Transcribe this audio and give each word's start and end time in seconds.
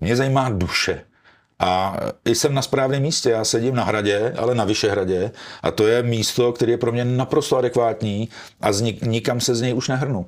Mě 0.00 0.16
zajímá 0.16 0.50
duše. 0.50 1.04
A 1.58 1.96
jsem 2.24 2.54
na 2.54 2.62
správném 2.62 3.02
místě, 3.02 3.30
já 3.30 3.44
sedím 3.44 3.74
na 3.74 3.84
hradě, 3.84 4.34
ale 4.38 4.54
na 4.54 4.64
Vyšehradě 4.64 5.30
a 5.62 5.70
to 5.70 5.86
je 5.86 6.02
místo, 6.02 6.52
které 6.52 6.72
je 6.72 6.78
pro 6.78 6.92
mě 6.92 7.04
naprosto 7.04 7.56
adekvátní 7.56 8.28
a 8.60 8.72
z 8.72 8.80
nik, 8.80 9.02
nikam 9.02 9.40
se 9.40 9.54
z 9.54 9.60
něj 9.60 9.74
už 9.74 9.88
nehrnu. 9.88 10.26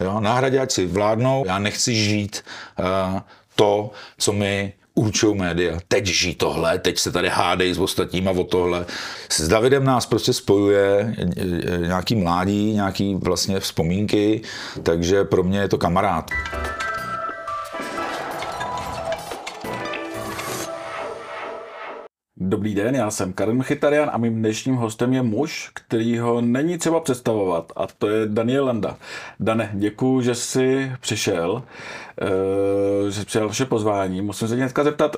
Jo, 0.00 0.20
na 0.20 0.34
hradě 0.34 0.60
ať 0.60 0.72
si 0.72 0.86
vládnou, 0.86 1.44
já 1.46 1.58
nechci 1.58 1.94
žít 1.94 2.44
uh, 2.78 3.20
to, 3.54 3.90
co 4.18 4.32
mi 4.32 4.72
určují 4.94 5.38
média. 5.38 5.78
Teď 5.88 6.06
žij 6.06 6.34
tohle, 6.34 6.78
teď 6.78 6.98
se 6.98 7.12
tady 7.12 7.28
hádej 7.28 7.74
s 7.74 7.78
ostatníma 7.78 8.30
o 8.30 8.44
tohle. 8.44 8.86
S 9.28 9.48
Davidem 9.48 9.84
nás 9.84 10.06
prostě 10.06 10.32
spojuje 10.32 11.14
nějaký 11.80 12.16
mládí, 12.16 12.72
nějaký 12.72 13.14
vlastně 13.14 13.60
vzpomínky, 13.60 14.40
takže 14.82 15.24
pro 15.24 15.42
mě 15.42 15.58
je 15.58 15.68
to 15.68 15.78
kamarád. 15.78 16.30
Dobrý 22.36 22.74
den, 22.74 22.94
já 22.94 23.10
jsem 23.10 23.32
Karim 23.32 23.62
Chytarian 23.62 24.10
a 24.12 24.18
mým 24.18 24.34
dnešním 24.34 24.74
hostem 24.74 25.12
je 25.12 25.22
muž, 25.22 25.70
který 25.74 26.18
ho 26.18 26.40
není 26.40 26.78
třeba 26.78 27.00
představovat 27.00 27.72
a 27.76 27.86
to 27.98 28.08
je 28.08 28.26
Daniel 28.26 28.64
Landa. 28.66 28.96
Dane, 29.40 29.70
děkuji, 29.74 30.20
že 30.20 30.34
jsi 30.34 30.92
přišel, 31.00 31.62
eh, 32.20 33.10
že 33.10 33.20
jsi 33.20 33.26
přijal 33.26 33.48
vaše 33.48 33.64
pozvání. 33.64 34.22
Musím 34.22 34.48
se 34.48 34.56
dneska 34.56 34.84
zeptat, 34.84 35.16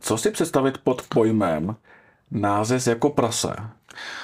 co 0.00 0.18
si 0.18 0.30
představit 0.30 0.78
pod 0.78 1.02
pojmem 1.08 1.76
název 2.30 2.86
jako 2.86 3.10
prase, 3.10 3.56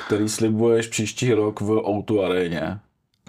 který 0.06 0.28
slibuješ 0.28 0.86
příští 0.86 1.34
rok 1.34 1.60
v 1.60 1.70
Outu 1.70 2.22
aréně? 2.22 2.78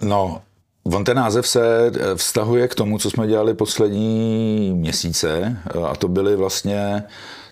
No, 0.02 0.42
On 0.82 1.04
ten 1.04 1.16
název 1.16 1.48
se 1.48 1.92
vztahuje 2.14 2.68
k 2.68 2.74
tomu, 2.74 2.98
co 2.98 3.10
jsme 3.10 3.26
dělali 3.26 3.54
poslední 3.54 4.72
měsíce 4.74 5.56
a 5.88 5.96
to 5.96 6.08
byly 6.08 6.36
vlastně 6.36 7.02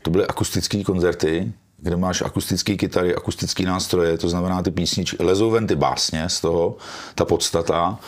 to 0.08 0.12
byly 0.12 0.26
akustické 0.26 0.84
koncerty, 0.84 1.52
kde 1.76 1.96
máš 1.96 2.22
akustické 2.22 2.76
kytary, 2.76 3.14
akustické 3.14 3.62
nástroje, 3.62 4.18
to 4.18 4.28
znamená 4.28 4.62
ty 4.62 4.70
písničky, 4.70 5.16
lezou 5.20 5.50
ven 5.50 5.66
ty 5.66 5.76
básně 5.76 6.28
z 6.28 6.40
toho, 6.40 6.76
ta 7.14 7.24
podstata 7.24 7.98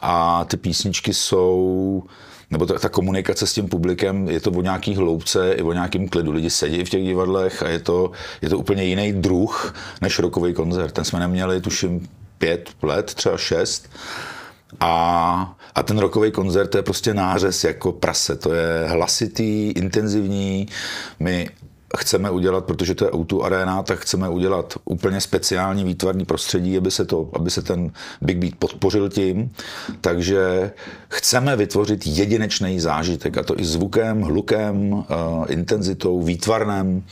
a 0.00 0.44
ty 0.44 0.56
písničky 0.56 1.14
jsou 1.14 2.02
nebo 2.50 2.66
ta, 2.66 2.78
ta 2.78 2.88
komunikace 2.88 3.46
s 3.46 3.52
tím 3.52 3.68
publikem, 3.68 4.28
je 4.28 4.40
to 4.40 4.50
o 4.50 4.62
nějaký 4.62 4.94
hloubce, 4.94 5.52
i 5.52 5.62
o 5.62 5.72
nějakým 5.72 6.08
klidu. 6.08 6.32
Lidi 6.32 6.50
sedí 6.50 6.84
v 6.84 6.90
těch 6.90 7.04
divadlech 7.04 7.62
a 7.62 7.68
je 7.68 7.78
to, 7.78 8.10
je 8.42 8.48
to 8.48 8.58
úplně 8.58 8.84
jiný 8.84 9.12
druh 9.12 9.74
než 10.00 10.18
rokový 10.18 10.54
koncert. 10.54 10.92
Ten 10.92 11.04
jsme 11.04 11.18
neměli, 11.20 11.60
tuším, 11.60 12.08
pět 12.38 12.70
let, 12.82 13.14
třeba 13.14 13.36
šest. 13.36 13.90
A, 14.80 15.56
a 15.78 15.82
ten 15.82 15.98
rokový 15.98 16.30
koncert 16.30 16.68
to 16.68 16.78
je 16.78 16.82
prostě 16.82 17.14
nářez 17.14 17.64
jako 17.64 17.92
prase. 17.92 18.36
To 18.36 18.52
je 18.52 18.88
hlasitý, 18.88 19.70
intenzivní. 19.70 20.68
My 21.20 21.50
chceme 21.98 22.30
udělat, 22.30 22.64
protože 22.64 22.94
to 22.94 23.04
je 23.04 23.10
o 23.10 23.42
Arena, 23.42 23.82
tak 23.82 23.98
chceme 23.98 24.28
udělat 24.28 24.74
úplně 24.84 25.20
speciální 25.20 25.84
výtvarný 25.84 26.24
prostředí, 26.24 26.76
aby 26.76 26.90
se, 26.90 27.04
to, 27.04 27.30
aby 27.32 27.50
se 27.50 27.62
ten 27.62 27.92
Big 28.20 28.38
Beat 28.38 28.54
podpořil 28.54 29.08
tím. 29.08 29.50
Takže 30.00 30.70
chceme 31.08 31.56
vytvořit 31.56 32.06
jedinečný 32.06 32.80
zážitek, 32.80 33.38
a 33.38 33.42
to 33.42 33.60
i 33.60 33.64
zvukem, 33.64 34.22
hlukem, 34.22 34.92
uh, 34.92 35.04
intenzitou, 35.48 36.22
výtvarnem. 36.22 37.02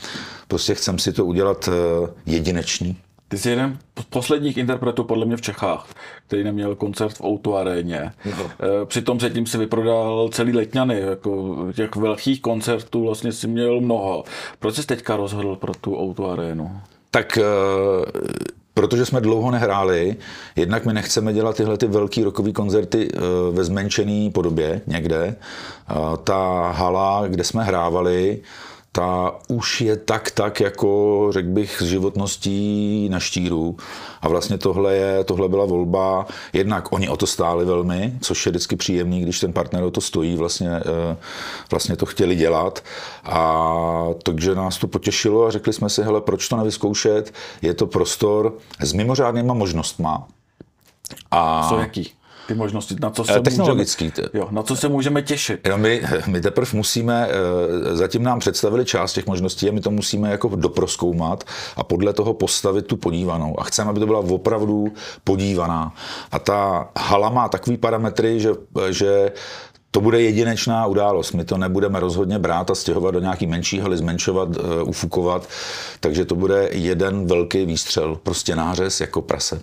Prostě 0.47 0.75
chcem 0.75 0.99
si 0.99 1.13
to 1.13 1.25
udělat 1.25 1.67
uh, 1.67 1.73
jedinečný. 2.25 2.97
Ty 3.27 3.37
jsi 3.37 3.49
jeden 3.49 3.77
z 3.99 4.03
posledních 4.03 4.57
interpretů 4.57 5.03
podle 5.03 5.25
mě 5.25 5.37
v 5.37 5.41
Čechách, 5.41 5.87
který 6.27 6.43
neměl 6.43 6.75
koncert 6.75 7.17
v 7.17 7.23
Outu 7.23 7.55
aréně. 7.55 8.11
No. 8.25 8.51
Přitom 8.85 9.17
předtím 9.17 9.45
si 9.45 9.57
vyprodal 9.57 10.29
celý 10.31 10.53
letňany, 10.53 10.99
jako 10.99 11.55
těch 11.75 11.95
velkých 11.95 12.41
koncertů 12.41 13.03
vlastně 13.03 13.31
si 13.31 13.47
měl 13.47 13.81
mnoho. 13.81 14.23
Proč 14.59 14.75
jsi 14.75 14.85
teďka 14.85 15.17
rozhodl 15.17 15.55
pro 15.55 15.73
tu 15.73 15.99
Outu 15.99 16.27
arénu? 16.27 16.81
Tak 17.11 17.39
uh 17.41 18.37
protože 18.77 19.05
jsme 19.05 19.21
dlouho 19.21 19.51
nehráli, 19.51 20.15
jednak 20.55 20.85
my 20.85 20.93
nechceme 20.93 21.33
dělat 21.33 21.55
tyhle 21.55 21.77
ty 21.77 21.87
velký 21.87 22.23
rokový 22.23 22.53
koncerty 22.53 23.07
eh, 23.13 23.19
ve 23.51 23.63
zmenšené 23.63 24.29
podobě 24.31 24.81
někde. 24.87 25.35
Ta 26.23 26.71
hala, 26.71 27.27
kde 27.27 27.43
jsme 27.43 27.63
hrávali, 27.63 28.39
ta 28.97 29.35
už 29.47 29.81
je 29.81 29.97
tak, 29.97 30.31
tak 30.31 30.59
jako, 30.59 31.27
řekl 31.31 31.47
bych, 31.47 31.81
s 31.81 31.85
životností 31.85 33.09
na 33.09 33.19
štíru. 33.19 33.77
A 34.21 34.27
vlastně 34.27 34.57
tohle, 34.57 34.95
je, 34.95 35.23
tohle 35.23 35.49
byla 35.49 35.65
volba, 35.65 36.25
jednak 36.53 36.91
oni 36.91 37.09
o 37.09 37.17
to 37.17 37.27
stáli 37.27 37.65
velmi, 37.65 38.13
což 38.21 38.45
je 38.45 38.49
vždycky 38.49 38.75
příjemný, 38.75 39.21
když 39.21 39.39
ten 39.39 39.53
partner 39.53 39.83
o 39.83 39.91
to 39.91 40.01
stojí, 40.01 40.35
vlastně, 40.35 40.69
eh, 40.69 41.17
vlastně 41.71 41.95
to 41.95 42.05
chtěli 42.05 42.35
dělat. 42.35 42.83
A 43.23 44.05
takže 44.23 44.55
nás 44.55 44.77
to 44.77 44.87
potěšilo 44.87 45.45
a 45.45 45.51
řekli 45.51 45.73
jsme 45.73 45.89
si, 45.89 46.03
hele, 46.03 46.21
proč 46.21 46.47
to 46.47 46.57
nevyzkoušet? 46.57 47.33
Je 47.61 47.73
to 47.73 47.87
prostor 47.87 48.53
s 48.79 48.93
mimořádnýma 48.93 49.53
možnostma. 49.53 50.27
A... 51.31 51.69
Co 51.69 51.77
jaký? 51.77 52.13
Ty 52.47 52.53
možnosti, 52.53 52.95
na 53.01 53.09
co 53.09 53.23
se 53.23 53.39
Technologický. 53.39 54.05
Můžeme, 54.05 54.29
jo, 54.33 54.47
na 54.51 54.63
co 54.63 54.75
se 54.75 54.89
můžeme 54.89 55.21
těšit. 55.21 55.67
Jo, 55.67 55.77
my, 55.77 56.01
my 56.27 56.41
teprve 56.41 56.71
musíme, 56.73 57.27
eh, 57.29 57.95
zatím 57.95 58.23
nám 58.23 58.39
představili 58.39 58.85
část 58.85 59.13
těch 59.13 59.27
možností 59.27 59.69
a 59.69 59.71
my 59.71 59.81
to 59.81 59.91
musíme 59.91 60.31
jako 60.31 60.47
doproskoumat 60.55 61.43
a 61.75 61.83
podle 61.83 62.13
toho 62.13 62.33
postavit 62.33 62.87
tu 62.87 62.97
podívanou. 62.97 63.59
A 63.59 63.63
chceme, 63.63 63.89
aby 63.89 63.99
to 63.99 64.05
byla 64.05 64.19
opravdu 64.19 64.93
podívaná. 65.23 65.93
A 66.31 66.39
ta 66.39 66.89
hala 66.97 67.29
má 67.29 67.49
takový 67.49 67.77
parametry, 67.77 68.39
že, 68.39 68.49
že 68.89 69.31
to 69.91 70.01
bude 70.01 70.21
jedinečná 70.21 70.85
událost. 70.85 71.31
My 71.31 71.45
to 71.45 71.57
nebudeme 71.57 71.99
rozhodně 71.99 72.39
brát 72.39 72.71
a 72.71 72.75
stěhovat 72.75 73.13
do 73.13 73.19
nějaký 73.19 73.47
menší 73.47 73.79
haly, 73.79 73.97
zmenšovat, 73.97 74.49
eh, 74.55 74.83
ufukovat. 74.83 75.49
Takže 75.99 76.25
to 76.25 76.35
bude 76.35 76.69
jeden 76.71 77.27
velký 77.27 77.65
výstřel, 77.65 78.19
prostě 78.23 78.55
nářez 78.55 79.01
jako 79.01 79.21
prase 79.21 79.61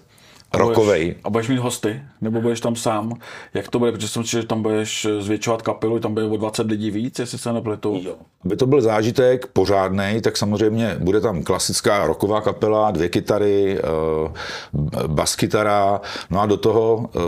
rokovej. 0.58 1.14
A 1.24 1.30
budeš 1.30 1.48
mít 1.48 1.58
hosty? 1.58 2.02
Nebo 2.20 2.40
budeš 2.40 2.60
tam 2.60 2.76
sám? 2.76 3.12
Jak 3.54 3.68
to 3.68 3.78
bude? 3.78 3.92
Protože 3.92 4.08
jsem 4.08 4.24
si, 4.24 4.30
že 4.30 4.42
tam 4.42 4.62
budeš 4.62 5.06
zvětšovat 5.18 5.62
kapelu, 5.62 5.98
tam 5.98 6.14
bude 6.14 6.26
o 6.26 6.36
20 6.36 6.66
lidí 6.66 6.90
víc, 6.90 7.18
jestli 7.18 7.38
se 7.38 7.52
nepletu. 7.52 8.00
Jo. 8.04 8.14
Aby 8.44 8.56
to 8.56 8.66
byl 8.66 8.80
zážitek 8.80 9.46
pořádný, 9.46 10.20
tak 10.20 10.36
samozřejmě 10.36 10.96
bude 10.98 11.20
tam 11.20 11.42
klasická 11.42 12.06
roková 12.06 12.40
kapela, 12.40 12.90
dvě 12.90 13.08
kytary, 13.08 13.78
eh, 13.78 15.06
baskytara, 15.06 16.00
no 16.30 16.40
a 16.40 16.46
do 16.46 16.56
toho 16.56 17.10
eh, 17.14 17.18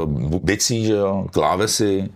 bicí, 0.43 0.87
že 0.87 0.93
jo, 0.93 1.27
klávesy, 1.33 2.09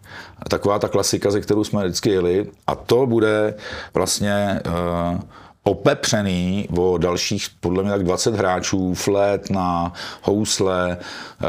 taková 0.48 0.78
ta 0.78 0.88
klasika, 0.88 1.30
ze 1.30 1.40
kterou 1.40 1.64
jsme 1.64 1.84
vždycky 1.84 2.10
jeli. 2.10 2.46
A 2.66 2.74
to 2.74 3.06
bude 3.06 3.54
vlastně 3.94 4.60
uh, 4.66 5.20
opepřený 5.62 6.68
o 6.76 6.98
dalších, 6.98 7.46
podle 7.60 7.82
mě 7.82 7.92
tak 7.92 8.04
20 8.04 8.34
hráčů, 8.34 8.94
flet 8.94 9.50
na 9.50 9.92
housle, 10.22 10.96
eh, 10.96 11.46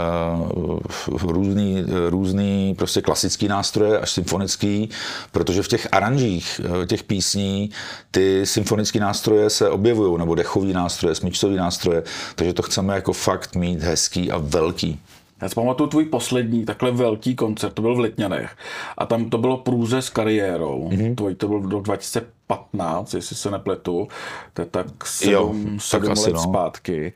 různý, 1.08 1.86
různý 2.10 2.76
prostě 2.78 3.02
klasický 3.02 3.48
nástroje 3.48 4.00
až 4.00 4.12
symfonický, 4.12 4.90
protože 5.32 5.64
v 5.64 5.68
těch 5.68 5.88
aranžích 5.92 6.62
eh, 6.64 6.86
těch 6.86 7.04
písní 7.04 7.70
ty 8.12 8.46
symfonické 8.46 9.00
nástroje 9.00 9.50
se 9.50 9.70
objevují, 9.70 10.18
nebo 10.18 10.36
dechový 10.36 10.74
nástroje, 10.74 11.16
smyčcový 11.16 11.56
nástroje, 11.56 12.04
takže 12.36 12.54
to 12.54 12.62
chceme 12.62 12.96
jako 12.96 13.14
fakt 13.14 13.56
mít 13.56 13.82
hezký 13.82 14.32
a 14.32 14.38
velký. 14.38 15.00
Já 15.42 15.50
si 15.50 15.56
pamatuju 15.56 15.90
tvůj 15.90 16.06
poslední 16.06 16.66
takhle 16.66 16.92
velký 16.92 17.36
koncert, 17.36 17.74
to 17.74 17.82
byl 17.82 17.96
v 17.96 18.00
Letňanech. 18.00 18.58
A 18.98 19.06
tam 19.06 19.30
to 19.30 19.38
bylo 19.38 19.58
průze 19.58 20.02
s 20.02 20.10
kariérou. 20.10 20.90
Mm-hmm. 20.90 21.16
Tvoj 21.16 21.36
to 21.36 21.48
byl 21.48 21.70
rok 21.70 21.84
2015, 21.84 23.14
jestli 23.14 23.36
se 23.36 23.52
nepletu. 23.52 24.08
To 24.54 24.62
je 24.62 24.66
tak 24.66 24.88
sedm, 25.06 25.34
jo, 25.34 25.80
sedm 25.80 26.08
tak 26.08 26.18
let 26.18 26.34
no. 26.34 26.40
zpátky. 26.40 27.14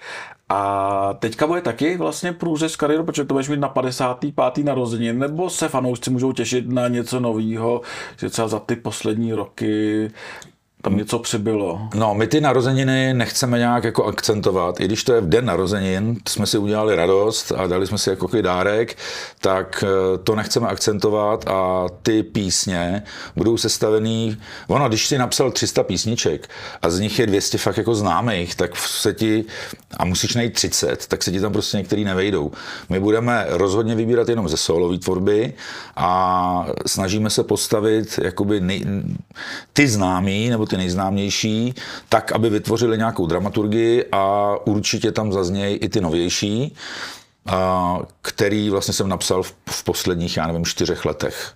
A 0.49 1.13
teďka 1.19 1.47
bude 1.47 1.61
taky 1.61 1.97
vlastně 1.97 2.33
průze 2.33 2.69
s 2.69 2.75
kariérou, 2.75 3.03
protože 3.03 3.25
to 3.25 3.33
budeš 3.33 3.49
mít 3.49 3.59
na 3.59 3.69
55. 3.69 4.65
narozeniny, 4.65 5.19
nebo 5.19 5.49
se 5.49 5.69
fanoušci 5.69 6.09
můžou 6.09 6.31
těšit 6.31 6.69
na 6.69 6.87
něco 6.87 7.19
nového, 7.19 7.81
že 8.17 8.29
třeba 8.29 8.47
za 8.47 8.59
ty 8.59 8.75
poslední 8.75 9.33
roky 9.33 10.11
tam 10.85 10.97
něco 10.97 11.19
přibylo. 11.19 11.81
No, 11.95 12.13
my 12.13 12.27
ty 12.27 12.41
narozeniny 12.41 13.13
nechceme 13.13 13.57
nějak 13.57 13.83
jako 13.83 14.03
akcentovat. 14.03 14.79
I 14.79 14.85
když 14.85 15.03
to 15.03 15.13
je 15.13 15.21
v 15.21 15.29
den 15.29 15.45
narozenin, 15.45 16.17
jsme 16.27 16.45
si 16.45 16.57
udělali 16.57 16.95
radost 16.95 17.51
a 17.51 17.67
dali 17.67 17.87
jsme 17.87 17.97
si 17.97 18.09
jako 18.09 18.27
dárek, 18.41 18.97
tak 19.41 19.83
eh, 19.87 20.17
to 20.17 20.35
nechceme 20.35 20.67
akcentovat 20.67 21.47
a 21.47 21.85
ty 22.01 22.23
písně 22.23 23.03
budou 23.35 23.57
sestavený, 23.57 24.37
ono, 24.67 24.87
když 24.87 25.07
si 25.07 25.17
napsal 25.17 25.51
300 25.51 25.83
písniček 25.83 26.49
a 26.81 26.89
z 26.89 26.99
nich 26.99 27.19
je 27.19 27.27
200 27.27 27.57
fakt 27.57 27.77
jako 27.77 27.95
známých, 27.95 28.55
tak 28.55 28.77
se 28.77 29.13
ti, 29.13 29.45
a 29.97 30.05
musíš 30.05 30.35
najít 30.35 30.53
30, 30.53 31.07
tak 31.07 31.23
se 31.23 31.31
ti 31.31 31.41
tam 31.41 31.53
prostě 31.53 31.77
některý 31.77 32.03
nevejdou. 32.03 32.51
My 32.89 32.99
budeme 32.99 33.45
rozhodně 33.49 33.95
vybírat 33.95 34.29
jenom 34.29 34.49
ze 34.49 34.57
solové 34.57 34.97
tvorby 34.97 35.53
a 35.95 36.67
snažíme 36.85 37.29
se 37.29 37.43
postavit 37.43 38.19
jakoby 38.23 38.61
nej, 38.61 38.85
ty 39.73 39.87
známý 39.87 40.49
nebo 40.49 40.65
ty 40.65 40.74
ty 40.75 40.77
nejznámější, 40.77 41.73
tak, 42.09 42.31
aby 42.31 42.49
vytvořili 42.49 42.97
nějakou 42.97 43.27
dramaturgii 43.27 44.05
a 44.11 44.53
určitě 44.65 45.11
tam 45.11 45.33
zaznějí 45.33 45.75
i 45.77 45.89
ty 45.89 46.01
novější, 46.01 46.75
který 48.21 48.69
vlastně 48.69 48.93
jsem 48.93 49.09
napsal 49.09 49.43
v, 49.43 49.53
v 49.69 49.83
posledních, 49.83 50.37
já 50.37 50.47
nevím, 50.47 50.65
čtyřech 50.65 51.05
letech. 51.05 51.53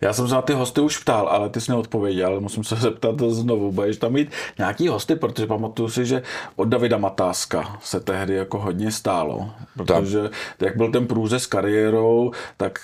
Já 0.00 0.12
jsem 0.12 0.28
se 0.28 0.34
na 0.34 0.42
ty 0.42 0.52
hosty 0.52 0.80
už 0.80 0.98
ptal, 0.98 1.28
ale 1.28 1.48
ty 1.48 1.60
jsi 1.60 1.70
neodpověděl, 1.70 2.40
musím 2.40 2.64
se 2.64 2.76
zeptat 2.86 3.14
znovu. 3.28 3.72
Budeš 3.72 3.96
tam 3.96 4.12
mít 4.12 4.30
nějaký 4.58 4.88
hosty, 4.88 5.16
protože 5.16 5.46
pamatuju 5.46 5.88
si, 5.88 6.06
že 6.06 6.22
od 6.56 6.68
Davida 6.68 6.98
Matáska 6.98 7.78
se 7.82 8.00
tehdy 8.00 8.34
jako 8.34 8.58
hodně 8.58 8.92
stálo. 8.92 9.50
Protože 9.76 10.22
tak. 10.22 10.32
jak 10.60 10.76
byl 10.76 10.92
ten 10.92 11.06
průřez 11.06 11.46
kariérou, 11.46 12.30
tak 12.56 12.78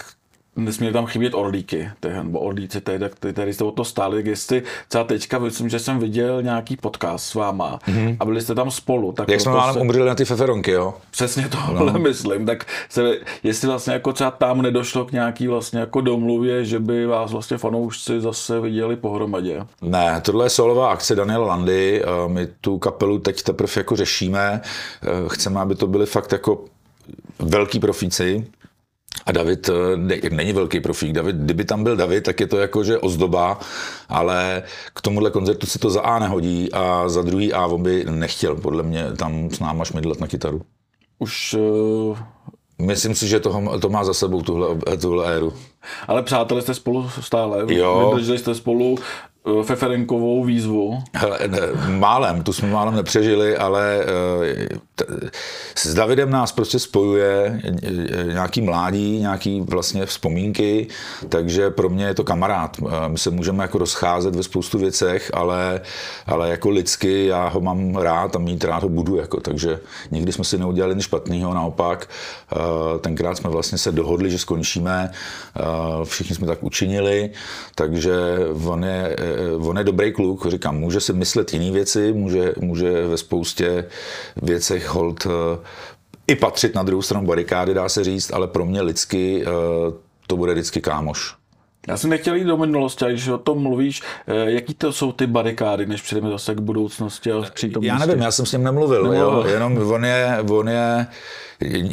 nesmí 0.56 0.92
tam 0.92 1.06
chybět 1.06 1.34
orlíky, 1.34 1.90
nebo 2.22 2.40
orlíci, 2.40 2.80
tady, 2.80 3.04
tady 3.32 3.54
jste 3.54 3.64
o 3.64 3.70
to 3.70 3.84
stáli, 3.84 4.22
jestli 4.26 4.62
třeba 4.88 5.04
teďka, 5.04 5.38
myslím, 5.38 5.68
že 5.68 5.78
jsem 5.78 5.98
viděl 5.98 6.42
nějaký 6.42 6.76
podcast 6.76 7.26
s 7.26 7.34
váma 7.34 7.78
mm-hmm. 7.88 8.16
a 8.20 8.24
byli 8.24 8.40
jste 8.40 8.54
tam 8.54 8.70
spolu. 8.70 9.12
Tak 9.12 9.28
Jak 9.28 9.40
jsme 9.40 9.52
málem 9.52 9.74
se... 9.74 9.80
umřeli 9.80 10.08
na 10.08 10.14
ty 10.14 10.24
feferonky, 10.24 10.70
jo? 10.70 10.94
Přesně 11.10 11.48
tohle 11.48 11.92
no. 11.92 11.98
myslím, 11.98 12.46
tak 12.46 12.66
se, 12.88 13.16
jestli 13.42 13.68
vlastně 13.68 13.92
jako 13.92 14.12
třeba 14.12 14.30
tam 14.30 14.62
nedošlo 14.62 15.04
k 15.04 15.12
nějaký 15.12 15.48
vlastně 15.48 15.80
jako 15.80 16.00
domluvě, 16.00 16.64
že 16.64 16.78
by 16.78 17.06
vás 17.06 17.32
vlastně 17.32 17.58
fanoušci 17.58 18.20
zase 18.20 18.60
viděli 18.60 18.96
pohromadě. 18.96 19.66
Ne, 19.82 20.20
tohle 20.24 20.46
je 20.46 20.50
solová 20.50 20.90
akce 20.90 21.14
Daniela 21.14 21.46
Landy, 21.46 22.02
my 22.26 22.48
tu 22.60 22.78
kapelu 22.78 23.18
teď 23.18 23.42
teprve 23.42 23.72
jako 23.76 23.96
řešíme, 23.96 24.60
eh, 25.02 25.08
chceme, 25.28 25.60
aby 25.60 25.74
to 25.74 25.86
byly 25.86 26.06
fakt 26.06 26.32
jako 26.32 26.64
velký 27.38 27.80
profíci, 27.80 28.46
a 29.26 29.32
David 29.32 29.68
eh, 29.68 29.96
ne, 29.96 30.16
není 30.30 30.52
velký 30.52 30.80
profík. 30.80 31.12
David, 31.12 31.36
kdyby 31.36 31.64
tam 31.64 31.84
byl 31.84 31.96
David, 31.96 32.24
tak 32.24 32.40
je 32.40 32.46
to 32.46 32.56
jako, 32.56 32.84
že 32.84 32.98
ozdoba, 32.98 33.60
ale 34.08 34.62
k 34.94 35.00
tomuhle 35.00 35.30
koncertu 35.30 35.66
se 35.66 35.78
to 35.78 35.90
za 35.90 36.00
A 36.00 36.18
nehodí 36.18 36.72
a 36.72 37.08
za 37.08 37.22
druhý 37.22 37.52
A 37.52 37.66
on 37.66 37.82
by 37.82 38.04
nechtěl 38.10 38.56
podle 38.56 38.82
mě 38.82 39.12
tam 39.12 39.50
s 39.50 39.60
náma 39.60 39.84
šmidlat 39.84 40.20
na 40.20 40.26
kytaru. 40.26 40.62
Už 41.18 41.54
uh... 41.54 42.18
Myslím 42.78 43.14
si, 43.14 43.28
že 43.28 43.40
toho, 43.40 43.78
to 43.78 43.88
má 43.88 44.04
za 44.04 44.14
sebou 44.14 44.42
tuhle, 44.42 44.66
tuhle 45.00 45.36
éru. 45.36 45.52
Ale 46.08 46.22
přátelé 46.22 46.62
jste 46.62 46.74
spolu 46.74 47.10
stále, 47.20 47.74
jo. 47.74 48.10
vydrželi 48.10 48.38
jste 48.38 48.54
spolu 48.54 48.98
Feferenkovou 49.62 50.44
výzvu? 50.44 50.98
Hele, 51.14 51.38
ne, 51.46 51.58
málem, 51.98 52.42
tu 52.42 52.52
jsme 52.52 52.68
málem 52.68 52.94
nepřežili, 52.94 53.56
ale 53.56 54.00
eh, 54.00 54.78
t, 54.94 55.04
s 55.74 55.94
Davidem 55.94 56.30
nás 56.30 56.52
prostě 56.52 56.78
spojuje 56.78 57.60
eh, 57.64 58.24
nějaký 58.24 58.60
mládí, 58.60 59.18
nějaký 59.18 59.60
vlastně 59.60 60.06
vzpomínky, 60.06 60.86
takže 61.28 61.70
pro 61.70 61.88
mě 61.88 62.04
je 62.04 62.14
to 62.14 62.24
kamarád. 62.24 62.76
My 63.08 63.18
se 63.18 63.30
můžeme 63.30 63.64
jako 63.64 63.78
rozcházet 63.78 64.36
ve 64.36 64.42
spoustu 64.42 64.78
věcech, 64.78 65.30
ale, 65.34 65.80
ale 66.26 66.50
jako 66.50 66.70
lidsky 66.70 67.26
já 67.26 67.48
ho 67.48 67.60
mám 67.60 67.96
rád 67.96 68.36
a 68.36 68.38
mít 68.38 68.64
rád 68.64 68.82
ho 68.82 68.88
budu, 68.88 69.16
jako, 69.16 69.40
takže 69.40 69.80
nikdy 70.10 70.32
jsme 70.32 70.44
si 70.44 70.58
neudělali 70.58 70.94
nic 70.94 71.04
špatného, 71.04 71.54
naopak 71.54 72.08
tenkrát 73.00 73.36
jsme 73.36 73.50
vlastně 73.50 73.78
se 73.78 73.92
dohodli, 73.92 74.30
že 74.30 74.38
skončíme, 74.38 75.10
všichni 76.04 76.36
jsme 76.36 76.46
tak 76.46 76.62
učinili, 76.62 77.30
takže 77.74 78.12
on 78.64 78.84
je 78.84 79.16
Eh, 79.31 79.31
on 79.58 79.78
je 79.78 79.84
dobrý 79.84 80.12
kluk, 80.12 80.46
říkám, 80.46 80.78
může 80.78 81.00
si 81.00 81.12
myslet 81.12 81.52
jiné 81.52 81.70
věci, 81.70 82.12
může, 82.12 82.54
může 82.60 83.06
ve 83.06 83.16
spoustě 83.16 83.84
věcech 84.42 84.88
hold 84.88 85.26
eh, 85.26 85.58
i 86.26 86.36
patřit 86.36 86.74
na 86.74 86.82
druhou 86.82 87.02
stranu 87.02 87.26
barikády, 87.26 87.74
dá 87.74 87.88
se 87.88 88.04
říct, 88.04 88.32
ale 88.32 88.48
pro 88.48 88.64
mě 88.64 88.82
lidsky 88.82 89.42
eh, 89.42 89.46
to 90.26 90.36
bude 90.36 90.52
vždycky 90.52 90.80
kámoš. 90.80 91.41
Já 91.88 91.96
jsem 91.96 92.10
nechtěl 92.10 92.34
jít 92.34 92.44
do 92.44 92.56
minulosti, 92.56 93.04
ale 93.04 93.12
když 93.12 93.28
o 93.28 93.38
tom 93.38 93.62
mluvíš, 93.62 94.02
jaký 94.44 94.74
to 94.74 94.92
jsou 94.92 95.12
ty 95.12 95.26
barikády, 95.26 95.86
než 95.86 96.02
přejdeme 96.02 96.30
zase 96.30 96.54
k 96.54 96.60
budoucnosti 96.60 97.32
a 97.32 97.42
přítomnosti? 97.54 97.86
Já 97.86 97.98
nevím, 97.98 98.22
já 98.22 98.30
jsem 98.30 98.46
s 98.46 98.52
ním 98.52 98.62
nemluvil, 98.62 99.02
nemluvil. 99.02 99.48
Jo, 99.48 99.54
jenom 99.54 99.90
on 99.90 100.04
je, 100.04 100.38
on 100.50 100.68
je 100.68 101.06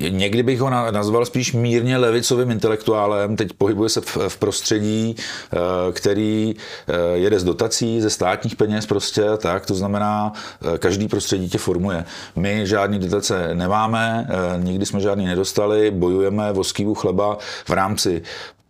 Někdy 0.10 0.44
bych 0.44 0.60
ho 0.60 0.70
nazval 0.70 1.26
spíš 1.26 1.54
mírně 1.54 1.98
levicovým 1.98 2.52
intelektuálem, 2.52 3.36
teď 3.36 3.54
pohybuje 3.54 3.90
se 3.90 4.02
v, 4.02 4.18
v 4.28 4.38
prostředí, 4.38 5.16
eh, 5.18 5.58
který 5.92 6.56
eh, 6.88 7.18
jede 7.18 7.40
z 7.40 7.44
dotací, 7.44 8.02
ze 8.02 8.10
státních 8.10 8.56
peněz 8.56 8.86
prostě, 8.86 9.24
tak, 9.38 9.66
to 9.66 9.76
znamená, 9.76 10.34
eh, 10.74 10.78
každý 10.78 11.08
prostředí 11.08 11.50
tě 11.50 11.58
formuje. 11.58 12.06
My 12.36 12.68
žádný 12.68 13.00
dotace 13.00 13.50
nemáme, 13.56 14.28
nikdy 14.58 14.86
jsme 14.86 15.00
žádný 15.00 15.26
nedostali, 15.26 15.92
bojujeme 15.92 16.52
o 16.52 16.64
skývu 16.64 16.94
chleba 16.94 17.38
v 17.66 17.70
rámci 17.70 18.22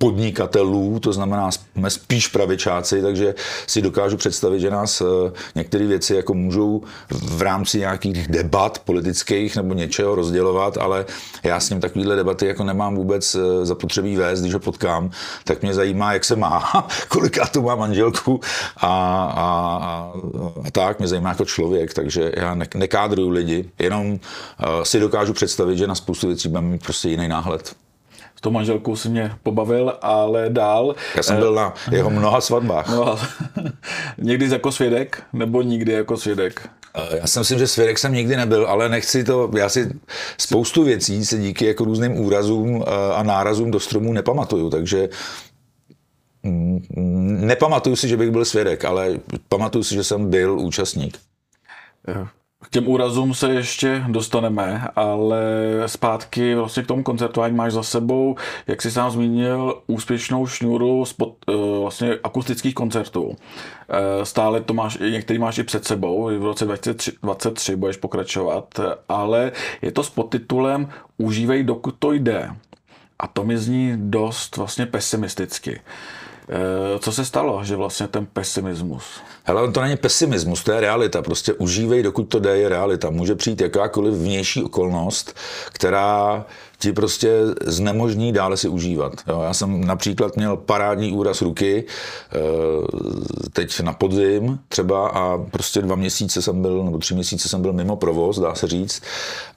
podnikatelů, 0.01 1.00
to 1.00 1.13
znamená, 1.13 1.51
jsme 1.51 1.90
spíš 1.90 2.28
pravičáci, 2.28 3.01
takže 3.01 3.36
si 3.68 3.81
dokážu 3.81 4.18
představit, 4.18 4.60
že 4.60 4.69
nás 4.69 5.01
eh, 5.01 5.06
některé 5.56 5.88
věci 5.88 6.16
jako 6.16 6.34
můžou 6.34 6.81
v 7.10 7.42
rámci 7.42 7.80
nějakých 7.80 8.28
debat 8.28 8.80
politických 8.80 9.56
nebo 9.56 9.74
něčeho 9.74 10.16
rozdělovat, 10.16 10.78
ale 10.78 11.06
já 11.44 11.60
s 11.60 11.69
ním 11.69 11.81
takovýhle 11.81 12.16
debaty 12.16 12.46
jako 12.46 12.63
nemám 12.63 12.96
vůbec 12.96 13.36
eh, 13.36 13.66
zapotřebí 13.66 14.16
vést, 14.16 14.42
když 14.42 14.54
ho 14.54 14.60
potkám, 14.60 15.12
tak 15.44 15.62
mě 15.62 15.74
zajímá, 15.74 16.13
jak 16.13 16.25
se 16.25 16.36
má, 16.36 16.88
koliká 17.07 17.48
tu 17.48 17.62
má 17.62 17.75
manželku 17.75 18.40
a, 18.78 18.88
a, 18.88 19.80
a, 19.81 20.13
a 20.68 20.72
tak, 20.72 21.00
mě 21.00 21.07
zajímá 21.07 21.30
jako 21.30 21.45
člověk, 21.45 21.94
takže 21.94 22.31
já 22.36 22.56
ne, 22.56 22.68
nekádruju 22.75 23.30
lidi, 23.30 23.69
jenom 23.80 24.12
uh, 24.12 24.18
si 24.84 25.00
dokážu 25.00 25.34
představit, 25.34 25.78
že 25.78 25.88
na 25.88 25.95
spoustu 25.95 26.28
věcí 26.28 26.50
budeme 26.50 26.68
mít 26.68 26.84
prostě 26.84 27.10
jiný 27.10 27.28
náhled 27.28 27.75
s 28.39 28.41
tou 28.41 28.51
manželkou 28.51 28.95
si 28.95 29.09
mě 29.09 29.31
pobavil, 29.44 29.94
ale 30.01 30.50
dál. 30.50 30.95
Já 31.15 31.24
jsem 31.24 31.38
byl 31.38 31.53
na 31.53 31.74
jeho 31.91 32.09
mnoha 32.09 32.41
svatbách. 32.41 32.89
No, 32.95 33.19
někdy 34.18 34.50
jako 34.51 34.71
svědek, 34.71 35.24
nebo 35.33 35.62
nikdy 35.62 35.91
jako 35.91 36.18
svědek? 36.18 36.69
Eh, 36.95 37.18
já 37.18 37.27
si 37.27 37.39
myslím, 37.39 37.59
že 37.59 37.68
svědek 37.68 38.00
jsem 38.00 38.13
nikdy 38.13 38.38
nebyl, 38.38 38.68
ale 38.68 38.89
nechci 38.89 39.24
to, 39.24 39.51
já 39.57 39.69
si 39.69 39.91
spoustu 40.38 40.83
věcí 40.83 41.25
se 41.25 41.38
díky 41.38 41.65
jako 41.65 41.83
různým 41.83 42.19
úrazům 42.19 42.83
eh, 42.88 43.13
a 43.13 43.24
nárazům 43.24 43.71
do 43.71 43.80
stromů 43.80 44.13
nepamatuju, 44.13 44.69
takže 44.69 45.09
mm, 46.44 46.81
nepamatuju 47.47 47.95
si, 47.95 48.07
že 48.07 48.18
bych 48.18 48.31
byl 48.31 48.45
svědek, 48.45 48.85
ale 48.85 49.19
pamatuju 49.50 49.83
si, 49.83 49.95
že 49.95 50.03
jsem 50.03 50.30
byl 50.30 50.59
účastník. 50.59 51.18
K 52.63 52.69
těm 52.69 52.88
úrazům 52.88 53.33
se 53.33 53.53
ještě 53.53 54.03
dostaneme, 54.07 54.88
ale 54.95 55.41
zpátky 55.85 56.56
vlastně 56.56 56.83
k 56.83 56.88
tomu 56.88 57.03
koncertování 57.03 57.56
máš 57.56 57.73
za 57.73 57.83
sebou, 57.83 58.35
jak 58.67 58.81
jsi 58.81 58.91
sám 58.91 59.11
zmínil, 59.11 59.81
úspěšnou 59.88 60.47
šňůru 60.47 61.06
spod, 61.06 61.35
eh, 61.50 61.53
vlastně 61.81 62.17
akustických 62.23 62.75
koncertů. 62.75 63.35
Eh, 63.89 64.25
stále 64.25 64.61
to 64.61 64.73
máš, 64.73 64.97
některý 64.97 65.39
máš 65.39 65.57
i 65.57 65.63
před 65.63 65.85
sebou, 65.85 66.23
v 66.39 66.44
roce 66.44 66.65
2023 66.65 67.75
budeš 67.75 67.97
pokračovat, 67.97 68.79
ale 69.09 69.51
je 69.81 69.91
to 69.91 70.03
s 70.03 70.09
podtitulem 70.09 70.89
Užívej, 71.17 71.63
dokud 71.63 71.95
to 72.00 72.11
jde. 72.11 72.50
A 73.19 73.27
to 73.27 73.44
mi 73.44 73.57
zní 73.57 73.94
dost 73.95 74.57
vlastně 74.57 74.85
pesimisticky. 74.85 75.79
Eh, 75.79 76.19
co 77.00 77.12
se 77.12 77.25
stalo, 77.25 77.63
že 77.63 77.75
vlastně 77.75 78.07
ten 78.07 78.25
pesimismus? 78.25 79.04
Hele, 79.44 79.72
to 79.72 79.81
není 79.81 79.98
pesimismus, 79.98 80.63
to 80.63 80.72
je 80.72 80.80
realita. 80.80 81.21
Prostě 81.21 81.54
užívej, 81.54 82.04
dokud 82.04 82.23
to 82.23 82.40
jde, 82.40 82.57
je 82.57 82.69
realita. 82.69 83.09
Může 83.09 83.35
přijít 83.35 83.62
jakákoliv 83.62 84.14
vnější 84.14 84.64
okolnost, 84.64 85.38
která 85.71 86.45
ti 86.80 86.94
prostě 86.94 87.30
znemožní 87.66 88.33
dále 88.33 88.57
si 88.57 88.69
užívat. 88.69 89.14
Jo, 89.28 89.42
já 89.44 89.54
jsem 89.54 89.86
například 89.86 90.36
měl 90.36 90.57
parádní 90.57 91.12
úraz 91.12 91.42
ruky, 91.42 91.83
eh, 92.31 92.38
teď 93.54 93.80
na 93.80 93.94
podzim 93.94 94.59
třeba 94.68 95.09
a 95.09 95.38
prostě 95.38 95.81
dva 95.81 95.95
měsíce 95.95 96.42
jsem 96.42 96.62
byl, 96.62 96.83
nebo 96.83 96.98
tři 96.98 97.14
měsíce 97.14 97.50
jsem 97.50 97.62
byl 97.62 97.74
mimo 97.74 97.95
provoz, 97.95 98.40
dá 98.40 98.56
se 98.56 98.68
říct. 98.68 99.02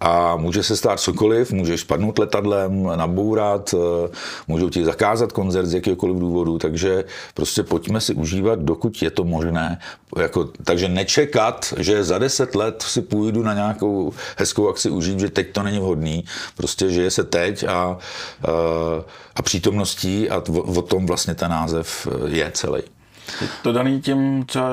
A 0.00 0.36
může 0.36 0.62
se 0.62 0.76
stát 0.76 1.00
cokoliv, 1.00 1.52
můžeš 1.52 1.80
spadnout 1.80 2.18
letadlem, 2.18 2.82
nabourat, 2.96 3.74
eh, 3.74 4.08
můžou 4.48 4.70
ti 4.70 4.84
zakázat 4.84 5.32
koncert 5.32 5.66
z 5.66 5.74
jakéhokoliv 5.74 6.16
důvodu, 6.16 6.58
takže 6.58 7.04
prostě 7.34 7.62
pojďme 7.62 8.00
si 8.00 8.14
užívat, 8.14 8.58
dokud 8.58 9.02
je 9.02 9.10
to 9.10 9.24
možné. 9.24 9.78
Jako, 10.18 10.48
takže 10.64 10.88
nečekat, 10.88 11.74
že 11.76 12.04
za 12.04 12.18
deset 12.18 12.54
let 12.54 12.82
si 12.82 13.02
půjdu 13.02 13.42
na 13.42 13.54
nějakou 13.54 14.12
hezkou 14.36 14.68
akci 14.68 14.90
užít, 14.90 15.20
že 15.20 15.30
teď 15.30 15.52
to 15.52 15.62
není 15.62 15.78
vhodný. 15.78 16.24
Prostě, 16.56 16.90
že 16.90 17.02
je 17.02 17.10
se 17.12 17.24
teď 17.24 17.64
a, 17.64 17.98
a 19.36 19.42
přítomností 19.42 20.30
a 20.30 20.42
o 20.76 20.82
tom 20.82 21.06
vlastně 21.06 21.34
ten 21.34 21.50
název 21.50 22.08
je 22.26 22.50
celý. 22.54 22.82
To 23.62 23.72
daný 23.72 24.00
tím 24.00 24.44
třeba 24.46 24.68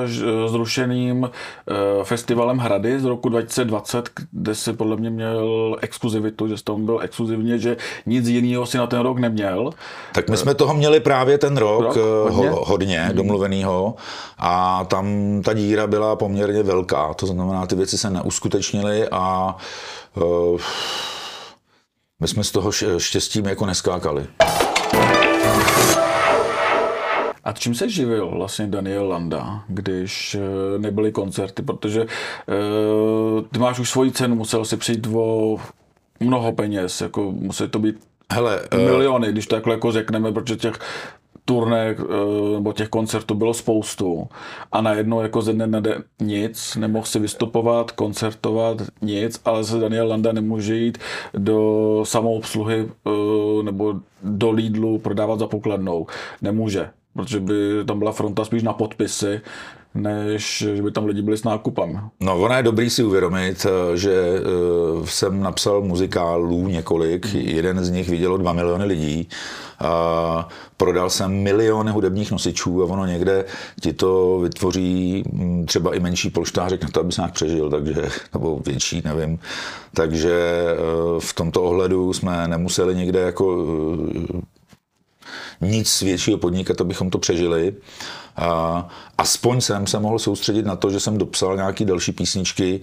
zrušeným 0.47 1.29
eh, 1.29 1.73
festivalem 2.03 2.57
Hrady 2.57 2.99
z 2.99 3.05
roku 3.05 3.29
2020, 3.29 4.09
kde 4.31 4.55
si 4.55 4.73
podle 4.73 4.95
mě 4.95 5.09
měl 5.09 5.75
exkluzivitu, 5.81 6.47
že 6.47 6.63
tam 6.63 6.85
byl 6.85 6.99
exkluzivně, 7.03 7.57
že 7.57 7.77
nic 8.05 8.27
jiného 8.27 8.65
si 8.65 8.77
na 8.77 8.87
ten 8.87 8.99
rok 8.99 9.19
neměl. 9.19 9.71
Tak 10.13 10.29
my 10.29 10.37
jsme 10.37 10.53
toho 10.53 10.73
měli 10.73 10.99
právě 10.99 11.37
ten 11.37 11.57
rok, 11.57 11.81
rok 11.81 11.97
eh, 11.97 12.31
hodně, 12.31 12.49
ho, 12.49 12.65
hodně 12.65 12.99
hmm. 12.99 13.15
domluvenýho 13.15 13.95
a 14.37 14.85
tam 14.85 15.05
ta 15.45 15.53
díra 15.53 15.87
byla 15.87 16.15
poměrně 16.15 16.63
velká, 16.63 17.13
to 17.13 17.25
znamená, 17.25 17.65
ty 17.65 17.75
věci 17.75 17.97
se 17.97 18.09
neuskutečnily 18.09 19.07
a 19.11 19.55
uh, 20.15 20.59
my 22.19 22.27
jsme 22.27 22.43
z 22.43 22.51
toho 22.51 22.71
štěstím 22.97 23.45
jako 23.45 23.65
neskákali. 23.65 24.27
A 27.43 27.51
čím 27.53 27.75
se 27.75 27.89
živil 27.89 28.29
vlastně 28.29 28.67
Daniel 28.67 29.07
Landa, 29.07 29.63
když 29.67 30.35
eh, 30.35 30.79
nebyly 30.79 31.11
koncerty? 31.11 31.61
Protože 31.61 32.01
uh, 32.01 33.41
ty 33.51 33.59
máš 33.59 33.79
už 33.79 33.89
svoji 33.89 34.11
cenu, 34.11 34.35
musel 34.35 34.65
si 34.65 34.77
přijít 34.77 35.07
o 35.13 35.57
mnoho 36.19 36.51
peněz, 36.51 37.01
jako 37.01 37.31
musí 37.31 37.67
to 37.67 37.79
být 37.79 37.95
Hele, 38.33 38.59
miliony, 38.75 39.27
uh, 39.27 39.31
když 39.31 39.47
takhle 39.47 39.73
jako 39.73 39.91
řekneme, 39.91 40.31
protože 40.31 40.55
těch 40.55 40.79
turné 41.49 41.95
eh, 41.99 42.53
nebo 42.53 42.73
těch 42.73 42.89
koncertů 42.89 43.35
bylo 43.35 43.53
spoustu 43.53 44.27
a 44.71 44.81
najednou 44.81 45.21
jako 45.21 45.41
ze 45.41 45.53
dne 45.53 45.67
na 45.67 45.79
den 45.79 46.03
nic, 46.21 46.75
nemohl 46.75 47.05
si 47.05 47.19
vystupovat, 47.19 47.91
koncertovat, 47.91 48.77
nic, 49.01 49.41
ale 49.45 49.63
se 49.63 49.79
Daniel 49.79 50.07
Landa 50.07 50.31
nemůže 50.31 50.75
jít 50.75 50.97
do 51.33 52.01
samoobsluhy 52.05 52.85
eh, 52.85 53.63
nebo 53.63 53.93
do 54.23 54.51
Lidlu 54.51 54.97
prodávat 54.97 55.39
za 55.39 55.47
pokladnou. 55.47 56.07
Nemůže, 56.41 56.89
protože 57.13 57.39
by 57.39 57.53
tam 57.85 57.99
byla 57.99 58.11
fronta 58.11 58.45
spíš 58.45 58.63
na 58.63 58.73
podpisy, 58.73 59.41
než 59.95 60.63
že 60.75 60.81
by 60.81 60.91
tam 60.91 61.05
lidi 61.05 61.21
byli 61.21 61.37
s 61.37 61.43
nákupem. 61.43 62.09
No, 62.19 62.41
ono 62.41 62.55
je 62.55 62.63
dobrý 62.63 62.89
si 62.89 63.03
uvědomit, 63.03 63.65
eh, 63.65 63.97
že 63.97 64.13
jsem 65.05 65.41
napsal 65.41 65.81
muzikálů 65.81 66.67
několik, 66.67 67.25
hmm. 67.25 67.41
jeden 67.41 67.85
z 67.85 67.89
nich 67.89 68.09
vidělo 68.09 68.37
dva 68.37 68.53
miliony 68.53 68.85
lidí, 68.85 69.29
uh, 69.81 70.43
prodal 70.77 71.09
jsem 71.09 71.31
miliony 71.31 71.91
hudebních 71.91 72.31
nosičů 72.31 72.83
a 72.83 72.85
ono 72.85 73.05
někde 73.05 73.45
ti 73.81 73.93
to 73.93 74.39
vytvoří 74.39 75.23
hm, 75.33 75.65
třeba 75.65 75.95
i 75.95 75.99
menší 75.99 76.29
polštářek 76.29 76.83
na 76.83 76.89
to, 76.89 76.99
aby 76.99 77.11
se 77.11 77.21
nějak 77.21 77.33
přežil, 77.33 77.69
takže, 77.69 78.09
nebo 78.33 78.61
větší, 78.65 79.01
nevím. 79.05 79.39
Takže 79.93 80.65
uh, 81.13 81.19
v 81.19 81.33
tomto 81.33 81.63
ohledu 81.63 82.13
jsme 82.13 82.47
nemuseli 82.47 82.95
někde 82.95 83.19
jako 83.19 83.55
uh, 83.55 84.41
nic 85.61 86.01
většího 86.01 86.37
podnikat, 86.37 86.81
abychom 86.81 87.09
to 87.09 87.17
přežili. 87.17 87.73
A 88.37 88.87
aspoň 89.17 89.61
jsem 89.61 89.87
se 89.87 89.99
mohl 89.99 90.19
soustředit 90.19 90.65
na 90.65 90.75
to, 90.75 90.91
že 90.91 90.99
jsem 90.99 91.17
dopsal 91.17 91.55
nějaký 91.55 91.85
další 91.85 92.11
písničky. 92.11 92.79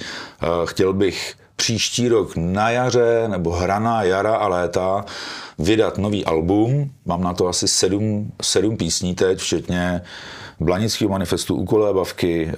Chtěl 0.64 0.92
bych 0.92 1.34
příští 1.56 2.08
rok 2.08 2.36
na 2.36 2.70
jaře 2.70 3.24
nebo 3.28 3.50
hraná 3.50 4.02
jara 4.02 4.36
a 4.36 4.48
léta 4.48 5.04
vydat 5.58 5.98
nový 5.98 6.24
album. 6.24 6.90
Mám 7.04 7.22
na 7.22 7.34
to 7.34 7.48
asi 7.48 7.68
sedm, 7.68 8.32
sedm 8.42 8.76
písní 8.76 9.14
teď, 9.14 9.38
včetně 9.38 10.02
Blanického 10.60 11.10
manifestu, 11.10 11.54
Úkolé 11.54 11.94
bavky, 11.94 12.52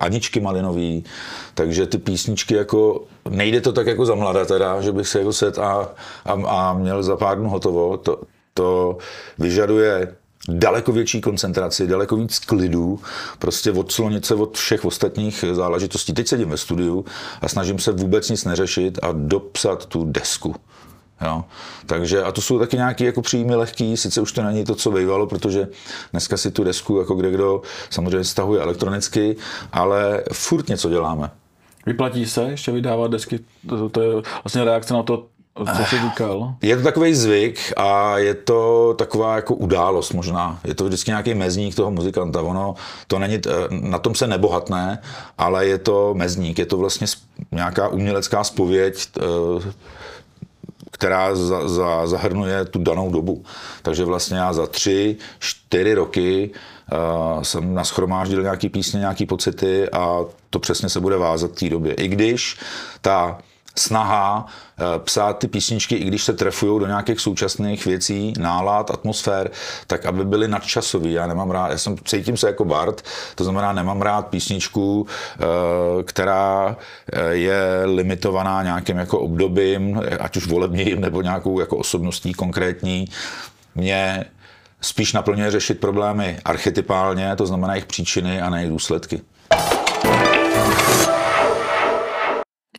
Aničky 0.00 0.40
Malinový, 0.40 1.04
takže 1.54 1.86
ty 1.86 1.98
písničky 1.98 2.54
jako, 2.54 3.04
nejde 3.28 3.60
to 3.60 3.72
tak 3.72 3.86
jako 3.86 4.06
za 4.06 4.14
mlada 4.14 4.44
teda, 4.44 4.80
že 4.80 4.92
bych 4.92 5.08
se 5.08 5.18
jako 5.18 5.32
set 5.32 5.58
a, 5.58 5.88
a, 6.24 6.32
a 6.46 6.72
měl 6.72 7.02
za 7.02 7.16
pár 7.16 7.38
dnů 7.38 7.48
hotovo. 7.48 7.96
To, 7.96 8.20
to 8.54 8.98
vyžaduje 9.38 10.14
daleko 10.48 10.92
větší 10.92 11.20
koncentraci, 11.20 11.86
daleko 11.86 12.16
víc 12.16 12.38
klidu, 12.38 13.00
prostě 13.38 13.72
odslonit 13.72 14.26
se 14.26 14.34
od 14.34 14.56
všech 14.56 14.84
ostatních 14.84 15.44
záležitostí. 15.52 16.12
Teď 16.12 16.28
sedím 16.28 16.48
ve 16.48 16.56
studiu 16.56 17.04
a 17.40 17.48
snažím 17.48 17.78
se 17.78 17.92
vůbec 17.92 18.30
nic 18.30 18.44
neřešit 18.44 18.98
a 19.02 19.08
dopsat 19.12 19.86
tu 19.86 20.04
desku. 20.04 20.54
Jo. 21.24 21.44
Takže 21.86 22.22
a 22.22 22.32
to 22.32 22.40
jsou 22.40 22.58
taky 22.58 22.76
nějaké 22.76 23.04
jako 23.04 23.22
příjmy 23.22 23.54
lehký, 23.54 23.96
sice 23.96 24.20
už 24.20 24.32
to 24.32 24.42
není 24.42 24.64
to, 24.64 24.74
co 24.74 24.90
bývalo, 24.90 25.26
protože 25.26 25.68
dneska 26.12 26.36
si 26.36 26.50
tu 26.50 26.64
desku 26.64 26.98
jako 26.98 27.14
kde 27.14 27.30
kdo 27.30 27.62
samozřejmě 27.90 28.24
stahuje 28.24 28.60
elektronicky, 28.60 29.36
ale 29.72 30.24
furt 30.32 30.68
něco 30.68 30.90
děláme. 30.90 31.30
Vyplatí 31.86 32.26
se 32.26 32.42
ještě 32.42 32.72
vydávat 32.72 33.10
desky? 33.10 33.40
To, 33.68 33.88
to 33.88 34.02
je 34.02 34.22
vlastně 34.44 34.64
reakce 34.64 34.94
na 34.94 35.02
to, 35.02 35.26
co 35.64 35.84
jsi 35.84 36.00
říkal? 36.00 36.54
Je 36.62 36.76
to 36.76 36.82
takový 36.82 37.14
zvyk 37.14 37.72
a 37.76 38.18
je 38.18 38.34
to 38.34 38.94
taková 38.98 39.36
jako 39.36 39.54
událost 39.54 40.12
možná. 40.12 40.60
Je 40.64 40.74
to 40.74 40.84
vždycky 40.84 41.10
nějaký 41.10 41.34
mezník 41.34 41.74
toho 41.74 41.90
muzikanta. 41.90 42.42
Ono 42.42 42.74
to 43.06 43.18
není, 43.18 43.40
na 43.70 43.98
tom 43.98 44.14
se 44.14 44.26
nebohatné, 44.26 44.98
ale 45.38 45.66
je 45.66 45.78
to 45.78 46.14
mezník. 46.14 46.58
Je 46.58 46.66
to 46.66 46.76
vlastně 46.76 47.06
nějaká 47.52 47.88
umělecká 47.88 48.44
spověď, 48.44 49.08
která 50.90 51.34
za, 51.34 51.68
za, 51.68 52.06
zahrnuje 52.06 52.64
tu 52.64 52.78
danou 52.78 53.10
dobu. 53.10 53.44
Takže 53.82 54.04
vlastně 54.04 54.38
já 54.38 54.52
za 54.52 54.66
tři, 54.66 55.16
čtyři 55.38 55.94
roky 55.94 56.50
uh, 56.92 57.42
jsem 57.42 57.74
naschromáždil 57.74 58.42
nějaký 58.42 58.68
písně, 58.68 59.00
nějaký 59.00 59.26
pocity 59.26 59.90
a 59.90 60.18
to 60.50 60.58
přesně 60.58 60.88
se 60.88 61.00
bude 61.00 61.16
vázat 61.16 61.50
té 61.50 61.68
době. 61.68 61.94
I 61.94 62.08
když 62.08 62.58
ta 63.00 63.38
snaha 63.78 64.46
eh, 64.46 64.98
psát 64.98 65.38
ty 65.38 65.48
písničky, 65.48 65.94
i 65.94 66.04
když 66.04 66.24
se 66.24 66.32
trefují 66.32 66.80
do 66.80 66.86
nějakých 66.86 67.20
současných 67.20 67.86
věcí, 67.86 68.32
nálad, 68.38 68.90
atmosfér, 68.90 69.50
tak 69.86 70.06
aby 70.06 70.24
byly 70.24 70.48
nadčasový. 70.48 71.12
Já 71.12 71.26
nemám 71.26 71.50
rád, 71.50 71.70
já 71.70 71.78
jsem, 71.78 71.96
cítím 72.04 72.36
se 72.36 72.46
jako 72.46 72.64
Bart, 72.64 73.02
to 73.34 73.44
znamená, 73.44 73.72
nemám 73.72 74.02
rád 74.02 74.26
písničku, 74.26 75.06
eh, 75.06 75.44
která 76.02 76.76
eh, 77.12 77.22
je 77.30 77.82
limitovaná 77.84 78.62
nějakým 78.62 78.96
jako 78.96 79.20
obdobím, 79.20 80.02
ať 80.20 80.36
už 80.36 80.46
volebním 80.46 81.00
nebo 81.00 81.22
nějakou 81.22 81.60
jako 81.60 81.76
osobností 81.76 82.32
konkrétní. 82.32 83.08
Mě 83.74 84.24
spíš 84.80 85.12
naplňuje 85.12 85.50
řešit 85.50 85.80
problémy 85.80 86.38
archetypálně, 86.44 87.36
to 87.36 87.46
znamená 87.46 87.74
jejich 87.74 87.86
příčiny 87.86 88.40
a 88.40 88.50
ne 88.50 88.58
jejich 88.58 88.72
důsledky. 88.72 89.20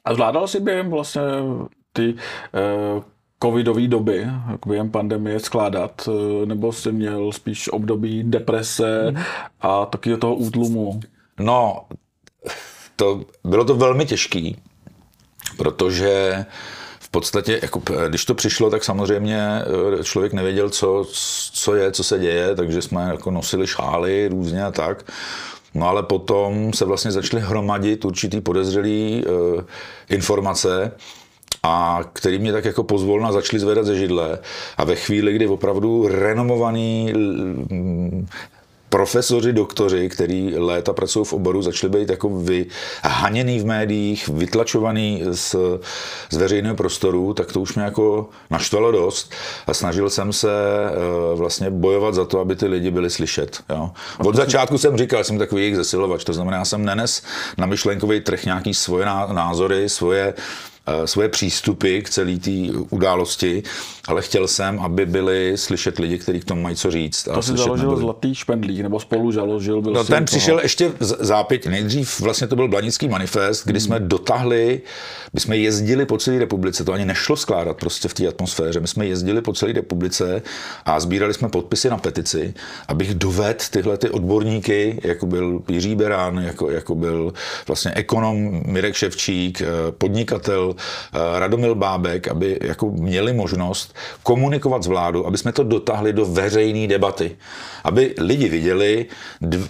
A 0.10 0.13
zvládal 0.13 0.48
si 0.48 0.60
během 0.60 0.89
vlastně 0.89 1.22
ty 1.94 2.13
uh, 2.13 3.04
covidové 3.44 3.88
doby, 3.88 4.28
během 4.66 4.92
pandemie 4.92 5.39
skládat, 5.39 6.08
uh, 6.08 6.46
nebo 6.46 6.74
jsi 6.74 6.92
měl 6.92 7.32
spíš 7.32 7.70
období 7.70 8.24
deprese 8.24 9.12
mm. 9.12 9.18
a 9.62 9.86
taky 9.86 10.18
toho 10.18 10.36
útlumu? 10.36 11.00
No, 11.39 11.86
to, 12.96 13.22
bylo 13.44 13.66
to 13.66 13.75
velmi 13.75 14.06
těžký, 14.06 14.58
protože 15.58 16.46
v 17.00 17.10
podstatě, 17.10 17.60
jako, 17.62 17.82
když 18.08 18.25
to 18.25 18.36
přišlo, 18.36 18.70
tak 18.70 18.84
samozřejmě 18.84 19.42
eh, 20.00 20.04
člověk 20.04 20.34
nevěděl, 20.34 20.70
co, 20.70 21.06
co 21.54 21.75
je, 21.75 21.92
co 21.92 22.04
se 22.04 22.20
děje, 22.20 22.56
takže 22.56 22.82
jsme 22.82 23.01
jako 23.01 23.32
nosili 23.32 23.68
šály 23.68 24.28
různě 24.28 24.63
a 24.63 24.72
tak. 24.72 25.12
No 25.74 25.88
ale 25.88 26.04
potom 26.04 26.74
se 26.74 26.86
vlastně 26.86 27.12
začaly 27.12 27.44
hromadit 27.44 28.06
určitý 28.06 28.42
podezřelý 28.42 29.24
e, 29.24 30.14
informace, 30.16 30.92
a 31.64 32.00
který 32.14 32.40
mě 32.40 32.52
tak 32.52 32.66
jako 32.66 32.84
pozvolna 32.84 33.32
začali 33.32 33.60
zvedat 33.60 33.86
ze 33.86 33.96
židle. 33.96 34.40
A 34.78 34.84
ve 34.84 34.96
chvíli, 34.96 35.34
kdy 35.34 35.48
opravdu 35.48 36.08
renomovaný 36.08 37.14
profesoři, 38.89 39.53
doktoři, 39.53 40.10
který 40.10 40.58
léta 40.58 40.93
pracují 40.93 41.25
v 41.25 41.34
oboru, 41.34 41.62
začali 41.62 41.93
být 41.93 42.10
jako 42.10 42.29
vyhaněný 42.29 43.60
v 43.60 43.65
médiích, 43.65 44.27
vytlačovaný 44.27 45.24
z, 45.31 45.55
z 46.29 46.38
veřejného 46.38 46.75
prostoru, 46.75 47.34
tak 47.34 47.51
to 47.51 47.62
už 47.62 47.75
mě 47.75 47.84
jako 47.84 48.29
naštvalo 48.50 48.91
dost 48.91 49.31
a 49.67 49.74
snažil 49.74 50.10
jsem 50.10 50.34
se 50.34 50.50
uh, 51.31 51.39
vlastně 51.39 51.69
bojovat 51.69 52.13
za 52.15 52.25
to, 52.25 52.39
aby 52.39 52.55
ty 52.55 52.65
lidi 52.67 52.91
byli 52.91 53.10
slyšet. 53.10 53.60
Jo. 53.69 53.91
Od 54.25 54.36
začátku 54.36 54.77
jsem 54.77 54.98
říkal, 54.98 55.24
jsem 55.24 55.38
takový 55.38 55.62
jejich 55.62 55.75
zesilovač, 55.75 56.24
to 56.24 56.34
znamená, 56.34 56.58
já 56.58 56.65
jsem 56.65 56.86
nenes 56.86 57.24
na 57.58 57.65
myšlenkový 57.65 58.22
trh 58.22 58.46
nějaký 58.46 58.74
svoje 58.74 59.05
názory, 59.34 59.89
svoje 59.89 60.34
Eh, 60.34 60.79
svoje 61.05 61.29
přístupy 61.29 62.00
k 62.01 62.10
celé 62.10 62.38
té 62.38 62.51
události, 62.89 63.63
ale 64.08 64.22
chtěl 64.22 64.48
jsem, 64.48 64.79
aby 64.79 65.05
byli 65.05 65.53
slyšet 65.55 66.00
lidi, 66.00 66.17
kteří 66.17 66.39
k 66.39 66.46
tomu 66.46 66.62
mají 66.62 66.75
co 66.75 66.91
říct. 66.91 67.24
To 67.34 67.41
si 67.41 67.58
založil 67.58 67.86
nebyli. 67.86 68.01
Zlatý 68.01 68.36
špendlík, 68.36 68.81
nebo 68.81 69.00
spolu 69.00 69.31
založil. 69.31 69.81
Byl 69.81 69.93
no, 69.93 70.03
ten 70.03 70.15
toho... 70.15 70.25
přišel 70.25 70.60
ještě 70.63 70.91
zápět. 71.00 71.65
Nejdřív 71.65 72.19
vlastně 72.19 72.48
to 72.48 72.55
byl 72.55 72.67
Blanický 72.67 73.08
manifest, 73.08 73.65
kdy 73.65 73.79
hmm. 73.79 73.86
jsme 73.86 74.00
dotáhli, 74.00 74.81
my 75.34 75.39
jsme 75.39 75.58
jezdili 75.58 76.05
po 76.05 76.17
celé 76.17 76.39
republice, 76.39 76.84
to 76.84 76.93
ani 76.93 77.05
nešlo 77.05 77.36
skládat 77.36 77.77
prostě 77.77 78.08
v 78.08 78.13
té 78.13 78.27
atmosféře, 78.27 78.79
my 78.79 78.88
jsme 78.88 79.05
jezdili 79.05 79.41
po 79.41 79.53
celé 79.53 79.74
republice 79.74 80.41
a 80.86 81.00
sbírali 81.00 81.34
jsme 81.34 81.50
podpisy 81.50 81.89
na 81.89 81.98
petici, 81.98 82.53
abych 82.88 83.13
dovedl 83.13 83.60
tyhle 83.72 83.98
ty 83.98 84.10
odborníky, 84.10 85.01
jako 85.03 85.25
byl 85.25 85.62
Jiří 85.69 85.96
Berán, 85.96 86.38
jako, 86.38 86.72
jako 86.72 86.96
byl 86.96 87.34
vlastně 87.67 87.91
ekonom 87.91 88.62
Mirek 88.65 88.96
Ševčík, 88.96 89.62
eh, 89.62 89.65
podnikatel 89.98 90.75
Eh, 90.79 90.79
Radomil 91.40 91.76
Bábek, 91.76 92.28
aby 92.28 92.60
jako 92.62 92.90
měli 92.90 93.34
možnost 93.34 93.96
komunikovat 94.24 94.84
s 94.84 94.88
vládou, 94.88 95.26
aby 95.26 95.38
jsme 95.38 95.52
to 95.52 95.64
dotáhli 95.64 96.14
do 96.14 96.26
veřejné 96.26 96.88
debaty. 96.88 97.38
Aby 97.84 98.16
lidi 98.20 98.50
viděli 98.50 99.06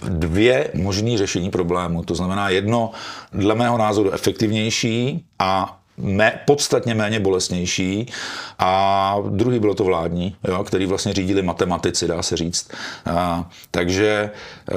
dvě 0.10 0.72
možné 0.74 1.18
řešení 1.18 1.50
problému. 1.50 2.04
To 2.04 2.16
znamená 2.16 2.50
jedno, 2.50 2.92
dle 3.34 3.56
mého 3.56 3.78
názoru, 3.78 4.12
efektivnější 4.12 5.25
a 5.39 5.80
mé, 6.00 6.39
podstatně 6.46 6.96
méně 6.96 7.20
bolestnější 7.20 8.12
a 8.60 9.15
druhý 9.29 9.60
bylo 9.60 9.75
to 9.75 9.84
vládní, 9.84 10.36
jo, 10.48 10.63
který 10.63 10.86
vlastně 10.86 11.13
řídili 11.13 11.41
matematici, 11.41 12.08
dá 12.08 12.24
se 12.24 12.38
říct. 12.38 12.72
A, 13.06 13.50
takže 13.72 14.29
eh, 14.72 14.75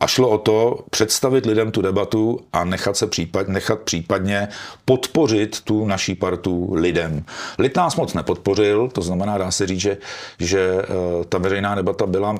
a 0.00 0.06
šlo 0.06 0.28
o 0.28 0.38
to 0.38 0.78
představit 0.90 1.46
lidem 1.46 1.70
tu 1.70 1.82
debatu 1.82 2.40
a 2.52 2.64
nechat 2.64 2.96
se 2.96 3.06
případ, 3.06 3.48
nechat 3.48 3.80
případně 3.80 4.48
podpořit 4.84 5.60
tu 5.60 5.86
naší 5.86 6.14
partu 6.14 6.74
lidem. 6.74 7.24
Lid 7.58 7.76
nás 7.76 7.96
moc 7.96 8.14
nepodpořil, 8.14 8.88
to 8.88 9.02
znamená, 9.02 9.38
dá 9.38 9.50
se 9.50 9.66
říct, 9.66 9.80
že, 9.80 9.98
že 10.38 10.82
eh, 10.82 10.84
ta 11.28 11.38
veřejná 11.38 11.74
debata 11.74 12.06
byla 12.06 12.34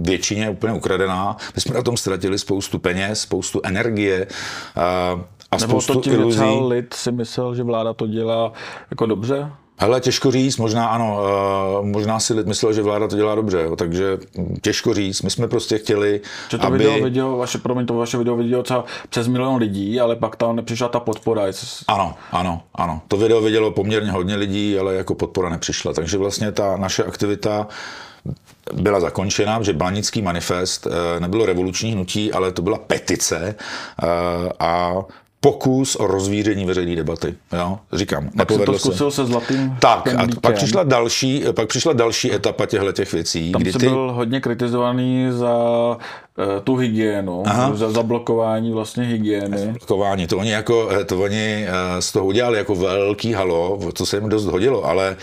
většině 0.00 0.50
úplně 0.50 0.72
ukradená. 0.72 1.36
My 1.54 1.60
jsme 1.60 1.74
na 1.74 1.82
tom 1.82 1.96
ztratili 1.96 2.38
spoustu 2.38 2.78
peněz, 2.78 3.20
spoustu 3.20 3.60
energie, 3.64 4.26
a 5.52 5.56
Nebo 5.56 5.80
to 5.82 5.94
tím 5.94 6.12
iluzí. 6.12 6.40
lid 6.68 6.94
si 6.94 7.12
myslel, 7.12 7.54
že 7.54 7.62
vláda 7.62 7.92
to 7.92 8.06
dělá 8.06 8.52
jako 8.90 9.06
dobře? 9.06 9.52
Hele, 9.78 10.00
těžko 10.00 10.30
říct, 10.30 10.56
možná 10.56 10.86
ano, 10.86 11.18
uh, 11.80 11.86
možná 11.86 12.20
si 12.20 12.34
lid 12.34 12.46
myslel, 12.46 12.72
že 12.72 12.82
vláda 12.82 13.08
to 13.08 13.16
dělá 13.16 13.34
dobře, 13.34 13.62
jo, 13.62 13.76
takže 13.76 14.18
těžko 14.60 14.94
říct. 14.94 15.22
My 15.22 15.30
jsme 15.30 15.48
prostě 15.48 15.78
chtěli, 15.78 16.20
že 16.50 16.58
to 16.58 16.66
aby... 16.66 16.78
video, 16.78 17.04
video, 17.04 17.36
vaše, 17.36 17.58
promiň, 17.58 17.86
to 17.86 17.94
vaše 17.94 18.18
video 18.18 18.36
vidělo 18.36 18.62
třeba 18.62 18.84
přes 19.08 19.28
milion 19.28 19.56
lidí, 19.56 20.00
ale 20.00 20.16
pak 20.16 20.36
tam 20.36 20.56
nepřišla 20.56 20.88
ta 20.88 21.00
podpora. 21.00 21.42
Ano, 21.88 22.14
ano, 22.32 22.62
ano. 22.74 23.00
To 23.08 23.16
video 23.16 23.40
vidělo 23.40 23.70
poměrně 23.70 24.10
hodně 24.10 24.36
lidí, 24.36 24.78
ale 24.78 24.94
jako 24.94 25.14
podpora 25.14 25.48
nepřišla. 25.48 25.92
Takže 25.92 26.18
vlastně 26.18 26.52
ta 26.52 26.76
naše 26.76 27.04
aktivita 27.04 27.66
byla 28.72 29.00
zakončena, 29.00 29.62
že 29.62 29.72
Blanický 29.72 30.22
manifest 30.22 30.86
eh, 30.86 31.20
nebylo 31.20 31.46
revoluční 31.46 31.92
hnutí, 31.92 32.32
ale 32.32 32.52
to 32.52 32.62
byla 32.62 32.78
petice 32.78 33.54
eh, 33.54 34.06
a 34.58 34.94
pokus 35.44 35.96
o 35.96 36.06
rozvíření 36.06 36.64
veřejné 36.64 36.96
debaty. 36.96 37.34
Jo? 37.52 37.78
Říkám, 37.92 38.30
pak 38.36 38.48
to 38.48 38.78
zkusil 38.78 39.10
se. 39.10 39.16
se 39.16 39.26
zlatým 39.26 39.76
Tak, 39.80 40.08
a 40.08 40.26
pak 40.40 40.54
přišla, 40.54 40.82
další, 40.82 41.44
pak 41.52 41.68
přišla 41.68 41.92
další 41.92 42.34
etapa 42.34 42.66
těchto 42.66 42.92
těch 42.92 43.12
věcí. 43.12 43.52
Tam 43.52 43.62
kdy 43.62 43.72
ty... 43.72 43.78
byl 43.78 44.12
hodně 44.12 44.40
kritizovaný 44.40 45.26
za 45.30 45.56
uh, 45.58 46.44
tu 46.64 46.76
hygienu, 46.76 47.42
Aha. 47.46 47.74
za 47.74 47.90
zablokování 47.90 48.72
vlastně 48.72 49.04
hygieny. 49.04 49.58
Zablokování, 49.58 50.26
to 50.26 50.38
oni, 50.38 50.50
jako, 50.50 50.88
eh, 51.00 51.04
to 51.04 51.20
oni 51.20 51.66
uh, 51.68 52.00
z 52.00 52.12
toho 52.12 52.26
udělali 52.26 52.58
jako 52.58 52.74
velký 52.74 53.32
halo, 53.32 53.78
co 53.94 54.06
se 54.06 54.16
jim 54.16 54.28
dost 54.28 54.44
hodilo, 54.44 54.84
ale 54.84 55.16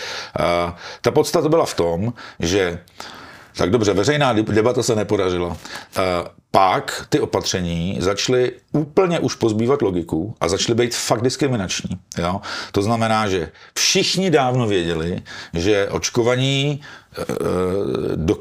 ta 1.02 1.12
podstata 1.12 1.50
byla 1.50 1.66
v 1.66 1.74
tom, 1.74 2.14
že 2.40 2.80
tak 3.58 3.70
dobře, 3.70 3.94
veřejná 3.94 4.34
debata 4.34 4.84
se 4.84 4.96
nepodařila. 4.96 5.58
Pak 6.51 7.06
ty 7.10 7.20
opatření 7.20 7.98
začaly 8.00 8.51
úplně 8.72 9.20
už 9.20 9.36
pozbývat 9.36 9.82
logiku 9.82 10.36
a 10.41 10.48
začaly 10.50 10.75
být 10.75 10.96
fakt 10.96 11.22
diskriminační. 11.22 11.89
Jo? 12.18 12.41
To 12.72 12.82
znamená, 12.82 13.29
že 13.29 13.51
všichni 13.74 14.32
dávno 14.32 14.68
věděli, 14.68 15.22
že 15.53 15.89
očkovaní 15.89 16.82
Eh, 17.18 17.25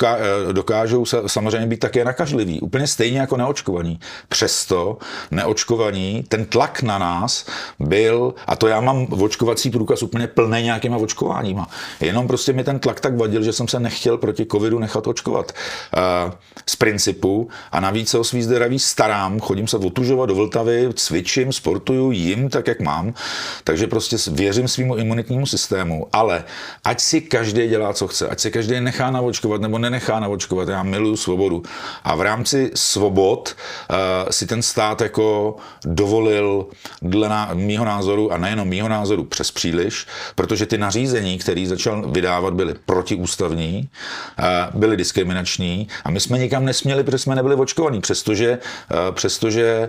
eh, 0.03 0.53
dokážou 0.53 1.05
samozřejmě 1.27 1.67
být 1.67 1.81
také 1.81 2.05
nakažliví, 2.05 2.61
úplně 2.61 2.87
stejně 2.87 3.21
jako 3.21 3.37
neočkovaní. 3.37 4.01
Přesto 4.29 4.99
neočkovaní, 5.31 6.25
ten 6.29 6.45
tlak 6.45 6.83
na 6.83 6.99
nás 6.99 7.47
byl, 7.79 8.35
a 8.47 8.57
to 8.57 8.69
já 8.69 8.81
mám 8.81 9.07
očkovací 9.23 9.71
průkaz 9.71 10.03
úplně 10.03 10.27
plný 10.27 10.63
nějakýma 10.63 10.97
očkováníma, 10.97 11.69
jenom 12.01 12.29
prostě 12.29 12.53
mi 12.53 12.65
ten 12.65 12.79
tlak 12.79 13.01
tak 13.01 13.17
vadil, 13.17 13.43
že 13.43 13.53
jsem 13.53 13.69
se 13.69 13.81
nechtěl 13.81 14.19
proti 14.19 14.47
covidu 14.47 14.79
nechat 14.79 15.07
očkovat 15.07 15.53
eh, 15.53 16.33
z 16.67 16.77
principu 16.77 17.49
a 17.73 17.81
navíc 17.81 17.98
se 18.07 18.19
o 18.19 18.25
svý 18.25 18.43
zdraví 18.43 18.79
starám, 18.79 19.41
chodím 19.41 19.69
se 19.69 19.77
otužovat 19.77 20.29
do 20.29 20.35
Vltavy, 20.35 20.89
cvičím, 20.95 21.53
sportuju, 21.53 22.11
jim 22.11 22.49
tak, 22.49 22.67
jak 22.67 22.81
mám, 22.81 23.15
takže 23.65 23.87
prostě 23.87 24.17
věřím 24.31 24.69
svýmu 24.69 24.97
imunitnímu 24.97 25.47
systému, 25.47 26.07
ale 26.13 26.45
ať 26.85 27.01
si 27.01 27.21
každý 27.21 27.69
dělá, 27.69 27.93
co 27.93 28.09
chce, 28.09 28.29
ať 28.29 28.41
si 28.41 28.51
každý 28.51 28.81
nechá 28.81 29.11
navočkovat 29.11 29.61
nebo 29.61 29.79
nenechá 29.79 30.21
navočkovat. 30.21 30.69
Já 30.69 30.83
miluju 30.83 31.17
svobodu. 31.17 31.63
A 32.05 32.15
v 32.15 32.21
rámci 32.21 32.71
svobod 32.75 33.57
uh, 33.91 33.97
si 34.31 34.47
ten 34.47 34.63
stát 34.63 35.01
jako 35.01 35.57
dovolil 35.85 36.67
dle 37.03 37.29
na, 37.29 37.51
mýho 37.55 37.85
názoru, 37.85 38.33
a 38.33 38.37
nejenom 38.37 38.69
mýho 38.69 38.89
názoru, 38.89 39.25
přes 39.25 39.51
příliš, 39.51 40.07
protože 40.35 40.67
ty 40.67 40.79
nařízení, 40.79 41.39
které 41.39 41.67
začal 41.67 42.11
vydávat, 42.11 42.55
byly 42.55 42.75
protiústavní, 42.87 43.89
uh, 44.39 44.81
byly 44.81 44.97
diskriminační 44.97 45.89
a 46.05 46.11
my 46.11 46.21
jsme 46.21 46.39
nikam 46.39 46.65
nesměli, 46.65 47.05
protože 47.05 47.19
jsme 47.19 47.35
nebyli 47.35 47.55
očkovaní, 47.55 47.88
přestože, 48.01 48.59
uh, 48.91 49.15
přestože 49.15 49.89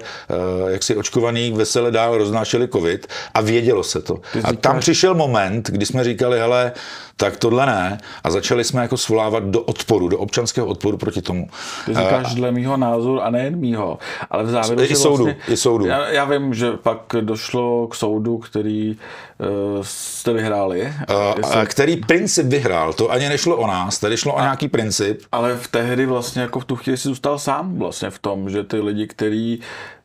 uh, 0.61 0.69
jak 0.69 0.83
si 0.83 0.95
očkovaný 0.95 1.51
veselé 1.51 1.91
dál 1.91 2.17
roznášeli 2.17 2.67
covid 2.67 3.07
a 3.33 3.41
vědělo 3.41 3.83
se 3.83 4.01
to. 4.01 4.19
A 4.43 4.53
tam 4.53 4.79
přišel 4.79 5.15
moment, 5.15 5.69
kdy 5.69 5.85
jsme 5.85 6.03
říkali, 6.03 6.39
hele, 6.39 6.71
tak 7.17 7.37
tohle 7.37 7.65
ne. 7.65 7.97
A 8.23 8.31
začali 8.31 8.63
jsme 8.63 8.81
jako 8.81 8.97
svolávat 8.97 9.43
do 9.43 9.61
odporu, 9.61 10.07
do 10.07 10.17
občanského 10.19 10.67
odporu 10.67 10.97
proti 10.97 11.21
tomu. 11.21 11.47
Ty 11.85 11.91
říkáš 11.95 12.35
dle 12.35 12.51
mýho 12.51 12.77
názoru 12.77 13.21
a 13.21 13.29
nejen 13.29 13.55
mýho, 13.55 13.97
ale 14.29 14.43
v 14.43 14.49
závěru... 14.49 14.81
I 14.81 14.95
soudu, 14.95 15.23
vlastně, 15.23 15.53
i 15.53 15.57
soudu. 15.57 15.85
Já, 15.85 16.09
já 16.09 16.25
vím, 16.25 16.53
že 16.53 16.71
pak 16.71 17.15
došlo 17.21 17.87
k 17.87 17.95
soudu, 17.95 18.37
který 18.37 18.97
uh, 19.37 19.47
jste 19.81 20.33
vyhráli. 20.33 20.81
Uh, 20.81 21.15
jestli... 21.37 21.65
Který 21.65 21.95
princip 21.97 22.45
vyhrál, 22.45 22.93
to 22.93 23.11
ani 23.11 23.29
nešlo 23.29 23.55
o 23.55 23.67
nás, 23.67 23.99
tady 23.99 24.17
šlo 24.17 24.33
a, 24.33 24.35
o 24.35 24.41
nějaký 24.41 24.67
princip. 24.67 25.21
Ale 25.31 25.55
v 25.55 25.67
tehdy 25.67 26.05
vlastně 26.05 26.41
jako 26.41 26.59
v 26.59 26.65
tu 26.65 26.75
chvíli 26.75 26.97
si 26.97 27.07
zůstal 27.07 27.39
sám 27.39 27.77
vlastně 27.89 28.09
v 28.09 28.19
tom, 28.19 28.49
že 28.49 28.63
ty 28.63 28.81
lidi, 28.81 29.07
který 29.07 29.59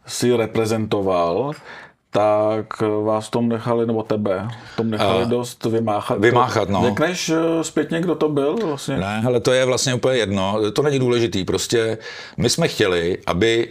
si 0.07 0.37
reprezentoval, 0.37 1.53
tak 2.11 2.81
vás 3.05 3.31
tom 3.31 3.49
nechali, 3.49 3.87
nebo 3.87 4.03
tebe, 4.03 4.49
tom 4.77 4.91
nechali 4.91 5.25
uh, 5.25 5.31
dost 5.31 5.65
vymáchat. 5.65 6.19
Vymáchat, 6.19 6.69
no. 6.69 6.83
Řekneš 6.85 7.29
eh, 7.29 7.65
zpětně, 7.65 8.01
kdo 8.01 8.15
to 8.15 8.29
byl 8.29 8.57
vlastně? 8.57 8.97
Ne, 8.97 9.23
ale 9.27 9.41
to 9.41 9.53
je 9.53 9.65
vlastně 9.65 9.95
úplně 9.95 10.17
jedno, 10.17 10.71
to 10.73 10.83
není 10.83 10.99
důležitý, 10.99 11.45
prostě 11.45 11.99
my 12.37 12.51
jsme 12.51 12.69
chtěli, 12.69 13.19
aby 13.27 13.69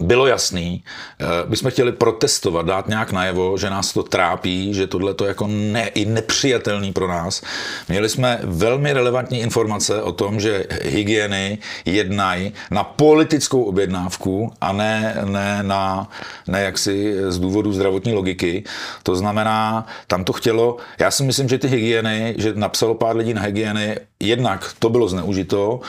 bylo 0.00 0.26
jasný, 0.26 0.84
eh, 1.20 1.26
my 1.46 1.56
jsme 1.56 1.70
chtěli 1.70 1.92
protestovat, 1.92 2.66
dát 2.66 2.88
nějak 2.88 3.12
najevo, 3.12 3.58
že 3.58 3.70
nás 3.70 3.92
to 3.92 4.02
trápí, 4.02 4.74
že 4.74 4.86
tohle 4.86 5.14
to 5.14 5.24
jako 5.24 5.46
ne, 5.46 5.88
i 5.88 6.04
nepřijatelný 6.04 6.92
pro 6.92 7.08
nás. 7.08 7.42
Měli 7.88 8.08
jsme 8.08 8.40
velmi 8.42 8.92
relevantní 8.92 9.40
informace 9.40 10.02
o 10.02 10.12
tom, 10.12 10.40
že 10.40 10.64
hygieny 10.82 11.58
jednají 11.84 12.52
na 12.70 12.84
politickou 12.84 13.62
objednávku 13.62 14.52
a 14.60 14.72
ne, 14.72 15.16
ne 15.24 15.62
na 15.62 16.08
ne 16.48 16.62
jaksi 16.62 17.14
z 17.28 17.38
důvodu 17.38 17.72
zdravotní 17.72 18.12
logiky. 18.12 18.64
To 19.02 19.16
znamená, 19.16 19.86
tam 20.06 20.24
to 20.24 20.32
chtělo, 20.32 20.76
já 20.98 21.10
si 21.10 21.22
myslím, 21.22 21.48
že 21.48 21.58
ty 21.58 21.68
hygieny, 21.68 22.34
že 22.38 22.52
napsalo 22.54 22.94
pár 22.94 23.16
lidí 23.16 23.34
na 23.34 23.42
hygieny, 23.42 23.96
jednak 24.20 24.72
to 24.78 24.88
bylo 24.88 25.08
zneužito, 25.08 25.80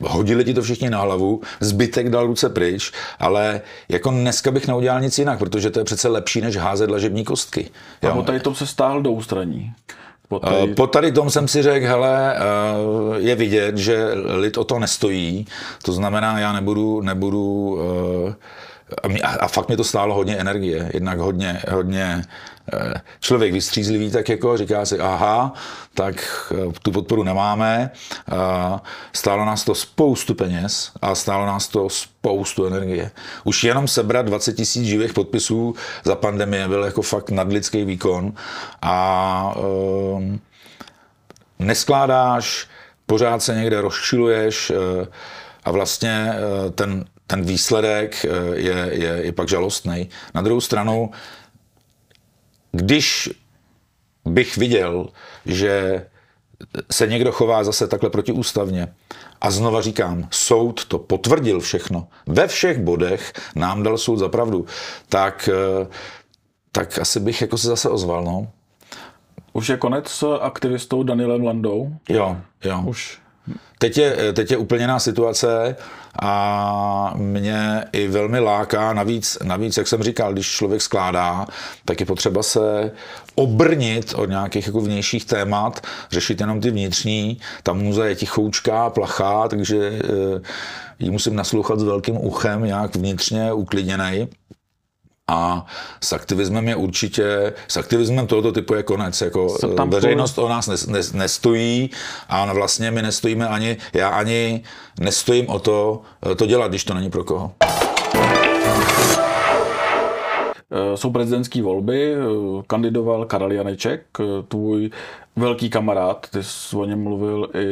hodili 0.00 0.44
ti 0.44 0.54
to 0.54 0.62
všichni 0.62 0.90
na 0.90 1.00
hlavu, 1.00 1.40
zbytek 1.60 2.10
dal 2.10 2.26
ruce 2.26 2.48
pryč, 2.48 2.92
ale 3.18 3.60
jako 3.88 4.10
dneska 4.10 4.50
bych 4.50 4.68
neudělal 4.68 5.00
nic 5.00 5.18
jinak, 5.18 5.38
protože 5.38 5.70
to 5.70 5.78
je 5.78 5.84
přece 5.84 6.08
lepší, 6.08 6.40
než 6.40 6.56
házet 6.56 6.90
lažební 6.90 7.24
kostky. 7.24 7.70
Jo? 8.02 8.20
A 8.20 8.22
tady 8.22 8.40
tom 8.40 8.54
se 8.54 8.66
stáhl 8.66 9.02
do 9.02 9.10
ústraní. 9.10 9.72
Po 10.28 10.38
tady... 10.38 10.74
po 10.74 10.86
tady 10.86 11.12
tom 11.12 11.30
jsem 11.30 11.48
si 11.48 11.62
řekl, 11.62 11.86
hele, 11.86 12.36
je 13.16 13.34
vidět, 13.34 13.76
že 13.76 14.08
lid 14.14 14.58
o 14.58 14.64
to 14.64 14.78
nestojí, 14.78 15.46
to 15.82 15.92
znamená, 15.92 16.38
já 16.38 16.52
nebudu, 16.52 17.00
nebudu 17.00 17.78
a, 19.22 19.28
a 19.28 19.48
fakt 19.48 19.68
mě 19.68 19.76
to 19.76 19.84
stálo 19.84 20.14
hodně 20.14 20.36
energie, 20.36 20.90
jednak 20.94 21.18
hodně, 21.18 21.62
hodně 21.70 22.22
eh, 22.22 22.22
člověk 23.20 23.52
vystřízlivý, 23.52 24.10
tak 24.10 24.28
jako 24.28 24.56
říká 24.56 24.84
si, 24.84 24.98
aha, 24.98 25.52
tak 25.94 26.14
eh, 26.52 26.72
tu 26.82 26.92
podporu 26.92 27.22
nemáme, 27.22 27.90
stálo 29.12 29.44
nás 29.44 29.64
to 29.64 29.74
spoustu 29.74 30.34
peněz 30.34 30.92
a 31.02 31.14
stálo 31.14 31.46
nás 31.46 31.68
to 31.68 31.88
spoustu 31.88 32.66
energie. 32.66 33.10
Už 33.44 33.64
jenom 33.64 33.88
sebrat 33.88 34.26
20 34.26 34.52
tisíc 34.52 34.84
živých 34.84 35.12
podpisů 35.12 35.74
za 36.04 36.16
pandemie 36.16 36.68
byl 36.68 36.84
jako 36.84 37.02
fakt 37.02 37.30
nadlidský 37.30 37.84
výkon 37.84 38.32
a 38.82 39.54
neskládáš, 41.58 42.66
pořád 43.06 43.42
se 43.42 43.54
někde 43.54 43.80
rozčiluješ 43.80 44.72
a 45.64 45.70
vlastně 45.70 46.34
ten, 46.74 47.04
ten 47.28 47.42
výsledek 47.42 48.24
eh, 48.24 48.28
je, 48.54 48.88
je, 48.92 49.08
je 49.22 49.32
pak 49.32 49.48
žalostný. 49.48 50.08
Na 50.34 50.42
druhou 50.42 50.60
stranu, 50.60 51.10
když 52.78 53.30
bych 54.24 54.56
viděl, 54.56 55.08
že 55.46 56.06
se 56.90 57.06
někdo 57.06 57.32
chová 57.32 57.64
zase 57.64 57.88
takhle 57.88 58.10
protiústavně, 58.10 58.94
a 59.40 59.50
znova 59.50 59.82
říkám, 59.82 60.28
soud 60.30 60.84
to 60.84 60.98
potvrdil 60.98 61.60
všechno. 61.60 62.08
Ve 62.26 62.48
všech 62.48 62.78
bodech 62.78 63.32
nám 63.54 63.82
dal 63.82 63.98
soud 63.98 64.16
za 64.16 64.28
pravdu. 64.28 64.66
Tak, 65.08 65.48
eh, 65.52 65.86
tak 66.72 66.98
asi 66.98 67.20
bych 67.20 67.40
jako 67.40 67.58
se 67.58 67.68
zase 67.68 67.88
ozval, 67.88 68.24
no. 68.24 68.50
Už 69.52 69.68
je 69.68 69.76
konec 69.76 70.08
s 70.08 70.38
aktivistou 70.40 71.02
Danielem 71.02 71.44
Landou? 71.44 71.92
Jo, 72.08 72.36
jo. 72.64 72.82
Už 72.86 73.18
Teď 73.78 73.98
je, 73.98 74.32
teď 74.32 74.50
je 74.50 74.56
úplně 74.56 74.82
jiná 74.82 74.98
situace 74.98 75.76
a 76.22 77.12
mě 77.16 77.84
i 77.92 78.08
velmi 78.08 78.38
láká, 78.38 78.92
navíc, 78.92 79.38
navíc, 79.44 79.76
jak 79.76 79.88
jsem 79.88 80.02
říkal, 80.02 80.32
když 80.32 80.50
člověk 80.50 80.82
skládá, 80.82 81.46
tak 81.84 82.00
je 82.00 82.06
potřeba 82.06 82.42
se 82.42 82.90
obrnit 83.34 84.14
od 84.16 84.28
nějakých 84.28 84.66
jako 84.66 84.80
vnějších 84.80 85.24
témat, 85.24 85.86
řešit 86.10 86.40
jenom 86.40 86.60
ty 86.60 86.70
vnitřní. 86.70 87.38
Ta 87.62 87.72
muze 87.72 88.08
je 88.08 88.16
tichoučká, 88.16 88.90
plachá, 88.90 89.48
takže 89.48 89.76
e, 89.78 90.00
ji 90.98 91.10
musím 91.10 91.36
naslouchat 91.36 91.80
s 91.80 91.82
velkým 91.82 92.16
uchem, 92.16 92.64
nějak 92.64 92.96
vnitřně 92.96 93.52
uklidněnej. 93.52 94.28
A 95.28 95.66
s 96.00 96.12
aktivismem 96.12 96.68
je 96.68 96.76
určitě, 96.76 97.52
s 97.68 97.76
aktivismem 97.76 98.26
tohoto 98.26 98.52
typu 98.52 98.74
je 98.74 98.82
konec. 98.82 99.20
Jako 99.20 99.56
veřejnost 99.86 100.38
o 100.38 100.48
nás 100.48 100.66
nes, 100.66 100.86
nes, 100.86 101.12
nestojí 101.12 101.90
a 102.28 102.52
vlastně 102.52 102.90
my 102.90 103.02
nestojíme 103.02 103.48
ani, 103.48 103.76
já 103.92 104.08
ani 104.08 104.62
nestojím 105.00 105.48
o 105.48 105.58
to, 105.58 106.02
to 106.36 106.46
dělat, 106.46 106.68
když 106.68 106.84
to 106.84 106.94
není 106.94 107.10
pro 107.10 107.24
koho. 107.24 107.52
Jsou 110.94 111.10
prezidentské 111.10 111.62
volby, 111.62 112.14
kandidoval 112.66 113.24
Karel 113.24 113.52
Janeček, 113.52 114.02
tvůj 114.48 114.90
velký 115.36 115.70
kamarád, 115.70 116.26
ty 116.30 116.42
jsi 116.42 116.76
o 116.76 116.84
něm 116.84 117.02
mluvil 117.02 117.48
i 117.54 117.66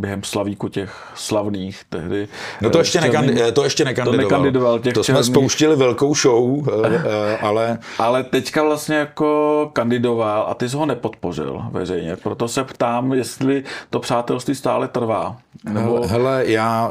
během 0.00 0.22
slavíku 0.22 0.68
těch 0.68 1.12
slavných 1.14 1.82
tehdy. 1.88 2.28
No 2.60 2.70
to 2.70 2.78
ještě, 2.78 3.00
nekandi- 3.00 3.52
to 3.52 3.64
ještě 3.64 3.84
nekandidoval. 3.84 4.28
To, 4.28 4.34
nekandidoval 4.36 4.78
těch 4.78 4.94
to 4.94 5.04
jsme 5.04 5.14
černých. 5.14 5.26
spouštili 5.26 5.76
velkou 5.76 6.14
show, 6.14 6.68
ale... 7.40 7.78
Ale 7.98 8.24
teďka 8.24 8.62
vlastně 8.62 8.96
jako 8.96 9.70
kandidoval 9.72 10.46
a 10.48 10.54
ty 10.54 10.68
jsi 10.68 10.76
ho 10.76 10.86
nepodpořil 10.86 11.62
veřejně, 11.70 12.16
proto 12.16 12.48
se 12.48 12.64
ptám, 12.64 13.12
jestli 13.12 13.64
to 13.90 14.00
přátelství 14.00 14.54
stále 14.54 14.88
trvá. 14.88 15.36
Nebo... 15.64 16.06
Hele, 16.06 16.42
já 16.46 16.90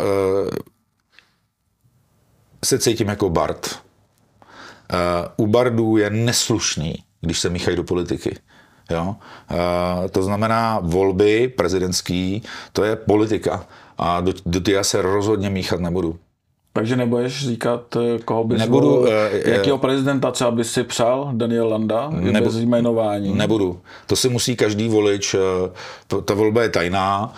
se 2.66 2.80
cítím 2.80 3.08
jako 3.08 3.30
Bart. 3.30 3.80
Uh, 4.92 5.46
u 5.46 5.48
Bardů 5.48 5.98
je 5.98 6.10
neslušný, 6.10 6.96
když 7.22 7.40
se 7.40 7.50
míchají 7.50 7.78
do 7.78 7.84
politiky. 7.84 8.40
Jo? 8.90 9.16
Uh, 9.52 10.08
to 10.08 10.24
znamená 10.24 10.80
volby 10.84 11.48
prezidentský, 11.48 12.44
to 12.74 12.84
je 12.84 12.96
politika 12.96 13.68
a 13.98 14.22
do, 14.22 14.34
do 14.46 14.84
se 14.84 15.02
rozhodně 15.02 15.50
míchat 15.50 15.80
nebudu. 15.80 16.20
Takže 16.74 16.96
nebudeš 16.96 17.48
říkat, 17.48 17.96
eh, 17.96 18.20
koho 18.20 18.44
bys 18.44 18.60
Nebudu, 18.60 18.88
vol, 18.88 19.00
uh, 19.00 19.08
jakýho 19.46 19.78
prezidenta 19.78 20.32
třeba 20.32 20.52
bys 20.52 20.72
si 20.72 20.84
přál, 20.84 21.30
Daniel 21.34 21.70
Landa, 21.70 22.10
nebu, 22.10 22.46
bez 22.46 22.56
jmenování? 22.56 23.34
Nebudu. 23.34 23.80
To 24.08 24.16
si 24.16 24.30
musí 24.30 24.56
každý 24.56 24.88
volič, 24.88 25.36
to, 26.08 26.22
ta 26.22 26.34
volba 26.34 26.64
je 26.64 26.70
tajná, 26.70 27.34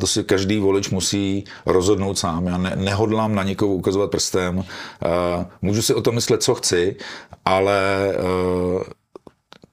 to 0.00 0.06
si 0.06 0.24
každý 0.24 0.58
volič 0.58 0.90
musí 0.90 1.44
rozhodnout 1.66 2.18
sám. 2.18 2.46
Já 2.46 2.58
ne, 2.58 2.72
nehodlám 2.76 3.34
na 3.34 3.42
někoho 3.42 3.74
ukazovat 3.74 4.10
prstem. 4.10 4.64
Můžu 5.62 5.82
si 5.82 5.94
o 5.94 6.00
tom 6.00 6.14
myslet, 6.14 6.42
co 6.42 6.54
chci, 6.54 6.96
ale 7.44 8.12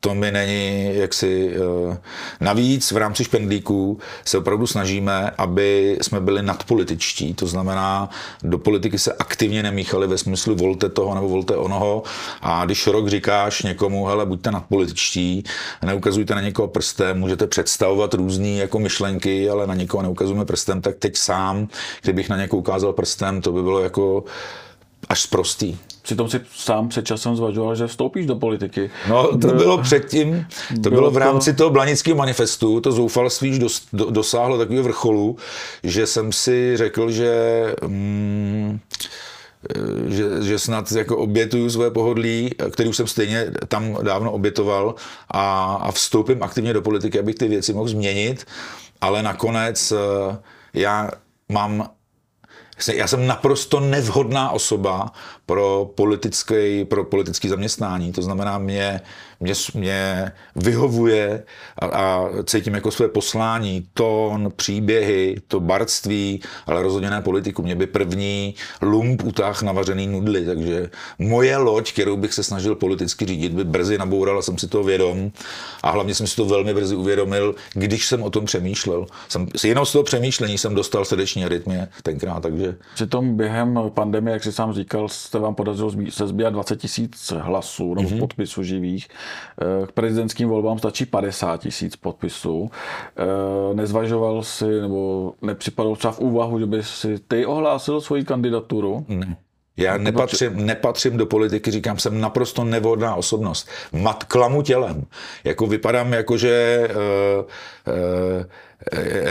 to 0.04 0.16
mi 0.16 0.32
není 0.32 0.96
jaksi... 0.96 1.56
Eh, 1.56 1.98
navíc 2.40 2.92
v 2.92 2.98
rámci 2.98 3.24
špendlíků 3.24 4.00
se 4.26 4.38
opravdu 4.38 4.68
snažíme, 4.68 5.32
aby 5.38 5.98
jsme 6.02 6.20
byli 6.20 6.42
nadpolitičtí, 6.42 7.34
to 7.34 7.48
znamená, 7.48 8.10
do 8.44 8.58
politiky 8.58 9.00
se 9.00 9.14
aktivně 9.14 9.64
nemíchali 9.64 10.08
ve 10.08 10.18
smyslu 10.18 10.56
volte 10.56 10.90
toho 10.90 11.16
nebo 11.16 11.30
volte 11.30 11.56
onoho. 11.56 12.04
A 12.42 12.66
když 12.66 12.88
rok 12.88 13.08
říkáš 13.08 13.64
někomu, 13.64 14.06
hele, 14.06 14.26
buďte 14.26 14.52
nadpolitičtí, 14.52 15.44
neukazujte 15.86 16.36
na 16.36 16.42
někoho 16.42 16.68
prstem, 16.68 17.20
můžete 17.20 17.48
představovat 17.48 18.14
různé 18.14 18.50
jako 18.50 18.80
myšlenky, 18.80 19.50
ale 19.50 19.68
na 19.68 19.76
někoho 19.76 20.04
neukazujeme 20.04 20.46
prstem, 20.46 20.82
tak 20.82 20.96
teď 20.96 21.18
sám, 21.18 21.68
kdybych 22.02 22.30
na 22.30 22.38
někoho 22.38 22.60
ukázal 22.60 22.94
prstem, 22.94 23.42
to 23.42 23.52
by 23.52 23.64
bylo 23.64 23.80
jako 23.80 24.24
až 25.10 25.26
prostý. 25.26 25.78
Přitom 26.02 26.30
si 26.30 26.42
sám 26.56 26.90
před 26.90 27.06
časem 27.06 27.36
zvažoval, 27.36 27.76
že 27.76 27.88
vstoupíš 27.88 28.26
do 28.26 28.36
politiky. 28.36 28.92
No, 29.10 29.38
to 29.38 29.48
bylo 29.48 29.78
předtím, 29.78 30.46
to 30.68 30.90
bylo, 30.90 30.90
bylo 30.90 31.12
v 31.12 31.18
rámci 31.18 31.54
toho 31.54 31.70
blanického 31.70 32.18
manifestu, 32.18 32.82
to 32.82 32.92
zoufalství 32.92 33.60
dos, 33.60 33.82
do, 33.94 34.10
dosáhlo 34.10 34.58
takového 34.58 34.84
vrcholu, 34.84 35.38
že 35.84 36.08
jsem 36.08 36.32
si 36.32 36.78
řekl, 36.78 37.12
že... 37.12 37.76
Mm, 37.88 38.80
že, 40.08 40.44
že 40.44 40.60
snad 40.60 40.92
jako 40.92 41.18
obětuju 41.18 41.70
své 41.70 41.92
pohodlí, 41.92 42.50
který 42.72 42.90
už 42.90 42.98
jsem 42.98 43.08
stejně 43.08 43.52
tam 43.68 43.98
dávno 44.02 44.32
obětoval 44.32 44.96
a, 45.30 45.74
a 45.82 45.92
vstoupím 45.92 46.44
aktivně 46.44 46.74
do 46.74 46.82
politiky, 46.82 47.20
abych 47.20 47.36
ty 47.36 47.48
věci 47.48 47.74
mohl 47.74 47.88
změnit, 47.88 48.46
ale 49.02 49.24
nakonec 49.24 49.92
eh, 49.92 50.38
já 50.74 51.12
mám 51.50 51.90
já 52.94 53.08
jsem 53.08 53.28
naprosto 53.28 53.80
nevhodná 53.80 54.52
osoba 54.52 55.12
pro 55.46 55.92
politické, 55.96 56.86
pro 56.86 57.04
politické 57.04 57.50
zaměstnání. 57.50 58.12
To 58.12 58.22
znamená, 58.22 58.58
mě, 58.58 59.02
mě, 59.42 59.54
mě 59.74 60.32
vyhovuje 60.56 61.44
a, 61.80 61.86
a 61.86 62.30
cítím 62.44 62.74
jako 62.74 62.92
své 62.92 63.08
poslání, 63.08 63.88
tón, 63.94 64.52
příběhy, 64.56 65.36
to 65.48 65.60
barství, 65.60 66.42
ale 66.66 66.84
rozhodně 66.84 67.10
ne 67.10 67.22
politiku. 67.22 67.62
Mě 67.62 67.76
by 67.76 67.88
první 67.88 68.56
lump 68.82 69.24
utáh 69.24 69.62
navařený 69.62 70.08
nudly, 70.08 70.46
takže 70.46 70.90
moje 71.20 71.58
loď, 71.58 71.94
kterou 71.94 72.18
bych 72.18 72.34
se 72.34 72.44
snažil 72.44 72.76
politicky 72.76 73.26
řídit, 73.26 73.54
by 73.54 73.64
brzy 73.64 73.98
nabourala, 73.98 74.42
jsem 74.42 74.58
si 74.58 74.68
toho 74.68 74.84
vědom 74.84 75.32
a 75.84 75.92
hlavně 75.92 76.16
jsem 76.16 76.28
si 76.28 76.36
to 76.36 76.46
velmi 76.46 76.74
brzy 76.74 76.96
uvědomil, 76.96 77.56
když 77.74 78.08
jsem 78.08 78.24
o 78.24 78.30
tom 78.30 78.46
přemýšlel. 78.46 79.06
Jsem, 79.30 79.48
jenom 79.64 79.86
z 79.86 79.92
toho 79.92 80.04
přemýšlení 80.04 80.58
jsem 80.58 80.76
dostal 80.76 81.06
srdeční 81.06 81.46
arytmie 81.46 81.88
tenkrát, 82.04 82.40
takže... 82.40 82.76
Přitom 82.96 83.38
během 83.38 83.80
pandemie, 83.94 84.34
jak 84.34 84.44
jsi 84.44 84.52
sám 84.52 84.74
říkal, 84.74 85.10
jste 85.10 85.40
vám 85.40 85.56
podařilo 85.56 85.92
se 86.10 86.28
sbírat 86.28 86.54
20 86.54 86.76
tisíc 86.76 87.34
hlasů 87.40 87.94
nebo 87.94 88.10
mm-hmm. 88.10 88.20
podpisů 88.20 88.64
živých. 88.64 89.08
Eh, 89.62 89.88
k 89.88 89.92
prezidentským 89.92 90.50
volbám 90.50 90.78
stačí 90.78 91.06
50 91.06 91.58
tisíc 91.58 91.96
podpisů. 91.96 92.72
Eh, 92.72 93.74
nezvažoval 93.76 94.44
si 94.44 94.82
nebo 94.82 95.34
nepřipadal 95.42 95.96
třeba 95.96 96.12
v 96.12 96.20
úvahu, 96.20 96.60
že 96.60 96.66
by 96.66 96.84
si 96.84 97.20
ty 97.28 97.46
ohlásil 97.46 98.02
svoji 98.02 98.26
kandidaturu? 98.26 99.06
Ne. 99.08 99.38
Já 99.78 99.98
nepatřím, 99.98 100.66
nepatřím 100.66 101.18
do 101.18 101.26
politiky, 101.26 101.72
říkám, 101.72 102.00
jsem 102.00 102.22
naprosto 102.22 102.64
nevhodná 102.64 103.16
osobnost. 103.16 103.70
Mat 103.92 104.24
klamu 104.24 104.62
tělem. 104.62 105.06
Jako 105.44 105.68
vypadám 105.68 106.14
jako, 106.14 106.38
že 106.38 106.88
uh, 106.90 107.44
uh, 107.44 108.44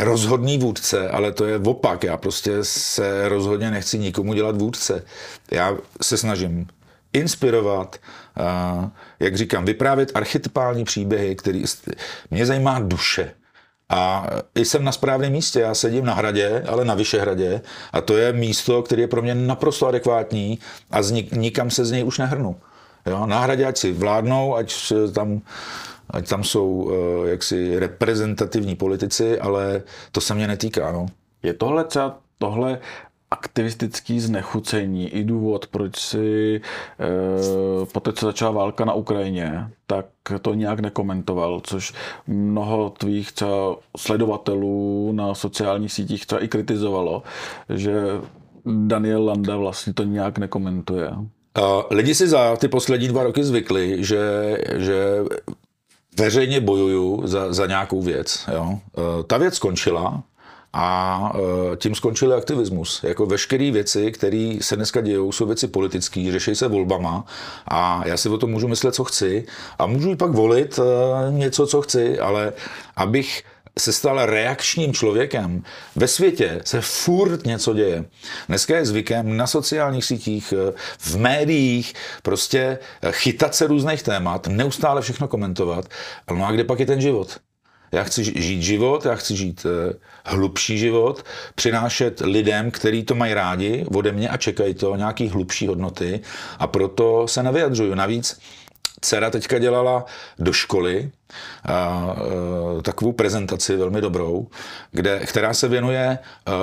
rozhodný 0.01 0.59
vůdce, 0.59 1.09
ale 1.09 1.33
to 1.33 1.45
je 1.45 1.59
opak. 1.59 2.05
Já 2.05 2.17
prostě 2.17 2.53
se 2.63 3.29
rozhodně 3.29 3.71
nechci 3.71 3.99
nikomu 3.99 4.35
dělat 4.35 4.57
vůdce. 4.57 5.05
Já 5.51 5.77
se 6.03 6.17
snažím 6.17 6.67
inspirovat, 7.13 7.97
jak 9.21 9.37
říkám, 9.37 9.65
vyprávět 9.65 10.13
archetypální 10.15 10.85
příběhy, 10.85 11.37
který 11.37 11.65
mě 12.31 12.47
zajímá 12.47 12.81
duše. 12.81 13.33
A 13.89 14.27
jsem 14.55 14.85
na 14.85 14.93
správném 14.93 15.33
místě, 15.33 15.61
já 15.61 15.75
sedím 15.75 16.05
na 16.05 16.15
hradě, 16.15 16.65
ale 16.69 16.85
na 16.85 16.95
Vyšehradě 16.95 17.61
a 17.93 18.01
to 18.01 18.17
je 18.17 18.33
místo, 18.33 18.83
které 18.83 19.03
je 19.03 19.09
pro 19.09 19.23
mě 19.23 19.35
naprosto 19.35 19.87
adekvátní 19.87 20.59
a 20.91 21.03
z 21.03 21.11
nik, 21.11 21.33
nikam 21.33 21.71
se 21.71 21.85
z 21.85 21.91
něj 21.91 22.05
už 22.05 22.19
nehrnu. 22.19 22.57
Jo, 23.07 23.27
na 23.27 23.41
hradě 23.41 23.67
ať 23.67 23.79
si 23.79 23.93
vládnou, 23.93 24.57
ať 24.57 24.93
tam 25.15 25.41
ať 26.11 26.29
tam 26.29 26.45
jsou 26.45 26.91
eh, 26.91 27.31
jaksi 27.31 27.79
reprezentativní 27.79 28.77
politici, 28.77 29.41
ale 29.41 29.83
to 30.13 30.21
se 30.21 30.35
mě 30.35 30.47
netýká. 30.47 30.93
No. 30.93 31.07
Je 31.43 31.55
tohle 31.55 31.85
třeba 31.85 32.19
tohle 32.39 32.79
aktivistický 33.31 34.21
znechucení 34.21 35.09
i 35.09 35.25
důvod, 35.25 35.67
proč 35.67 35.97
si 35.97 36.61
e, 37.01 37.87
poté, 37.87 38.13
co 38.13 38.27
začala 38.27 38.51
válka 38.51 38.85
na 38.85 38.93
Ukrajině, 38.93 39.69
tak 39.87 40.07
to 40.43 40.55
nějak 40.55 40.81
nekomentoval, 40.81 41.61
což 41.65 41.93
mnoho 42.27 42.91
tvých 42.91 43.33
třeba 43.33 43.77
sledovatelů 43.97 45.13
na 45.13 45.35
sociálních 45.35 45.93
sítích 45.93 46.27
třeba 46.27 46.45
i 46.45 46.49
kritizovalo, 46.49 47.23
že 47.69 48.03
Daniel 48.67 49.25
Landa 49.25 49.57
vlastně 49.57 49.95
to 49.95 50.05
nějak 50.05 50.39
nekomentuje. 50.39 51.11
Lidi 51.91 52.15
si 52.15 52.29
za 52.29 52.57
ty 52.57 52.69
poslední 52.69 53.09
dva 53.09 53.23
roky 53.23 53.45
zvykli, 53.45 54.05
že, 54.05 54.23
že 54.77 55.25
veřejně 56.19 56.61
bojuju 56.61 57.27
za, 57.27 57.53
za 57.53 57.67
nějakou 57.67 58.03
věc. 58.03 58.49
Jo. 58.55 58.79
E, 58.99 59.23
ta 59.23 59.39
věc 59.39 59.55
skončila 59.55 60.23
a 60.73 61.33
e, 61.73 61.77
tím 61.77 61.95
skončil 61.95 62.35
aktivismus. 62.35 63.05
Jako 63.05 63.27
veškeré 63.27 63.71
věci, 63.71 64.13
které 64.13 64.59
se 64.61 64.77
dneska 64.77 65.01
dějou, 65.01 65.33
jsou 65.33 65.47
věci 65.47 65.69
politické, 65.69 66.33
řeší 66.33 66.55
se 66.55 66.69
volbama 66.69 67.25
a 67.69 68.03
já 68.07 68.17
si 68.17 68.29
o 68.29 68.39
tom 68.39 68.51
můžu 68.51 68.69
myslet, 68.69 68.95
co 68.95 69.05
chci 69.05 69.47
a 69.79 69.87
můžu 69.87 70.11
i 70.11 70.17
pak 70.17 70.31
volit 70.31 70.79
e, 70.79 71.33
něco, 71.33 71.67
co 71.67 71.83
chci, 71.83 72.19
ale 72.19 72.53
abych 72.97 73.45
se 73.79 73.93
stal 73.93 74.27
reakčním 74.27 74.93
člověkem. 74.93 75.63
Ve 75.97 76.09
světě 76.09 76.61
se 76.65 76.81
furt 76.81 77.47
něco 77.47 77.75
děje. 77.75 78.05
Dneska 78.49 78.77
je 78.77 78.87
zvykem 78.87 79.37
na 79.37 79.47
sociálních 79.47 80.05
sítích, 80.05 80.55
v 80.99 81.17
médiích, 81.17 81.95
prostě 82.23 82.79
chytat 83.11 83.55
se 83.55 83.67
různých 83.67 84.03
témat, 84.03 84.47
neustále 84.47 85.03
všechno 85.03 85.29
komentovat. 85.29 85.85
No 86.37 86.47
a 86.47 86.53
kde 86.53 86.65
pak 86.65 86.81
je 86.81 86.87
ten 86.87 87.01
život? 87.01 87.41
Já 87.93 88.05
chci 88.05 88.25
žít 88.25 88.63
život, 88.63 89.05
já 89.05 89.15
chci 89.15 89.37
žít 89.37 89.67
eh, 89.67 89.95
hlubší 90.25 90.79
život, 90.79 91.25
přinášet 91.55 92.21
lidem, 92.21 92.71
kteří 92.71 93.03
to 93.03 93.15
mají 93.15 93.35
rádi 93.35 93.87
ode 93.95 94.13
mě 94.13 94.29
a 94.29 94.37
čekají 94.37 94.75
to, 94.75 94.97
nějaký 94.97 95.29
hlubší 95.29 95.67
hodnoty 95.67 96.21
a 96.59 96.67
proto 96.67 97.29
se 97.29 97.43
nevyjadřuju. 97.43 97.95
Navíc 97.95 98.41
dcera 99.01 99.31
teďka 99.31 99.59
dělala 99.59 100.05
do 100.39 100.53
školy 100.53 101.11
a, 101.65 101.75
a, 101.75 102.17
takovou 102.83 103.13
prezentaci 103.13 103.77
velmi 103.77 104.01
dobrou, 104.01 104.47
kde, 104.93 105.21
která 105.27 105.55
se 105.55 105.69
věnuje 105.69 106.19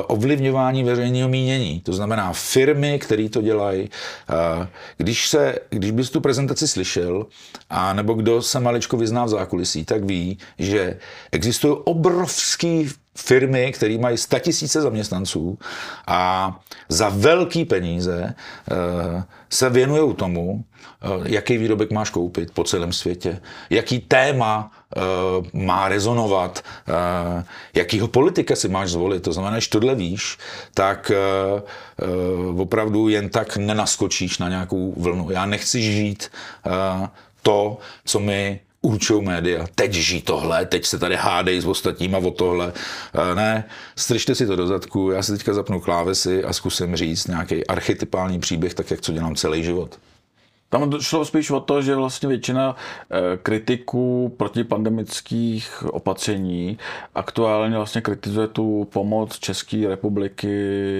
ovlivňování 0.08 0.84
veřejného 0.84 1.30
mínění. 1.30 1.80
To 1.80 1.93
znamená 1.93 2.34
firmy, 2.34 3.00
které 3.00 3.30
to 3.30 3.41
dělají. 3.41 3.89
A, 4.28 4.67
když, 4.97 5.30
se, 5.30 5.56
když 5.69 5.91
bys 5.91 6.10
tu 6.10 6.21
prezentaci 6.21 6.67
slyšel, 6.67 7.26
a 7.69 7.93
nebo 7.93 8.13
kdo 8.13 8.41
se 8.41 8.60
maličko 8.60 8.97
vyzná 8.97 9.26
v 9.26 9.30
zákulisí, 9.30 9.86
tak 9.86 10.04
ví, 10.04 10.38
že 10.60 10.97
existují 11.32 11.76
obrovský 11.84 12.89
firmy, 13.17 13.71
které 13.71 13.97
mají 13.97 14.17
tisíce 14.39 14.82
zaměstnanců 14.82 15.58
a 16.08 16.60
za 16.89 17.10
velký 17.10 17.65
peníze 17.65 18.36
se 19.50 19.69
věnují 19.69 20.15
tomu, 20.15 20.63
jaký 21.23 21.57
výrobek 21.57 21.91
máš 21.91 22.10
koupit 22.10 22.51
po 22.51 22.63
celém 22.63 22.93
světě, 22.93 23.41
jaký 23.69 23.99
téma 23.99 24.71
uh, 24.95 25.62
má 25.62 25.89
rezonovat, 25.89 26.63
uh, 26.88 27.43
jakýho 27.73 28.07
politika 28.07 28.55
si 28.55 28.69
máš 28.69 28.89
zvolit. 28.89 29.23
To 29.23 29.33
znamená, 29.33 29.60
že 29.60 29.69
tohle 29.69 29.95
víš, 29.95 30.38
tak 30.73 31.12
opravdu 32.57 33.10
jen 33.10 33.29
tak 33.29 33.57
nenaskočíš 33.57 34.38
na 34.38 34.49
nějakou 34.49 34.93
vlnu. 34.97 35.31
Já 35.31 35.45
nechci 35.45 35.81
žít 35.81 36.31
to, 37.41 37.77
co 38.05 38.19
mi 38.19 38.60
určují 38.81 39.25
média. 39.25 39.65
Teď 39.75 39.93
žij 39.93 40.21
tohle, 40.21 40.65
teď 40.65 40.86
se 40.86 40.99
tady 40.99 41.15
hádej 41.15 41.62
s 41.62 41.65
ostatníma 41.65 42.17
o 42.17 42.31
tohle. 42.31 42.73
Ne, 43.36 43.63
stržte 43.95 44.36
si 44.36 44.47
to 44.47 44.55
do 44.55 44.67
zadku, 44.67 45.12
já 45.12 45.23
si 45.23 45.31
teďka 45.31 45.53
zapnu 45.53 45.79
klávesy 45.79 46.43
a 46.43 46.53
zkusím 46.53 46.95
říct 46.95 47.27
nějaký 47.27 47.67
archetypální 47.67 48.39
příběh, 48.39 48.73
tak 48.73 48.91
jak 48.91 49.01
co 49.01 49.13
dělám 49.13 49.36
celý 49.36 49.63
život. 49.63 49.99
Tam 50.69 51.01
šlo 51.01 51.25
spíš 51.25 51.51
o 51.51 51.60
to, 51.60 51.82
že 51.82 51.95
vlastně 51.95 52.30
většina 52.30 52.75
eh, 53.12 53.38
kritiků 53.38 54.34
protipandemických 54.38 55.84
opatření 55.86 56.77
aktuálně 57.15 57.77
vlastně 57.77 58.01
kritizuje 58.01 58.47
tu 58.47 58.88
pomoc 58.91 59.39
České 59.39 59.88
republiky 59.88 60.58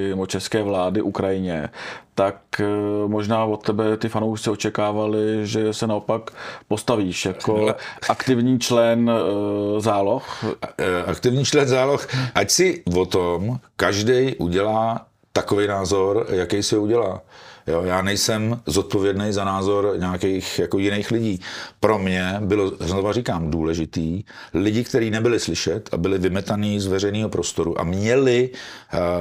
nebo 0.10 0.26
české 0.26 0.64
vlády 0.64 1.02
Ukrajině. 1.02 1.70
Tak 2.16 2.38
eh, 2.60 2.66
možná 3.08 3.46
od 3.46 3.64
tebe 3.64 3.98
ty 3.98 4.10
fanoušci 4.10 4.50
očekávali, 4.50 5.48
že 5.48 5.74
se 5.74 5.88
naopak 5.88 6.32
postavíš 6.68 7.26
jako 7.26 7.76
aktivní 8.10 8.60
člen 8.60 9.12
eh, 9.12 9.82
záloh. 9.82 10.44
Aktivní 11.06 11.46
člen 11.46 11.68
záloh, 11.68 12.08
ať 12.36 12.50
si 12.50 12.84
o 12.96 13.06
tom 13.06 13.60
každý 13.76 14.36
udělá 14.36 15.06
takový 15.34 15.68
názor, 15.68 16.26
jaký 16.30 16.64
si 16.64 16.78
udělá. 16.78 17.22
Jo, 17.68 17.82
já 17.84 18.02
nejsem 18.02 18.62
zodpovědný 18.66 19.34
za 19.34 19.46
názor 19.46 19.96
nějakých 19.98 20.60
jako 20.60 20.78
jiných 20.78 21.12
lidí. 21.12 21.42
Pro 21.80 22.00
mě 22.00 22.36
bylo, 22.40 22.72
znovu 22.80 23.14
říkám, 23.14 23.52
důležitý 23.52 24.24
lidi, 24.54 24.84
kteří 24.84 25.10
nebyli 25.10 25.40
slyšet 25.40 25.90
a 25.92 25.98
byli 25.98 26.18
vymetaný 26.18 26.80
z 26.80 26.88
veřejného 26.88 27.30
prostoru 27.30 27.80
a 27.80 27.84
měli 27.84 28.50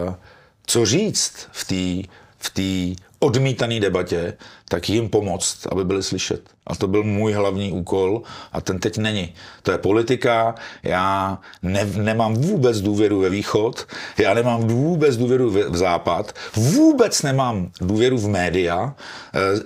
uh, 0.07 0.15
co 0.67 0.87
říct 0.87 1.49
v 1.53 1.65
té 1.65 2.09
v 2.39 2.51
odmítané 3.27 3.81
debatě, 3.81 4.37
tak 4.69 4.89
jim 4.89 5.09
pomoct, 5.09 5.67
aby 5.73 5.85
byli 5.85 6.03
slyšet. 6.03 6.41
A 6.67 6.75
to 6.75 6.87
byl 6.87 7.03
můj 7.03 7.33
hlavní 7.33 7.73
úkol 7.73 8.23
a 8.53 8.61
ten 8.61 8.79
teď 8.79 8.99
není. 8.99 9.35
To 9.63 9.71
je 9.73 9.79
politika, 9.79 10.55
já 10.83 11.39
ne, 11.63 11.85
nemám 11.85 12.35
vůbec 12.35 12.81
důvěru 12.81 13.21
ve 13.21 13.31
východ, 13.31 13.87
já 14.19 14.35
nemám 14.35 14.61
vůbec 14.61 15.17
důvěru 15.17 15.51
v, 15.51 15.71
v 15.71 15.77
západ, 15.77 16.33
vůbec 16.57 17.23
nemám 17.23 17.71
důvěru 17.81 18.19
v 18.19 18.29
média, 18.29 18.95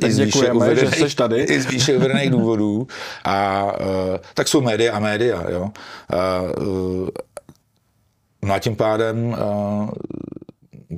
eh, 0.03 0.07
i 0.07 0.13
z 0.13 0.19
výše 0.19 0.53
uvedených, 0.53 1.09
že 1.09 1.17
tady. 1.17 1.43
I 1.43 1.61
z 1.61 1.67
výše 1.67 1.97
uvedených 1.97 2.31
důvodů. 2.31 2.87
A 3.25 3.65
uh, 3.81 4.17
tak 4.35 4.49
jsou 4.49 4.61
média 4.61 4.97
a 4.97 4.99
média. 4.99 5.45
Jo. 5.51 5.63
Uh, 5.63 7.09
no 8.43 8.55
a 8.55 8.59
tím 8.59 8.77
pádem 8.77 9.37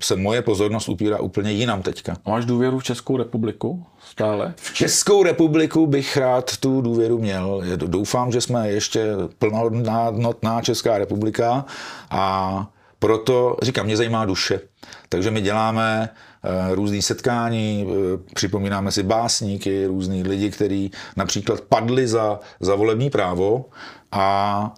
se 0.03 0.17
moje 0.17 0.43
pozornost 0.43 0.89
upírá 0.89 1.21
úplně 1.21 1.53
jinam 1.53 1.83
teďka. 1.83 2.17
A 2.25 2.31
máš 2.31 2.45
důvěru 2.45 2.79
v 2.79 2.85
Českou 2.85 3.17
republiku 3.17 3.87
stále? 4.11 4.55
V 4.57 4.75
Českou 4.75 5.23
republiku 5.23 5.87
bych 5.87 6.17
rád 6.17 6.57
tu 6.57 6.81
důvěru 6.81 7.19
měl. 7.19 7.63
Doufám, 7.77 8.33
že 8.33 8.41
jsme 8.41 8.71
ještě 8.71 9.07
plnohodnotná 9.39 10.63
Česká 10.63 10.99
republika 10.99 11.65
a 12.11 12.67
proto, 12.99 13.57
říkám, 13.63 13.87
mě 13.87 13.97
zajímá 13.97 14.25
duše. 14.25 14.61
Takže 15.09 15.31
my 15.31 15.41
děláme 15.41 16.09
uh, 16.09 16.75
různý 16.75 17.03
setkání, 17.03 17.87
uh, 17.87 17.95
připomínáme 18.35 18.93
si 18.93 19.03
básníky, 19.03 19.87
různý 19.87 20.23
lidi, 20.23 20.51
kteří 20.51 20.91
například 21.17 21.61
padli 21.61 22.09
za, 22.09 22.41
za 22.61 22.75
volební 22.75 23.11
právo 23.11 23.65
a, 24.13 24.75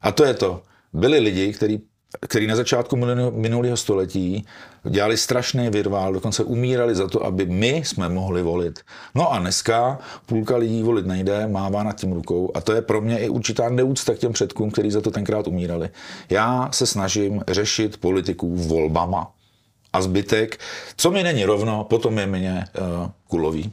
a 0.00 0.12
to 0.12 0.24
je 0.24 0.34
to. 0.34 0.62
Byli 0.92 1.18
lidi, 1.18 1.52
kteří 1.52 1.80
který 2.28 2.46
na 2.46 2.56
začátku 2.56 2.96
minulého 3.30 3.76
století 3.76 4.46
dělali 4.84 5.16
strašný 5.16 5.70
virvál, 5.70 6.12
dokonce 6.12 6.44
umírali 6.44 6.94
za 6.94 7.08
to, 7.08 7.24
aby 7.24 7.46
my 7.46 7.68
jsme 7.68 8.08
mohli 8.08 8.42
volit. 8.42 8.80
No 9.14 9.32
a 9.32 9.38
dneska 9.38 9.98
půlka 10.26 10.56
lidí 10.56 10.82
volit 10.82 11.06
nejde, 11.06 11.48
mává 11.48 11.82
nad 11.82 11.96
tím 11.96 12.12
rukou 12.12 12.50
a 12.54 12.60
to 12.60 12.72
je 12.72 12.82
pro 12.82 13.00
mě 13.00 13.18
i 13.18 13.28
určitá 13.28 13.68
neúcta 13.68 14.14
k 14.14 14.18
těm 14.18 14.32
předkům, 14.32 14.70
kteří 14.70 14.90
za 14.90 15.00
to 15.00 15.10
tenkrát 15.10 15.46
umírali. 15.46 15.90
Já 16.30 16.68
se 16.72 16.86
snažím 16.86 17.42
řešit 17.48 17.96
politiku 17.96 18.56
volbama 18.56 19.32
a 19.92 20.02
zbytek, 20.02 20.60
co 20.96 21.10
mi 21.10 21.22
není 21.22 21.44
rovno, 21.44 21.84
potom 21.84 22.18
je 22.18 22.26
mě 22.26 22.64
uh, 22.80 23.10
kulový. 23.28 23.72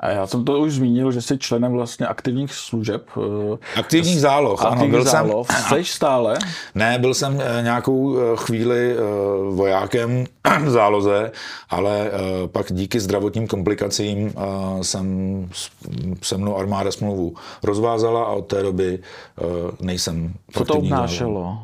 A 0.00 0.10
já 0.10 0.26
jsem 0.26 0.44
to 0.44 0.58
už 0.60 0.72
zmínil, 0.72 1.12
že 1.12 1.22
jsi 1.22 1.38
členem 1.38 1.72
vlastně 1.72 2.06
aktivních 2.06 2.54
služeb. 2.54 3.06
Eh, 3.16 3.80
aktivních 3.80 4.20
záloh, 4.20 4.64
ano. 4.64 4.88
Byl 4.88 5.04
záloh. 5.04 5.46
jsem, 5.50 5.78
Jsi 5.78 5.84
stále? 5.84 6.38
Ne, 6.74 6.98
byl 6.98 7.14
jsem 7.14 7.40
eh, 7.40 7.62
nějakou 7.62 8.18
eh, 8.18 8.22
chvíli 8.36 8.96
vojákem 9.50 10.26
v 10.64 10.70
záloze, 10.70 11.32
ale 11.70 12.10
pak 12.46 12.72
díky 12.72 13.00
zdravotním 13.00 13.46
komplikacím 13.46 14.34
jsem 14.82 15.48
se 16.22 16.36
mnou 16.36 16.56
armáda 16.56 16.92
smlouvu 16.92 17.34
rozvázala 17.62 18.24
a 18.24 18.32
od 18.32 18.46
té 18.46 18.62
doby 18.62 18.98
nejsem 19.80 20.32
Co 20.52 20.64
to 20.64 20.74
obnášelo? 20.74 21.58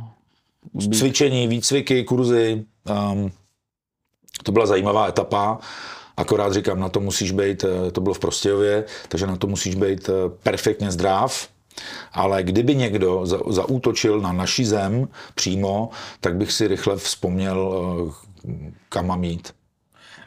Cvičení, 0.92 1.49
výcviky, 1.49 2.05
kurzy. 2.05 2.64
Um, 3.12 3.33
to 4.42 4.53
byla 4.53 4.66
zajímavá 4.66 5.09
etapa. 5.09 5.59
Akorát 6.16 6.52
říkám, 6.52 6.81
na 6.81 6.88
to 6.88 7.00
musíš 7.00 7.33
být, 7.33 7.64
eh, 7.64 7.90
to 7.90 8.00
bylo 8.00 8.14
v 8.14 8.18
Prostějově, 8.18 8.85
takže 9.09 9.26
na 9.26 9.37
to 9.37 9.46
musíš 9.46 9.74
být 9.74 10.09
eh, 10.09 10.12
perfektně 10.42 10.90
zdrav, 10.90 11.48
ale 12.12 12.42
kdyby 12.42 12.74
někdo 12.74 13.26
za, 13.26 13.38
zaútočil 13.48 14.20
na 14.20 14.33
naši 14.33 14.64
zem 14.64 15.09
přímo, 15.35 15.90
tak 16.20 16.37
bych 16.37 16.52
si 16.52 16.68
rychle 16.68 16.96
vzpomněl, 16.96 17.74
eh, 18.48 18.72
kam 18.88 19.07
mám 19.07 19.24
jít. 19.24 19.52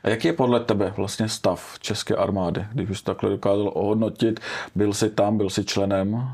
A 0.04 0.10
jaký 0.10 0.28
je 0.28 0.34
podle 0.34 0.60
tebe 0.60 0.94
vlastně 0.98 1.30
stav 1.30 1.76
České 1.80 2.16
armády, 2.16 2.66
když 2.74 2.90
už 2.90 3.02
takhle 3.02 3.30
dokázal 3.30 3.72
ohodnotit? 3.74 4.40
Byl 4.76 4.94
jsi 4.94 5.10
tam, 5.10 5.38
byl 5.38 5.50
jsi 5.50 5.66
členem? 5.66 6.30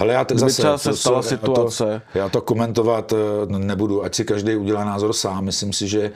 Ale 0.00 0.12
já 0.12 0.24
teď 0.24 0.38
zase, 0.38 0.62
třeba 0.62 0.78
se 0.78 0.96
stala 0.96 1.22
to, 1.22 1.28
situace. 1.28 1.84
Já 1.92 2.12
to, 2.12 2.18
já 2.18 2.28
to 2.28 2.40
komentovat 2.40 3.12
nebudu, 3.46 4.04
ať 4.04 4.14
si 4.14 4.24
každý 4.24 4.56
udělá 4.56 4.84
názor 4.84 5.12
sám. 5.12 5.44
Myslím 5.44 5.72
si, 5.72 5.88
že 5.88 6.12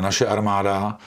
naše 0.00 0.26
armáda 0.26 0.98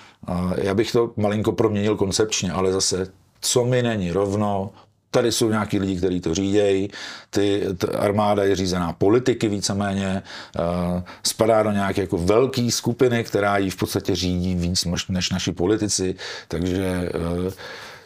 já 0.58 0.74
bych 0.74 0.92
to 0.92 1.12
malinko 1.16 1.52
proměnil 1.52 1.96
koncepčně, 1.96 2.52
ale 2.52 2.72
zase, 2.72 3.08
co 3.42 3.66
mi 3.66 3.84
není 3.84 4.12
rovno, 4.12 4.70
tady 5.12 5.32
jsou 5.32 5.50
nějaký 5.50 5.80
lidi, 5.80 5.98
kteří 5.98 6.22
to 6.22 6.34
řídějí, 6.34 6.90
ty, 7.30 7.64
armáda 7.98 8.44
je 8.44 8.56
řízená 8.56 8.94
politiky 8.94 9.48
víceméně, 9.48 10.24
uh, 10.60 11.02
spadá 11.24 11.64
do 11.64 11.72
nějaké 11.72 12.02
jako 12.02 12.18
velké 12.18 12.72
skupiny, 12.72 13.24
která 13.24 13.58
ji 13.58 13.70
v 13.70 13.76
podstatě 13.76 14.16
řídí 14.16 14.56
víc 14.56 14.86
než 15.10 15.30
naši 15.30 15.52
politici, 15.52 16.16
takže 16.48 17.10
uh, 17.46 17.54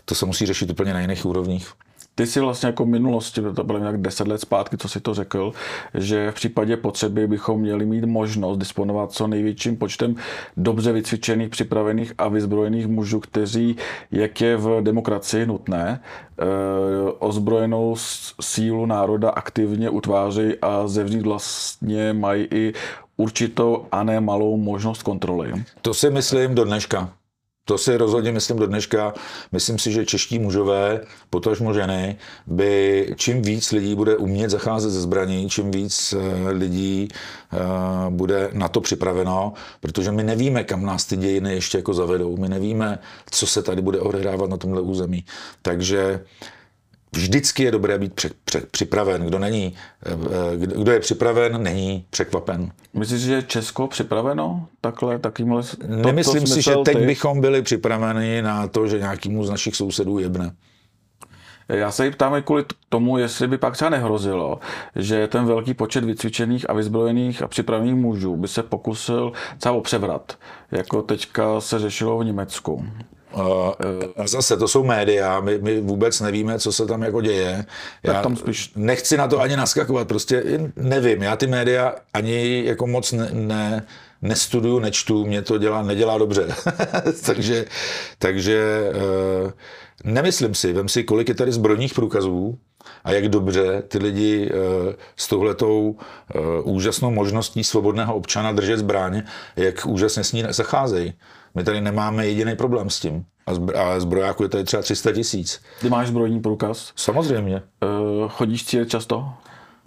to 0.06 0.16
se 0.16 0.26
musí 0.26 0.46
řešit 0.46 0.70
úplně 0.70 0.94
na 0.94 1.02
jiných 1.02 1.26
úrovních. 1.26 1.74
Ty 2.20 2.28
si 2.28 2.40
vlastně 2.40 2.68
jako 2.68 2.86
minulosti, 2.86 3.42
to 3.56 3.64
bylo 3.64 3.80
nějak 3.80 4.02
deset 4.02 4.28
let 4.28 4.42
zpátky, 4.42 4.78
co 4.78 4.90
si 4.90 5.00
to 5.00 5.14
řekl, 5.14 5.52
že 5.94 6.32
v 6.32 6.34
případě 6.34 6.78
potřeby 6.78 7.28
bychom 7.28 7.62
měli 7.62 7.86
mít 7.86 8.06
možnost 8.06 8.58
disponovat 8.58 9.12
co 9.12 9.28
největším 9.28 9.78
počtem 9.78 10.16
dobře 10.58 10.92
vycvičených, 10.92 11.50
připravených 11.50 12.14
a 12.18 12.28
vyzbrojených 12.28 12.88
mužů, 12.88 13.20
kteří, 13.20 13.76
jak 14.12 14.42
je 14.42 14.58
v 14.58 14.82
demokracii 14.82 15.46
nutné, 15.46 16.00
eh, 16.40 16.44
ozbrojenou 17.20 17.96
sílu 18.42 18.86
národa 18.86 19.30
aktivně 19.30 19.90
utvářejí 19.90 20.54
a 20.62 20.88
zevnitř 20.88 21.26
vlastně 21.26 22.14
mají 22.14 22.48
i 22.52 22.74
určitou 23.18 23.86
a 23.92 24.04
ne 24.04 24.22
malou 24.22 24.58
možnost 24.58 25.04
kontroly. 25.04 25.54
To 25.82 25.94
si 25.94 26.10
myslím 26.10 26.56
do 26.56 26.66
dneška. 26.66 27.19
To 27.70 27.78
si 27.78 27.98
rozhodně 27.98 28.32
myslím 28.32 28.58
do 28.58 28.68
dneška. 28.68 29.14
Myslím 29.52 29.80
si, 29.80 29.92
že 29.92 30.06
čeští 30.06 30.40
mužové, 30.40 31.02
potažmo 31.30 31.74
ženy, 31.74 32.18
by 32.48 33.14
čím 33.16 33.42
víc 33.42 33.72
lidí 33.72 33.96
bude 33.96 34.18
umět 34.18 34.50
zacházet 34.50 34.92
ze 34.92 35.02
zbraní, 35.02 35.50
čím 35.50 35.72
víc 35.72 36.14
eh, 36.14 36.52
lidí 36.52 37.08
eh, 37.14 37.58
bude 38.10 38.50
na 38.54 38.68
to 38.68 38.82
připraveno, 38.82 39.54
protože 39.80 40.12
my 40.12 40.24
nevíme, 40.24 40.64
kam 40.64 40.86
nás 40.86 41.06
ty 41.06 41.18
dějiny 41.18 41.54
ještě 41.54 41.78
jako 41.78 41.94
zavedou. 41.94 42.38
My 42.38 42.50
nevíme, 42.50 43.00
co 43.32 43.48
se 43.48 43.64
tady 43.64 43.82
bude 43.82 44.00
odehrávat 44.00 44.50
na 44.50 44.58
tomhle 44.58 44.82
území. 44.82 45.26
Takže 45.62 46.22
vždycky 47.12 47.64
je 47.64 47.72
dobré 47.72 48.00
být 48.00 48.26
připraven. 48.72 49.26
Kdo 49.26 49.40
není, 49.40 49.76
eh, 50.06 50.58
kdo 50.58 50.92
je 50.92 51.00
připraven, 51.00 51.64
není 51.64 52.06
překvapen. 52.10 52.72
Myslíš, 52.94 53.22
že 53.22 53.34
je 53.34 53.42
Česko 53.44 53.88
připraveno 53.88 54.68
takhle, 54.82 55.20
takýmhle? 55.20 55.64
To, 55.64 55.88
Nemyslím 55.88 56.48
si, 56.48 56.62
že 56.62 56.76
teď 56.86 56.98
ty? 56.98 57.06
bychom 57.06 57.42
byli 57.42 57.62
připraveni 57.62 58.42
na 58.42 58.68
to, 58.68 58.88
že 58.88 59.00
nějakýmu 59.00 59.44
z 59.44 59.50
našich 59.50 59.76
sousedů 59.76 60.20
jebne. 60.20 60.52
Já 61.70 61.92
se 61.92 62.06
jí 62.06 62.12
ptám 62.12 62.44
kvůli 62.44 62.66
tomu, 62.90 63.18
jestli 63.18 63.48
by 63.48 63.58
pak 63.58 63.74
třeba 63.74 63.90
nehrozilo, 63.90 64.60
že 64.96 65.28
ten 65.28 65.46
velký 65.46 65.74
počet 65.74 66.04
vycvičených 66.04 66.70
a 66.70 66.74
vyzbrojených 66.74 67.42
a 67.42 67.48
připravených 67.48 67.96
mužů 67.96 68.36
by 68.36 68.48
se 68.48 68.64
pokusil 68.64 69.32
třeba 69.58 69.76
o 69.76 69.82
převrat, 69.82 70.38
jako 70.72 71.02
teďka 71.02 71.62
se 71.62 71.80
řešilo 71.80 72.20
v 72.20 72.26
Německu. 72.26 72.86
Zase 74.26 74.58
to 74.58 74.68
jsou 74.68 74.84
média, 74.84 75.40
my, 75.40 75.58
my 75.58 75.82
vůbec 75.82 76.22
nevíme, 76.22 76.60
co 76.60 76.72
se 76.72 76.86
tam 76.86 77.02
jako 77.02 77.22
děje. 77.22 77.66
Já 78.04 78.22
tam 78.22 78.36
spíš... 78.36 78.72
nechci 78.76 79.18
na 79.18 79.28
to 79.28 79.40
ani 79.40 79.58
naskakovat, 79.58 80.08
prostě 80.08 80.44
nevím. 80.76 81.22
Já 81.22 81.36
ty 81.36 81.48
média 81.48 81.96
ani 82.14 82.64
jako 82.66 82.88
moc 82.88 83.12
ne, 83.12 83.30
ne, 83.34 83.86
nestuduju, 84.22 84.80
nečtu, 84.80 85.26
mě 85.26 85.42
to 85.42 85.58
dělá, 85.58 85.82
nedělá 85.82 86.18
dobře. 86.18 86.48
takže 87.26 87.66
takže 88.20 88.92
uh, 89.44 89.52
nemyslím 90.04 90.56
si, 90.56 90.74
vem 90.74 90.90
si, 90.90 91.04
kolik 91.04 91.30
je 91.30 91.36
tady 91.36 91.52
zbrojních 91.52 91.94
průkazů 91.94 92.58
a 93.04 93.12
jak 93.12 93.30
dobře 93.30 93.84
ty 93.88 93.98
lidi 93.98 94.52
uh, 94.52 94.94
s 95.16 95.28
touhletou 95.28 95.98
uh, 96.36 96.76
úžasnou 96.76 97.12
možností 97.12 97.64
svobodného 97.64 98.16
občana 98.16 98.52
držet 98.52 98.78
zbraň, 98.78 99.24
jak 99.56 99.86
úžasně 99.86 100.24
s 100.24 100.32
ní 100.32 100.44
zacházejí. 100.50 101.14
My 101.60 101.66
tady 101.66 101.82
nemáme 101.82 102.28
jediný 102.28 102.56
problém 102.56 102.90
s 102.90 103.00
tím. 103.00 103.26
A, 103.46 103.54
zbr- 103.54 103.80
a 103.80 104.00
zbrojáků 104.00 104.44
je 104.44 104.50
tady 104.50 104.64
třeba 104.64 104.82
300 104.84 105.12
tisíc. 105.12 105.62
Ty 105.82 105.90
máš 105.90 106.08
zbrojní 106.08 106.40
průkaz? 106.40 106.94
Samozřejmě. 106.96 107.62
Uh, 107.84 108.30
chodíš 108.30 108.66
cílit 108.66 108.90
často? 108.90 109.34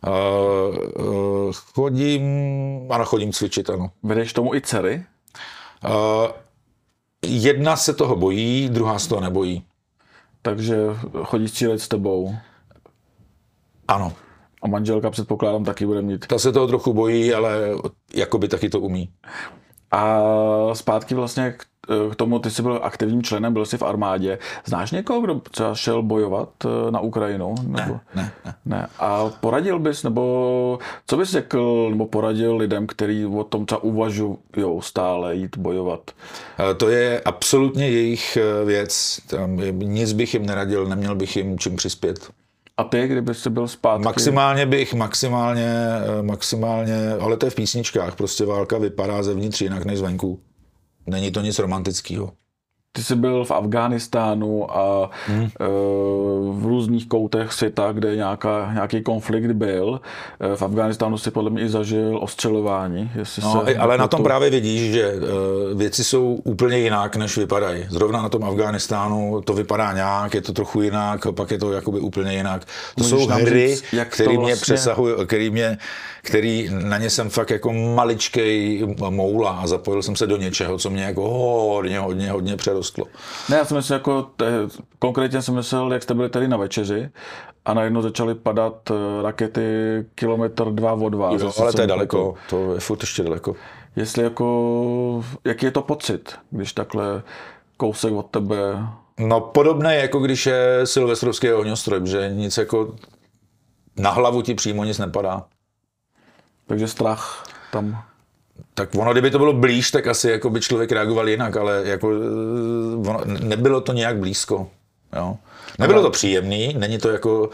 Uh, 0.07 1.07
uh, 1.07 1.53
chodím, 1.53 2.23
ano, 2.91 3.05
chodím 3.05 3.33
cvičit, 3.33 3.71
ano. 3.71 3.91
Vedeš 4.03 4.33
tomu 4.33 4.55
i 4.55 4.61
dcery? 4.61 5.05
Uh, 5.85 6.31
jedna 7.27 7.77
se 7.77 7.95
toho 7.95 8.17
bojí, 8.17 8.69
druhá 8.69 8.99
se 8.99 9.09
toho 9.09 9.21
nebojí. 9.21 9.65
Takže 10.43 10.77
chodí 11.23 11.49
cílit 11.49 11.81
s 11.81 11.89
tebou? 11.89 12.35
Ano. 13.89 14.13
A 14.63 14.69
manželka 14.69 15.11
předpokládám 15.11 15.65
taky 15.65 15.87
bude 15.87 16.03
mít. 16.03 16.27
Ta 16.27 16.39
se 16.39 16.53
toho 16.53 16.67
trochu 16.67 16.95
bojí, 16.95 17.35
ale 17.35 17.57
jakoby 18.15 18.49
taky 18.49 18.69
to 18.69 18.81
umí. 18.81 19.09
A 19.93 20.21
zpátky 20.73 21.15
vlastně 21.15 21.55
k 21.57 21.65
k 22.11 22.17
tomu, 22.17 22.39
ty 22.39 22.51
jsi 22.51 22.63
byl 22.63 22.81
aktivním 22.83 23.23
členem, 23.23 23.53
byl 23.53 23.67
jsi 23.67 23.79
v 23.79 23.83
armádě. 23.83 24.39
Znáš 24.65 24.91
někoho, 24.91 25.21
kdo 25.21 25.41
třeba 25.51 25.75
šel 25.75 26.03
bojovat 26.03 26.49
eh, 26.65 26.91
na 26.91 27.01
Ukrajinu? 27.01 27.55
Nebo, 27.67 28.01
ne, 28.15 28.33
ne, 28.45 28.55
ne. 28.65 28.87
A 28.99 29.29
poradil 29.41 29.79
bys, 29.79 30.03
nebo 30.03 30.79
co 31.07 31.17
bys 31.17 31.31
řekl, 31.31 31.87
nebo 31.91 32.07
poradil 32.07 32.57
lidem, 32.57 32.87
kteří 32.87 33.27
o 33.27 33.45
tom 33.45 33.67
třeba 33.67 33.83
uvažují 33.83 34.37
stále 34.81 35.35
jít 35.37 35.59
bojovat? 35.59 36.11
Eh, 36.71 36.75
to 36.75 36.89
je 36.89 37.21
absolutně 37.25 37.91
jejich 37.91 38.37
eh, 38.37 38.65
věc. 38.65 39.21
Tam 39.27 39.57
nic 39.73 40.13
bych 40.13 40.35
jim 40.35 40.47
neradil, 40.47 40.87
neměl 40.87 41.15
bych 41.15 41.37
jim 41.37 41.59
čím 41.59 41.77
přispět. 41.77 42.31
A 42.83 42.85
ty, 42.85 43.09
kdyby 43.09 43.35
jsi 43.35 43.51
byl 43.51 43.69
zpátky? 43.69 44.05
Maximálně 44.05 44.67
bych, 44.67 44.95
maximálně, 44.95 45.75
maximálně, 46.23 47.13
ale 47.21 47.37
to 47.37 47.47
je 47.47 47.51
v 47.51 47.55
písničkách, 47.55 48.17
prostě 48.17 48.45
válka 48.45 48.79
vypadá 48.79 49.23
zevnitř 49.23 49.61
jinak 49.61 49.85
než 49.85 49.99
zvenku. 49.99 50.41
Není 51.07 51.31
to 51.31 51.41
nic 51.41 51.59
romantického. 51.59 52.33
Ty 52.95 53.03
jsi 53.03 53.17
byl 53.17 53.45
v 53.45 53.51
Afghánistánu 53.51 54.77
a 54.77 55.11
hmm. 55.27 55.51
v 56.61 56.67
různých 56.67 57.09
koutech 57.09 57.53
světa, 57.53 57.93
kde 57.93 58.17
nějaká, 58.17 58.71
nějaký 58.73 59.03
konflikt 59.03 59.53
byl. 59.53 60.01
E, 60.41 60.57
v 60.57 60.63
Afghánistánu 60.63 61.19
si 61.19 61.31
podle 61.31 61.51
mě 61.51 61.63
i 61.63 61.69
zažil 61.69 62.19
ostřelování. 62.23 63.11
Jestli 63.15 63.43
no, 63.43 63.65
se 63.67 63.77
ale 63.77 63.99
na 63.99 64.09
tom 64.09 64.19
to... 64.19 64.25
právě 64.25 64.51
vidíš, 64.51 64.93
že 64.93 65.03
e, 65.03 65.75
věci 65.75 66.05
jsou 66.05 66.41
úplně 66.45 66.79
jinak, 66.79 67.17
než 67.17 67.39
vypadají. 67.39 67.87
Zrovna 67.89 68.23
na 68.23 68.29
tom 68.29 68.45
Afghánistánu 68.45 69.41
to 69.45 69.55
vypadá 69.55 69.93
nějak, 69.93 70.35
je 70.35 70.41
to 70.41 70.53
trochu 70.53 70.83
jinak, 70.83 71.27
pak 71.35 71.51
je 71.51 71.59
to 71.59 71.73
jakoby 71.73 72.01
úplně 72.01 72.33
jinak. 72.33 72.65
To 72.65 73.05
Můžeš 73.05 73.11
jsou 73.11 73.27
hry, 73.27 73.77
které 74.09 74.37
vlastně... 74.37 74.39
mě 74.39 74.57
přesahují, 74.57 75.15
které 75.27 75.51
mě 75.51 75.79
který 76.25 76.69
na 76.73 76.99
ně 76.99 77.11
jsem 77.11 77.31
fakt 77.31 77.51
jako 77.51 77.73
maličkej 77.73 78.83
moula 79.11 79.51
a 79.51 79.67
zapojil 79.67 80.03
jsem 80.03 80.17
se 80.17 80.27
do 80.27 80.37
něčeho, 80.37 80.79
co 80.79 80.91
mě 80.91 81.03
jako 81.03 81.29
hodně, 81.75 81.99
hodně, 81.99 82.31
hodně 82.31 82.57
přerostlo. 82.57 82.82
Ne, 83.49 83.57
já 83.57 83.65
jsem 83.65 83.77
myslel 83.77 83.99
jako, 83.99 84.23
te, 84.23 84.47
konkrétně 84.99 85.43
jsem 85.43 85.55
myslel, 85.55 85.93
jak 85.93 86.03
jste 86.03 86.15
byli 86.15 86.29
tady 86.29 86.49
na 86.49 86.57
večeři 86.57 87.11
a 87.65 87.75
najednou 87.75 88.03
začaly 88.03 88.35
padat 88.35 88.91
eh, 88.91 89.23
rakety 89.23 89.63
kilometr 90.15 90.65
dva 90.71 90.93
od 90.93 91.15
vás. 91.15 91.43
Jo, 91.43 91.53
ale 91.61 91.73
to 91.73 91.81
je 91.81 91.87
daleko, 91.87 92.35
to 92.51 92.75
je 92.75 92.81
furt 92.81 93.01
ještě 93.01 93.23
daleko. 93.23 93.57
Jestli 93.97 94.23
jako, 94.23 95.25
jaký 95.45 95.67
je 95.67 95.73
to 95.73 95.83
pocit, 95.83 96.39
když 96.51 96.73
takhle 96.73 97.23
kousek 97.77 98.13
od 98.13 98.27
tebe 98.27 98.57
No 99.19 99.41
podobné, 99.41 99.97
jako 99.97 100.19
když 100.19 100.47
je 100.47 100.81
silvestrovský 100.85 101.53
ohňostroj, 101.53 102.01
že 102.05 102.31
nic 102.35 102.57
jako 102.57 102.95
na 103.97 104.11
hlavu 104.11 104.43
ti 104.43 104.55
přímo 104.55 104.85
nic 104.85 104.99
nepadá. 104.99 105.45
Takže 106.67 106.89
strach 106.89 107.45
tam 107.73 108.05
tak 108.75 108.89
ono, 108.95 109.13
kdyby 109.13 109.31
to 109.31 109.39
bylo 109.39 109.53
blíž, 109.53 109.91
tak 109.91 110.07
asi 110.07 110.31
jako 110.31 110.51
by 110.51 110.61
člověk 110.61 110.93
reagoval 110.93 111.29
jinak, 111.29 111.57
ale 111.57 111.83
jako, 111.85 112.11
eh, 112.11 113.09
ono, 113.09 113.21
nebylo 113.25 113.81
to 113.81 113.93
nějak 113.93 114.17
blízko. 114.17 114.69
Jo. 115.17 115.37
Nebylo 115.79 116.03
to 116.03 116.11
příjemný, 116.11 116.77
není 116.79 116.99
to 116.99 117.09
jako, 117.09 117.51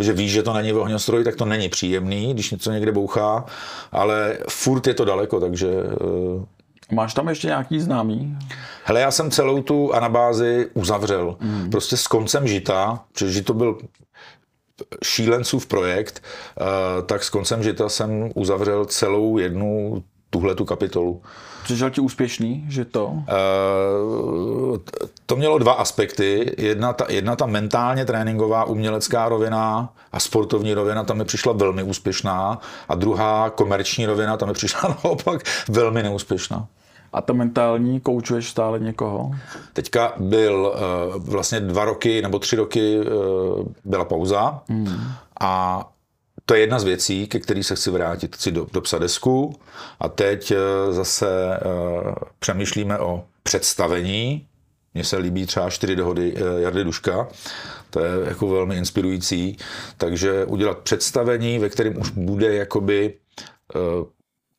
že 0.00 0.12
víš, 0.12 0.32
že 0.32 0.42
to 0.42 0.52
není 0.52 0.72
v 0.72 0.78
ohňostroj, 0.78 1.24
tak 1.24 1.36
to 1.36 1.44
není 1.44 1.68
příjemný, 1.68 2.34
když 2.34 2.50
něco 2.50 2.72
někde 2.72 2.92
bouchá, 2.92 3.44
ale 3.92 4.38
furt 4.48 4.86
je 4.86 4.94
to 4.94 5.04
daleko, 5.04 5.40
takže... 5.40 5.68
Eh, 5.70 6.94
Máš 6.94 7.14
tam 7.14 7.28
ještě 7.28 7.46
nějaký 7.46 7.80
známý? 7.80 8.36
Hele, 8.84 9.00
já 9.00 9.10
jsem 9.10 9.30
celou 9.30 9.62
tu 9.62 9.94
anabázi 9.94 10.70
uzavřel. 10.74 11.36
Mm. 11.40 11.70
Prostě 11.70 11.96
s 11.96 12.06
koncem 12.06 12.48
žita, 12.48 13.00
protože 13.12 13.42
to 13.42 13.54
byl 13.54 13.78
šílencův 15.04 15.66
projekt, 15.66 16.22
eh, 16.60 17.02
tak 17.02 17.24
s 17.24 17.30
koncem 17.30 17.62
žita 17.62 17.88
jsem 17.88 18.30
uzavřel 18.34 18.84
celou 18.84 19.38
jednu 19.38 20.02
tuhle 20.30 20.54
tu 20.54 20.64
kapitolu. 20.64 21.22
Přišel 21.64 21.90
ti 21.90 22.00
úspěšný, 22.00 22.64
že 22.68 22.84
to? 22.84 23.06
Uh, 23.06 23.22
to 25.26 25.36
mělo 25.36 25.58
dva 25.58 25.72
aspekty. 25.72 26.54
Jedna 26.58 26.92
ta, 26.92 27.06
jedna 27.08 27.36
ta 27.36 27.46
mentálně 27.46 28.04
tréninková 28.04 28.64
umělecká 28.64 29.28
rovina 29.28 29.92
a 30.12 30.20
sportovní 30.20 30.74
rovina, 30.74 31.04
tam 31.04 31.18
mi 31.18 31.24
přišla 31.24 31.52
velmi 31.52 31.82
úspěšná. 31.82 32.58
A 32.88 32.94
druhá 32.94 33.50
komerční 33.50 34.06
rovina, 34.06 34.36
tam 34.36 34.48
mi 34.48 34.54
přišla 34.54 34.80
naopak 35.04 35.42
velmi 35.68 36.02
neúspěšná. 36.02 36.66
A 37.12 37.20
ta 37.20 37.32
mentální, 37.32 38.00
koučuješ 38.00 38.50
stále 38.50 38.78
někoho? 38.78 39.30
Teďka 39.72 40.12
byl 40.16 40.74
uh, 41.16 41.22
vlastně 41.24 41.60
dva 41.60 41.84
roky 41.84 42.22
nebo 42.22 42.38
tři 42.38 42.56
roky 42.56 42.98
uh, 43.00 43.04
byla 43.84 44.04
pauza 44.04 44.60
hmm. 44.68 44.98
a 45.40 45.84
to 46.48 46.54
je 46.54 46.60
jedna 46.60 46.78
z 46.78 46.84
věcí, 46.84 47.26
ke 47.26 47.38
který 47.40 47.62
se 47.62 47.74
chci 47.74 47.90
vrátit. 47.90 48.36
Chci 48.36 48.50
do, 48.50 48.66
dopsat 48.72 48.98
desku 48.98 49.54
a 50.00 50.08
teď 50.08 50.52
uh, 50.52 50.94
zase 50.94 51.26
uh, 51.26 52.12
přemýšlíme 52.38 52.98
o 52.98 53.24
představení. 53.42 54.46
Mně 54.94 55.04
se 55.04 55.16
líbí 55.16 55.46
třeba 55.46 55.70
čtyři 55.70 55.96
dohody 55.96 56.32
uh, 56.32 56.60
Jardy 56.60 56.84
Duška, 56.84 57.28
to 57.90 58.00
je 58.00 58.10
jako 58.28 58.48
velmi 58.48 58.76
inspirující. 58.76 59.56
Takže 59.96 60.44
udělat 60.44 60.78
představení, 60.78 61.58
ve 61.58 61.68
kterém 61.68 62.00
už 62.00 62.10
bude 62.10 62.54
jakoby 62.54 63.14
uh, 63.74 64.06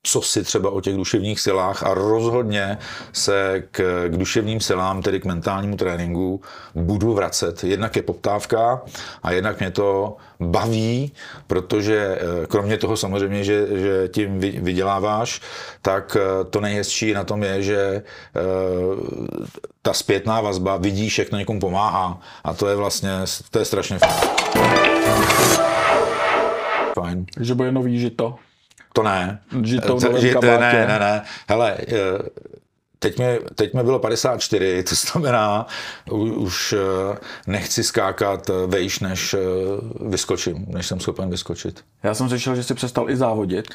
co 0.03 0.21
si 0.21 0.43
třeba 0.43 0.69
o 0.69 0.81
těch 0.81 0.95
duševních 0.95 1.39
silách 1.39 1.83
a 1.83 1.93
rozhodně 1.93 2.77
se 3.13 3.63
k, 3.71 4.07
k 4.07 4.17
duševním 4.17 4.59
silám, 4.59 5.01
tedy 5.01 5.19
k 5.19 5.25
mentálnímu 5.25 5.77
tréninku, 5.77 6.41
budu 6.75 7.13
vracet. 7.13 7.63
Jednak 7.63 7.95
je 7.95 8.01
poptávka 8.01 8.81
a 9.23 9.31
jednak 9.31 9.59
mě 9.59 9.71
to 9.71 10.17
baví, 10.39 11.12
protože 11.47 11.97
eh, 11.97 12.47
kromě 12.47 12.77
toho 12.77 12.97
samozřejmě, 12.97 13.43
že, 13.43 13.67
že 13.79 14.07
tím 14.07 14.39
vyděláváš, 14.39 15.41
tak 15.81 16.17
eh, 16.19 16.45
to 16.45 16.62
nejhezčí 16.62 17.13
na 17.13 17.23
tom 17.23 17.43
je, 17.43 17.63
že 17.63 17.79
eh, 17.79 18.01
ta 19.81 19.93
zpětná 19.93 20.41
vazba, 20.41 20.77
vidíš, 20.77 21.19
jak 21.19 21.29
to 21.29 21.35
někomu 21.35 21.59
pomáhá 21.59 22.19
a 22.43 22.53
to 22.53 22.67
je 22.67 22.75
vlastně, 22.75 23.12
to 23.51 23.59
je 23.59 23.65
strašně 23.65 23.99
fajn. 26.93 27.25
Že 27.39 27.55
bude 27.55 27.71
nový 27.71 27.99
žito. 27.99 28.35
To 28.99 29.03
ne. 29.07 29.39
Že 29.63 29.75
to 29.81 29.93
že, 30.19 30.35
ne, 30.59 30.71
ne, 30.88 30.97
ne. 30.99 31.13
Hele, 31.47 31.69
eh, 31.88 32.19
teď 32.99 33.19
mi, 33.19 33.39
teď 33.55 33.73
mi 33.73 33.83
bylo 33.83 33.99
54, 33.99 34.83
to 34.83 34.95
znamená, 34.95 35.67
už 36.35 36.73
eh, 36.73 37.17
nechci 37.47 37.83
skákat 37.83 38.49
eh, 38.49 38.53
vejš, 38.67 38.99
než 38.99 39.35
vyskočím, 40.09 40.65
než 40.67 40.88
jsem 40.88 40.99
schopen 40.99 41.29
vyskočit. 41.29 41.83
Já 42.04 42.13
jsem 42.13 42.29
řešil, 42.29 42.56
že 42.56 42.63
jsi 42.63 42.73
přestal 42.73 43.10
i 43.10 43.17
závodit. 43.17 43.65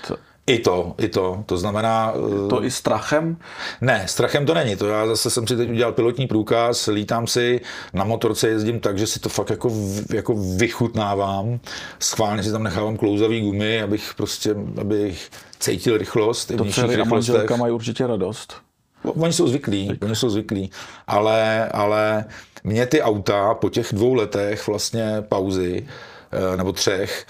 I 0.47 0.59
to, 0.59 0.95
i 0.99 1.09
to. 1.09 1.45
To 1.47 1.57
znamená... 1.57 2.13
To 2.51 2.65
i 2.65 2.71
strachem? 2.71 3.37
Ne, 3.81 4.05
strachem 4.09 4.47
to 4.47 4.55
není. 4.55 4.77
To 4.77 4.87
já 4.87 5.07
zase 5.07 5.31
jsem 5.31 5.47
si 5.47 5.57
teď 5.57 5.71
udělal 5.71 5.93
pilotní 5.93 6.27
průkaz, 6.27 6.87
lítám 6.87 7.27
si, 7.27 7.61
na 7.93 8.05
motorce 8.05 8.49
jezdím 8.49 8.81
tak, 8.81 8.99
že 8.99 9.07
si 9.07 9.21
to 9.21 9.29
fakt 9.29 9.51
jako, 9.51 9.73
jako 10.15 10.35
vychutnávám. 10.57 11.61
Schválně 12.01 12.43
si 12.43 12.53
tam 12.53 12.63
nechávám 12.63 12.97
klouzavý 12.97 13.41
gumy, 13.41 13.83
abych 13.83 14.15
prostě, 14.17 14.55
abych 14.81 15.31
cítil 15.59 15.99
rychlost. 15.99 16.53
To 16.59 16.65
dcery 16.65 16.97
a 16.97 17.05
manželka 17.05 17.57
mají 17.57 17.73
určitě 17.73 18.07
radost. 18.07 18.57
Oni 19.05 19.33
jsou 19.33 19.49
zvyklí, 19.49 19.99
oni 20.03 20.17
jsou 20.17 20.31
zvyklí, 20.31 20.71
ale, 21.07 21.69
ale 21.69 22.25
mě 22.65 22.87
ty 22.87 23.03
auta 23.03 23.55
po 23.55 23.71
těch 23.71 23.89
dvou 23.93 24.15
letech 24.15 24.67
vlastně 24.67 25.25
pauzy, 25.29 25.87
eh, 26.33 26.57
nebo 26.57 26.73
třech, 26.73 27.27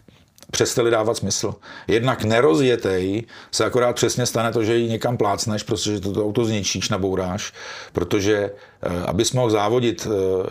přestali 0.50 0.90
dávat 0.90 1.16
smysl. 1.16 1.54
Jednak 1.88 2.24
nerozjetej 2.24 3.24
se 3.50 3.64
akorát 3.64 3.92
přesně 3.92 4.26
stane 4.26 4.52
to, 4.52 4.64
že 4.64 4.76
ji 4.76 4.88
někam 4.88 5.16
plácneš, 5.16 5.62
protože 5.62 6.00
to, 6.00 6.12
to 6.12 6.24
auto 6.24 6.44
zničíš, 6.44 6.88
nabouráš, 6.88 7.52
protože 7.92 8.50
eh, 8.82 9.02
abys 9.06 9.32
mohl 9.32 9.50
závodit 9.50 10.06
eh, 10.06 10.48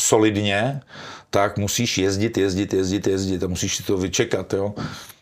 solidně, 0.00 0.80
tak 1.30 1.58
musíš 1.58 1.98
jezdit, 1.98 2.38
jezdit, 2.38 2.72
jezdit, 2.72 3.06
jezdit 3.06 3.42
a 3.44 3.46
musíš 3.46 3.76
si 3.76 3.82
to 3.82 3.96
vyčekat, 3.96 4.52
jo. 4.52 4.74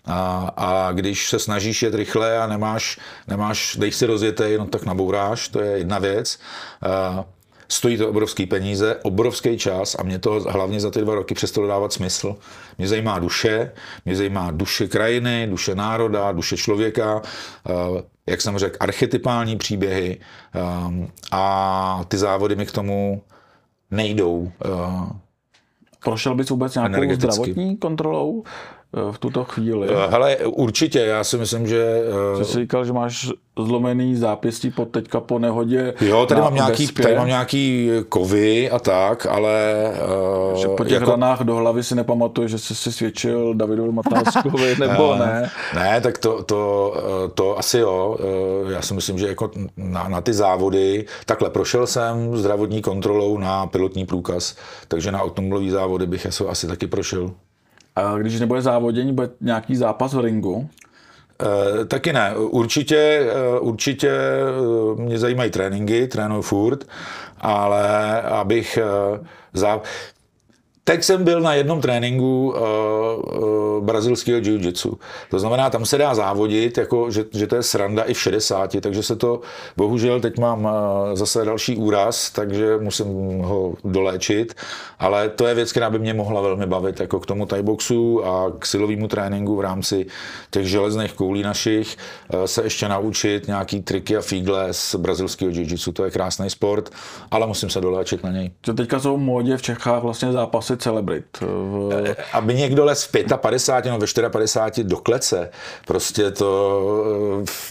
A, 0.09 0.53
a 0.57 0.93
když 0.93 1.29
se 1.29 1.39
snažíš 1.39 1.83
jet 1.83 1.95
rychle 1.95 2.39
a 2.39 2.47
nemáš, 2.47 2.99
nemáš 3.29 3.77
dej 3.81 3.93
si 3.93 4.07
rozjetej, 4.07 4.59
no 4.59 4.67
tak 4.67 4.85
nabouráš, 4.85 5.49
to 5.49 5.61
je 5.61 5.79
jedna 5.79 5.99
věc. 5.99 6.39
A, 6.83 7.25
Stojí 7.71 7.97
to 7.97 8.09
obrovský 8.09 8.47
peníze, 8.47 8.97
obrovský 9.03 9.59
čas 9.59 9.97
a 9.99 10.03
mě 10.03 10.19
to 10.19 10.41
hlavně 10.41 10.81
za 10.81 10.91
ty 10.91 11.01
dva 11.01 11.15
roky 11.15 11.35
přestalo 11.35 11.67
dávat 11.67 11.93
smysl. 11.93 12.37
Mě 12.79 12.89
zajímá 12.89 13.19
duše, 13.19 13.73
mě 14.05 14.17
zajímá 14.17 14.51
duše 14.51 14.89
krajiny, 14.89 15.47
duše 15.51 15.75
národa, 15.75 16.33
duše 16.33 16.57
člověka, 16.57 17.23
jak 18.27 18.41
jsem 18.41 18.59
řekl, 18.59 18.77
archetypální 18.81 19.57
příběhy 19.57 20.21
a 21.33 22.05
ty 22.09 22.19
závody 22.19 22.57
mi 22.57 22.67
k 22.67 22.73
tomu 22.73 23.23
nejdou. 23.91 24.53
Prošel 26.05 26.35
bys 26.35 26.51
vůbec 26.51 26.75
nějakou 26.75 27.15
zdravotní 27.15 27.77
kontrolou? 27.77 28.45
Eh, 28.97 29.13
v 29.13 29.19
tuto 29.19 29.45
chvíli? 29.45 29.89
Eh, 29.91 30.11
hele, 30.11 30.37
určitě, 30.37 30.99
já 30.99 31.25
si 31.25 31.39
myslím, 31.39 31.67
že... 31.67 32.03
Jsi 32.39 32.45
si 32.45 32.59
říkal, 32.59 32.85
že 32.85 32.93
máš 32.93 33.31
zlomený 33.59 34.17
zápěstí 34.17 34.71
po 34.71 34.85
teďka 34.85 35.21
po 35.21 35.39
nehodě 35.39 35.95
Jo, 36.01 36.27
tady, 36.27 36.41
mám 36.41 36.55
nějaký, 36.55 36.89
tady 36.89 37.17
mám 37.17 37.27
nějaký 37.27 37.91
kovy 38.09 38.71
a 38.71 38.79
tak, 38.79 39.27
ale... 39.27 39.85
Že 40.57 40.69
po 40.69 40.85
těch 40.85 40.93
jako... 40.93 41.11
ranách 41.11 41.41
do 41.41 41.57
hlavy 41.57 41.85
si 41.85 41.95
nepamatuje, 41.95 42.49
že 42.49 42.59
jsi 42.59 42.75
si 42.75 42.93
svědčil 42.93 43.55
Davidovi 43.55 43.93
Matáskovi, 43.93 44.77
nebo 44.81 45.17
ne? 45.17 45.51
Ne, 45.75 46.01
tak 46.01 46.19
to, 46.19 46.43
to, 46.43 46.95
to 47.35 47.59
asi 47.59 47.79
jo. 47.79 48.17
Já 48.69 48.83
si 48.83 48.95
myslím, 48.95 49.19
že 49.19 49.29
jako 49.29 49.51
na, 49.77 50.09
na 50.09 50.21
ty 50.21 50.33
závody, 50.33 51.05
takhle 51.27 51.51
prošel 51.51 51.87
jsem 51.87 52.37
zdravotní 52.37 52.83
kontrolou 52.83 53.39
na 53.39 53.67
pilotní 53.67 54.07
průkaz, 54.07 54.57
takže 54.89 55.13
na 55.13 55.23
automobilový 55.23 55.71
závody 55.71 56.07
bych 56.07 56.27
asi 56.49 56.67
taky 56.67 56.87
prošel. 56.87 57.31
Když 58.19 58.41
nebude 58.41 58.63
závodění, 58.63 59.13
bude 59.13 59.31
nějaký 59.41 59.77
zápas 59.77 60.15
v 60.15 60.21
ringu? 60.21 60.69
E, 61.83 61.85
taky 61.85 62.13
ne. 62.13 62.37
Určitě, 62.37 62.97
eh, 62.97 63.61
určitě 63.61 64.11
eh, 64.11 65.03
mě 65.03 65.19
zajímají 65.19 65.51
tréninky, 65.51 66.07
trénuji 66.07 66.43
furt, 66.43 66.85
ale 67.41 68.23
abych 68.23 68.79
zá... 69.53 69.81
Teď 70.89 71.05
jsem 71.05 71.25
byl 71.25 71.41
na 71.41 71.55
jednom 71.55 71.81
tréninku 71.81 72.49
uh, 72.49 72.59
uh, 72.59 73.85
brazilského 73.85 74.39
jiu-jitsu. 74.39 74.99
To 75.31 75.39
znamená, 75.39 75.71
tam 75.71 75.87
se 75.87 75.99
dá 75.99 76.15
závodit, 76.15 76.79
jako, 76.79 77.11
že, 77.11 77.25
že 77.33 77.47
to 77.47 77.57
je 77.57 77.63
sranda 77.63 78.03
i 78.03 78.15
v 78.15 78.21
60, 78.21 78.81
takže 78.81 79.03
se 79.03 79.17
to, 79.17 79.41
bohužel 79.77 80.21
teď 80.21 80.39
mám 80.39 80.65
uh, 80.65 80.71
zase 81.15 81.45
další 81.45 81.77
úraz, 81.77 82.31
takže 82.31 82.79
musím 82.79 83.39
ho 83.39 83.75
doléčit, 83.85 84.55
ale 84.99 85.29
to 85.29 85.47
je 85.47 85.55
věc, 85.55 85.71
která 85.71 85.91
by 85.91 85.99
mě 85.99 86.15
mohla 86.15 86.41
velmi 86.41 86.67
bavit, 86.67 87.01
jako 87.01 87.21
k 87.21 87.27
tomu 87.27 87.47
boxu 87.63 88.27
a 88.27 88.53
k 88.59 88.67
silovému 88.67 89.09
tréninku 89.09 89.57
v 89.57 89.61
rámci 89.61 90.07
těch 90.51 90.67
železných 90.67 91.13
koulí 91.13 91.43
našich 91.43 91.97
uh, 92.35 92.45
se 92.45 92.63
ještě 92.63 92.89
naučit 92.89 93.47
nějaký 93.47 93.83
triky 93.83 94.17
a 94.17 94.21
fígle 94.21 94.69
z 94.71 94.95
brazilského 94.95 95.51
jiu-jitsu. 95.51 95.93
To 95.93 96.05
je 96.05 96.11
krásný 96.11 96.51
sport, 96.51 96.91
ale 97.31 97.47
musím 97.47 97.71
se 97.71 97.81
doléčit 97.81 98.25
na 98.25 98.31
něj. 98.31 98.51
To 98.61 98.75
teďka 98.75 99.01
jsou 99.01 99.17
v 99.17 99.21
módě 99.21 99.57
v 99.57 99.63
Čechách 99.63 100.03
vlastně 100.03 100.33
zápasy 100.33 100.78
celebrit. 100.79 101.25
V... 101.41 101.91
Eh, 102.07 102.17
aby 102.33 102.55
někdo 102.55 102.85
les 102.85 103.05
v 103.05 103.13
55 103.37 103.91
nebo 103.91 104.07
ve 104.23 104.31
54 104.31 104.89
do 104.89 104.97
klece, 104.97 105.51
prostě 105.87 106.31
to 106.31 106.83
eh, 107.45 107.69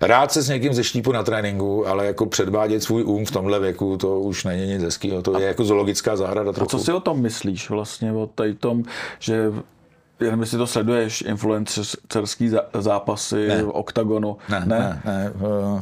rád 0.00 0.32
se 0.32 0.42
s 0.42 0.48
někým 0.48 0.74
zeštípu 0.74 1.12
na 1.12 1.22
tréninku, 1.22 1.88
ale 1.88 2.06
jako 2.06 2.26
předvádět 2.26 2.82
svůj 2.82 3.04
um 3.04 3.24
v 3.26 3.30
tomhle 3.30 3.60
věku, 3.60 3.96
to 3.96 4.20
už 4.20 4.44
není 4.44 4.66
nic 4.66 4.82
hezkého. 4.82 5.22
To 5.22 5.38
je 5.38 5.46
jako 5.46 5.64
zoologická 5.64 6.16
zahrada 6.16 6.52
trochu. 6.52 6.76
A 6.76 6.78
co 6.78 6.84
si 6.84 6.92
o 6.92 7.00
tom 7.00 7.20
myslíš 7.20 7.70
vlastně, 7.70 8.12
o 8.12 8.28
tom, 8.58 8.82
že 9.18 9.52
nevím, 10.22 10.40
jestli 10.40 10.58
to 10.58 10.66
sleduješ, 10.66 11.22
influencerský 11.22 12.50
zápasy 12.78 13.48
ne. 13.48 13.62
v 13.62 13.68
OKTAGONu. 13.68 14.36
Ne, 14.48 14.62
ne, 14.66 14.78
ne. 14.78 15.02
ne. 15.04 15.30
Uh, 15.30 15.80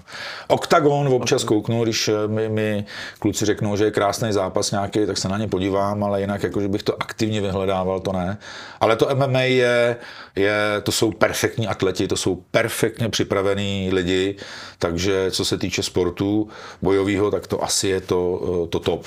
OKTAGON 0.49 1.09
občas 1.09 1.45
kouknu, 1.45 1.83
když 1.83 2.09
eh, 2.09 2.29
mi, 2.29 2.49
mi 2.49 2.85
kluci 3.19 3.45
řeknou, 3.45 3.77
že 3.77 3.85
je 3.85 3.91
krásný 3.91 4.33
zápas 4.33 4.71
nějaký, 4.71 5.07
tak 5.07 5.19
se 5.19 5.29
na 5.29 5.39
ně 5.39 5.49
podívám, 5.49 6.05
ale 6.05 6.21
jinak, 6.21 6.43
jako, 6.43 6.61
že 6.61 6.69
bych 6.69 6.83
to 6.83 7.03
aktivně 7.03 7.41
vyhledával, 7.41 8.01
to 8.01 8.13
ne. 8.13 8.39
Ale 8.81 8.97
to 8.97 9.09
MMA 9.15 9.41
je, 9.41 9.97
je, 10.37 10.55
to 10.83 10.93
jsou 10.93 11.13
perfektní 11.13 11.69
atleti, 11.69 12.09
to 12.09 12.17
jsou 12.17 12.43
perfektně 12.51 13.09
připravení 13.09 13.91
lidi, 13.93 14.37
takže 14.79 15.31
co 15.31 15.45
se 15.45 15.59
týče 15.59 15.83
sportu 15.83 16.49
bojového, 16.83 17.31
tak 17.31 17.47
to 17.47 17.65
asi 17.65 17.89
je 17.89 18.01
to, 18.01 18.41
eh, 18.65 18.69
to 18.69 18.79
top 18.79 19.07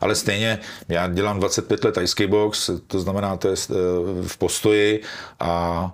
ale 0.00 0.14
stejně 0.14 0.58
já 0.88 1.08
dělám 1.08 1.38
25 1.38 1.84
let 1.84 1.94
tajský 1.94 2.26
box, 2.26 2.70
to 2.86 3.00
znamená, 3.00 3.36
to 3.36 3.48
je 3.48 3.54
eh, 3.70 3.74
v 4.26 4.36
postoji 4.38 5.02
a 5.40 5.92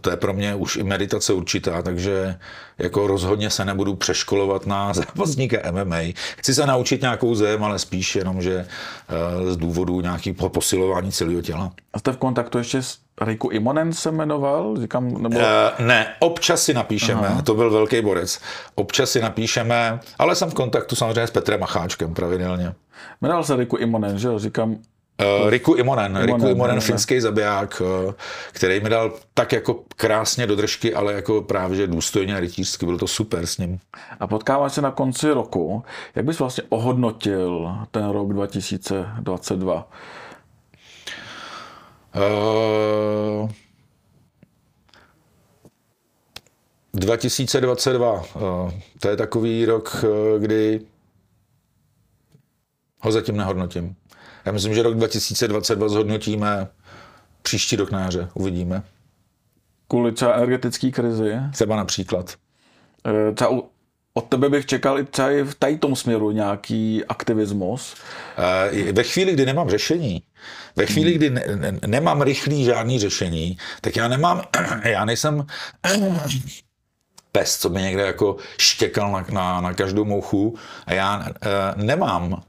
to 0.00 0.10
je 0.10 0.16
pro 0.16 0.32
mě 0.32 0.54
už 0.54 0.76
i 0.76 0.82
meditace 0.82 1.32
určitá, 1.32 1.82
takže 1.82 2.38
jako 2.78 3.06
rozhodně 3.06 3.50
se 3.50 3.64
nebudu 3.64 3.94
přeškolovat 3.94 4.66
na 4.66 4.92
zápasníka 4.94 5.72
MMA. 5.72 6.00
Chci 6.36 6.54
se 6.54 6.66
naučit 6.66 7.02
nějakou 7.02 7.34
zem, 7.34 7.64
ale 7.64 7.78
spíš 7.78 8.16
jenom, 8.16 8.42
že 8.42 8.54
eh, 8.58 9.52
z 9.52 9.56
důvodu 9.56 10.00
nějakého 10.00 10.48
posilování 10.48 11.12
celého 11.12 11.42
těla. 11.42 11.72
A 11.92 11.98
jste 11.98 12.12
v 12.12 12.16
kontaktu 12.16 12.58
ještě 12.58 12.82
s 12.82 12.98
Riku 13.20 13.48
Imonen 13.48 13.92
se 13.92 14.10
jmenoval? 14.10 14.80
Říkám, 14.80 15.22
nebo... 15.22 15.38
Uh, 15.38 15.86
ne, 15.86 16.14
občas 16.18 16.62
si 16.62 16.74
napíšeme, 16.74 17.28
Aha. 17.28 17.42
to 17.42 17.54
byl 17.54 17.70
velký 17.70 18.02
borec. 18.02 18.40
Občas 18.74 19.10
si 19.10 19.20
napíšeme, 19.20 20.00
ale 20.18 20.34
jsem 20.34 20.50
v 20.50 20.54
kontaktu 20.54 20.96
samozřejmě 20.96 21.26
s 21.26 21.30
Petrem 21.30 21.60
Macháčkem 21.60 22.14
pravidelně. 22.14 22.74
Jmenoval 23.20 23.44
se 23.44 23.56
Riku 23.56 23.76
Imonen, 23.76 24.18
že 24.18 24.28
jo? 24.28 24.38
Říkám, 24.38 24.76
Uh, 25.20 25.50
Riku 25.50 25.74
Imonen, 25.74 26.12
Imonen 26.12 26.34
Riku 26.34 26.48
Imonen, 26.48 26.80
finský 26.80 27.20
zabiják, 27.20 27.82
uh, 28.06 28.12
který 28.52 28.80
mi 28.80 28.88
dal 28.88 29.12
tak 29.34 29.52
jako 29.52 29.84
krásně 29.96 30.46
do 30.46 30.56
držky, 30.56 30.94
ale 30.94 31.12
jako 31.12 31.42
právě 31.42 31.76
že 31.76 31.86
důstojně 31.86 32.36
a 32.36 32.40
rytířsky, 32.40 32.86
bylo 32.86 32.98
to 32.98 33.06
super 33.06 33.46
s 33.46 33.58
ním. 33.58 33.78
A 34.20 34.26
potkáváš 34.26 34.72
se 34.72 34.82
na 34.82 34.90
konci 34.90 35.30
roku, 35.30 35.84
jak 36.14 36.24
bys 36.24 36.38
vlastně 36.38 36.64
ohodnotil 36.68 37.76
ten 37.90 38.08
rok 38.08 38.32
2022? 38.32 39.88
Uh, 42.16 43.50
2022, 46.92 48.12
uh, 48.12 48.22
to 49.00 49.08
je 49.08 49.16
takový 49.16 49.64
rok, 49.64 50.04
uh, 50.04 50.42
kdy 50.42 50.80
ho 53.00 53.12
zatím 53.12 53.36
nehodnotím. 53.36 53.96
Já 54.46 54.52
myslím, 54.52 54.74
že 54.74 54.82
rok 54.82 54.94
2022 54.94 55.88
zhodnotíme 55.88 56.68
příští 57.42 57.76
rok 57.76 57.90
na 57.90 58.00
jaře. 58.00 58.28
Uvidíme. 58.34 58.82
Kvůli 59.88 60.12
třeba 60.12 60.34
energetické 60.34 60.90
krizi? 60.90 61.36
Třeba 61.52 61.76
například. 61.76 62.34
E, 63.28 63.32
třeba 63.32 63.50
od 64.14 64.28
tebe 64.28 64.48
bych 64.48 64.66
čekal 64.66 64.98
i 64.98 65.04
třeba 65.04 65.30
i 65.30 65.42
v 65.42 65.54
tady 65.54 65.78
tom 65.78 65.96
směru 65.96 66.30
nějaký 66.30 67.04
aktivismus. 67.04 67.94
E, 68.76 68.92
ve 68.92 69.02
chvíli, 69.02 69.32
kdy 69.32 69.46
nemám 69.46 69.70
řešení, 69.70 70.22
ve 70.76 70.86
chvíli, 70.86 71.12
kdy 71.12 71.30
ne, 71.30 71.44
ne, 71.54 71.78
nemám 71.86 72.22
rychlý 72.22 72.64
žádný 72.64 72.98
řešení, 72.98 73.58
tak 73.80 73.96
já 73.96 74.08
nemám, 74.08 74.42
já 74.84 75.04
nejsem 75.04 75.46
pes, 77.32 77.58
co 77.58 77.68
by 77.68 77.82
někde 77.82 78.02
jako 78.02 78.36
štěkal 78.58 79.12
na, 79.12 79.26
na, 79.32 79.60
na 79.60 79.74
každou 79.74 80.04
mouchu 80.04 80.58
a 80.86 80.94
já 80.94 81.26
e, 81.28 81.84
nemám 81.84 82.42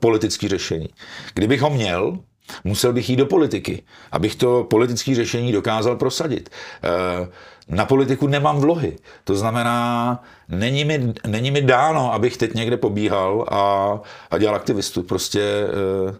politické 0.00 0.48
řešení. 0.48 0.88
Kdybych 1.34 1.60
ho 1.60 1.70
měl, 1.70 2.18
musel 2.64 2.92
bych 2.92 3.10
jít 3.10 3.16
do 3.16 3.26
politiky, 3.26 3.82
abych 4.12 4.34
to 4.34 4.64
politické 4.64 5.14
řešení 5.14 5.52
dokázal 5.52 5.96
prosadit. 5.96 6.50
Eh, 6.84 7.28
na 7.68 7.84
politiku 7.84 8.26
nemám 8.26 8.60
vlohy. 8.60 8.96
To 9.24 9.34
znamená, 9.34 10.22
není 10.48 10.84
mi, 10.84 11.12
není 11.26 11.50
mi 11.50 11.62
dáno, 11.62 12.12
abych 12.12 12.36
teď 12.36 12.54
někde 12.54 12.76
pobíhal 12.76 13.46
a, 13.50 14.00
a 14.30 14.38
dělal 14.38 14.56
aktivistu. 14.56 15.02
Prostě 15.02 15.42
eh, 15.42 16.14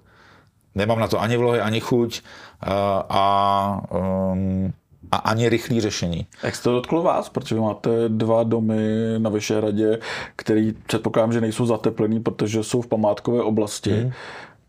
nemám 0.75 0.99
na 0.99 1.09
to 1.09 1.21
ani 1.21 1.37
vlohy, 1.37 1.61
ani 1.61 1.81
chuť 1.81 2.23
a, 2.61 3.05
a 3.09 3.81
um, 3.91 4.73
a 5.13 5.17
ani 5.17 5.49
rychlé 5.49 5.81
řešení. 5.81 6.27
Jak 6.43 6.57
se 6.57 6.63
to 6.63 6.73
dotklo 6.73 7.03
vás? 7.03 7.29
Protože 7.29 7.55
máte 7.55 7.91
dva 8.09 8.43
domy 8.43 8.79
na 9.19 9.31
Vyšehradě, 9.31 9.99
který 10.37 10.75
předpokládám, 10.87 11.33
že 11.33 11.41
nejsou 11.41 11.67
zateplený, 11.67 12.21
protože 12.21 12.65
jsou 12.65 12.83
v 12.83 12.87
památkové 12.87 13.43
oblasti. 13.43 13.91
Hmm. 13.91 14.13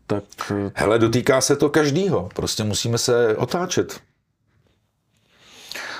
Tak... 0.07 0.23
Hele, 0.73 0.99
dotýká 0.99 1.41
se 1.41 1.55
to 1.55 1.69
každýho. 1.69 2.29
Prostě 2.35 2.63
musíme 2.63 2.97
se 2.97 3.37
otáčet. 3.37 3.99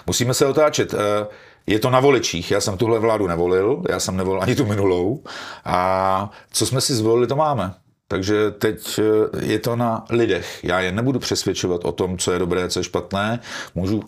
Musíme 0.07 0.33
se 0.33 0.45
otáčet. 0.45 0.93
Eh, 0.93 1.27
je 1.67 1.79
to 1.79 1.89
na 1.89 1.99
voličích. 1.99 2.51
Já 2.51 2.61
jsem 2.61 2.77
tuhle 2.77 2.99
vládu 2.99 3.27
nevolil, 3.27 3.83
já 3.89 3.99
jsem 3.99 4.17
nevolil 4.17 4.41
ani 4.41 4.55
tu 4.55 4.65
minulou. 4.65 5.23
A 5.65 6.31
co 6.51 6.65
jsme 6.65 6.81
si 6.81 6.95
zvolili, 6.95 7.27
to 7.27 7.35
máme. 7.35 7.73
Takže 8.07 8.51
teď 8.51 8.99
eh, 8.99 9.45
je 9.45 9.59
to 9.59 9.75
na 9.75 10.05
lidech. 10.09 10.63
Já 10.63 10.79
je 10.79 10.91
nebudu 10.91 11.19
přesvědčovat 11.19 11.85
o 11.85 11.91
tom, 11.91 12.17
co 12.17 12.31
je 12.31 12.39
dobré, 12.39 12.69
co 12.69 12.79
je 12.79 12.83
špatné. 12.83 13.39
Můžu 13.75 14.03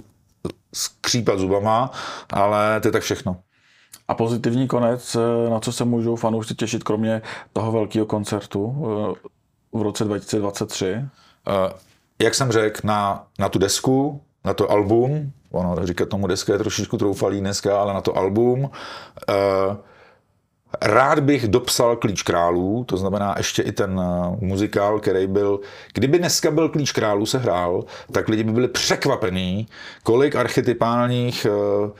skřípat 0.73 1.39
zubama, 1.39 1.91
ale 2.33 2.81
to 2.81 2.87
je 2.87 2.91
tak 2.91 3.03
všechno. 3.03 3.37
A 4.07 4.13
pozitivní 4.13 4.67
konec, 4.67 5.15
eh, 5.15 5.49
na 5.49 5.59
co 5.59 5.71
se 5.71 5.85
můžou 5.85 6.15
fanoušci 6.15 6.55
těšit, 6.55 6.83
kromě 6.83 7.21
toho 7.53 7.71
velkého 7.71 8.05
koncertu 8.05 8.75
eh, 8.77 9.29
v 9.77 9.81
roce 9.81 10.03
2023? 10.03 11.05
Jak 12.21 12.35
jsem 12.35 12.51
řekl, 12.51 12.81
na, 12.83 13.27
na 13.39 13.49
tu 13.49 13.59
desku, 13.59 14.21
na 14.45 14.53
to 14.53 14.71
album, 14.71 15.31
ono 15.51 15.87
říkat 15.87 16.09
tomu 16.09 16.27
deska 16.27 16.53
je 16.53 16.59
trošičku 16.59 16.97
troufalý 16.97 17.39
dneska, 17.39 17.81
ale 17.81 17.93
na 17.93 18.01
to 18.01 18.17
album, 18.17 18.69
Rád 20.81 21.19
bych 21.19 21.47
dopsal 21.47 21.95
Klíč 21.95 22.23
králů, 22.23 22.83
to 22.83 22.97
znamená 22.97 23.35
ještě 23.37 23.61
i 23.61 23.71
ten 23.71 24.01
eh, 24.03 24.37
muzikál, 24.45 24.99
který 24.99 25.27
byl, 25.27 25.59
kdyby 25.93 26.19
dneska 26.19 26.51
byl 26.51 26.69
Klíč 26.69 26.91
králů 26.91 27.25
se 27.25 27.37
hrál, 27.37 27.83
tak 28.11 28.27
lidi 28.27 28.43
by 28.43 28.51
byli 28.51 28.67
překvapení, 28.67 29.67
kolik 30.03 30.35
archetypálních 30.35 31.45
eh, 31.45 31.91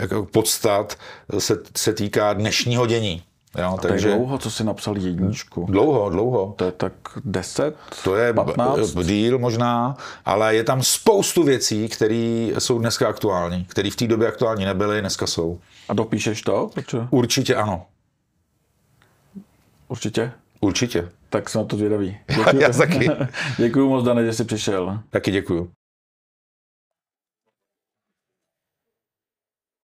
jako 0.00 0.26
podstat 0.32 0.96
se, 1.38 1.58
se 1.76 1.92
týká 1.92 2.32
dnešního 2.32 2.86
dění. 2.86 3.22
Jo, 3.58 3.74
a 3.78 3.80
takže, 3.80 4.08
dlouho, 4.08 4.38
co 4.38 4.50
jsi 4.50 4.64
napsal 4.64 4.96
jedničku. 4.96 5.66
Dlouho, 5.68 6.10
dlouho. 6.10 6.54
To 6.56 6.64
je 6.64 6.72
tak 6.72 6.92
10, 7.24 7.76
To 8.04 8.16
je 8.16 8.32
15? 8.32 8.94
díl 9.04 9.38
možná, 9.38 9.96
ale 10.24 10.54
je 10.54 10.64
tam 10.64 10.82
spoustu 10.82 11.42
věcí, 11.42 11.88
které 11.88 12.50
jsou 12.58 12.78
dneska 12.78 13.08
aktuální, 13.08 13.64
které 13.64 13.90
v 13.90 13.96
té 13.96 14.06
době 14.06 14.28
aktuální 14.28 14.64
nebyly, 14.64 15.00
dneska 15.00 15.26
jsou. 15.26 15.58
A 15.88 15.94
dopíšeš 15.94 16.42
to? 16.42 16.70
Proč? 16.74 16.94
Určitě 17.10 17.54
ano. 17.54 17.86
Určitě? 19.88 20.32
Určitě. 20.60 21.08
Tak 21.30 21.48
jsem 21.48 21.60
na 21.60 21.66
to 21.66 21.76
zvědavý. 21.76 22.18
Děkuji. 22.28 22.56
Já, 22.60 22.68
já 22.68 22.72
taky. 22.72 23.10
děkuji 23.58 23.88
moc, 23.88 24.04
Dane, 24.04 24.24
že 24.24 24.32
jsi 24.32 24.44
přišel. 24.44 25.00
Taky 25.10 25.30
děkuji. 25.30 25.70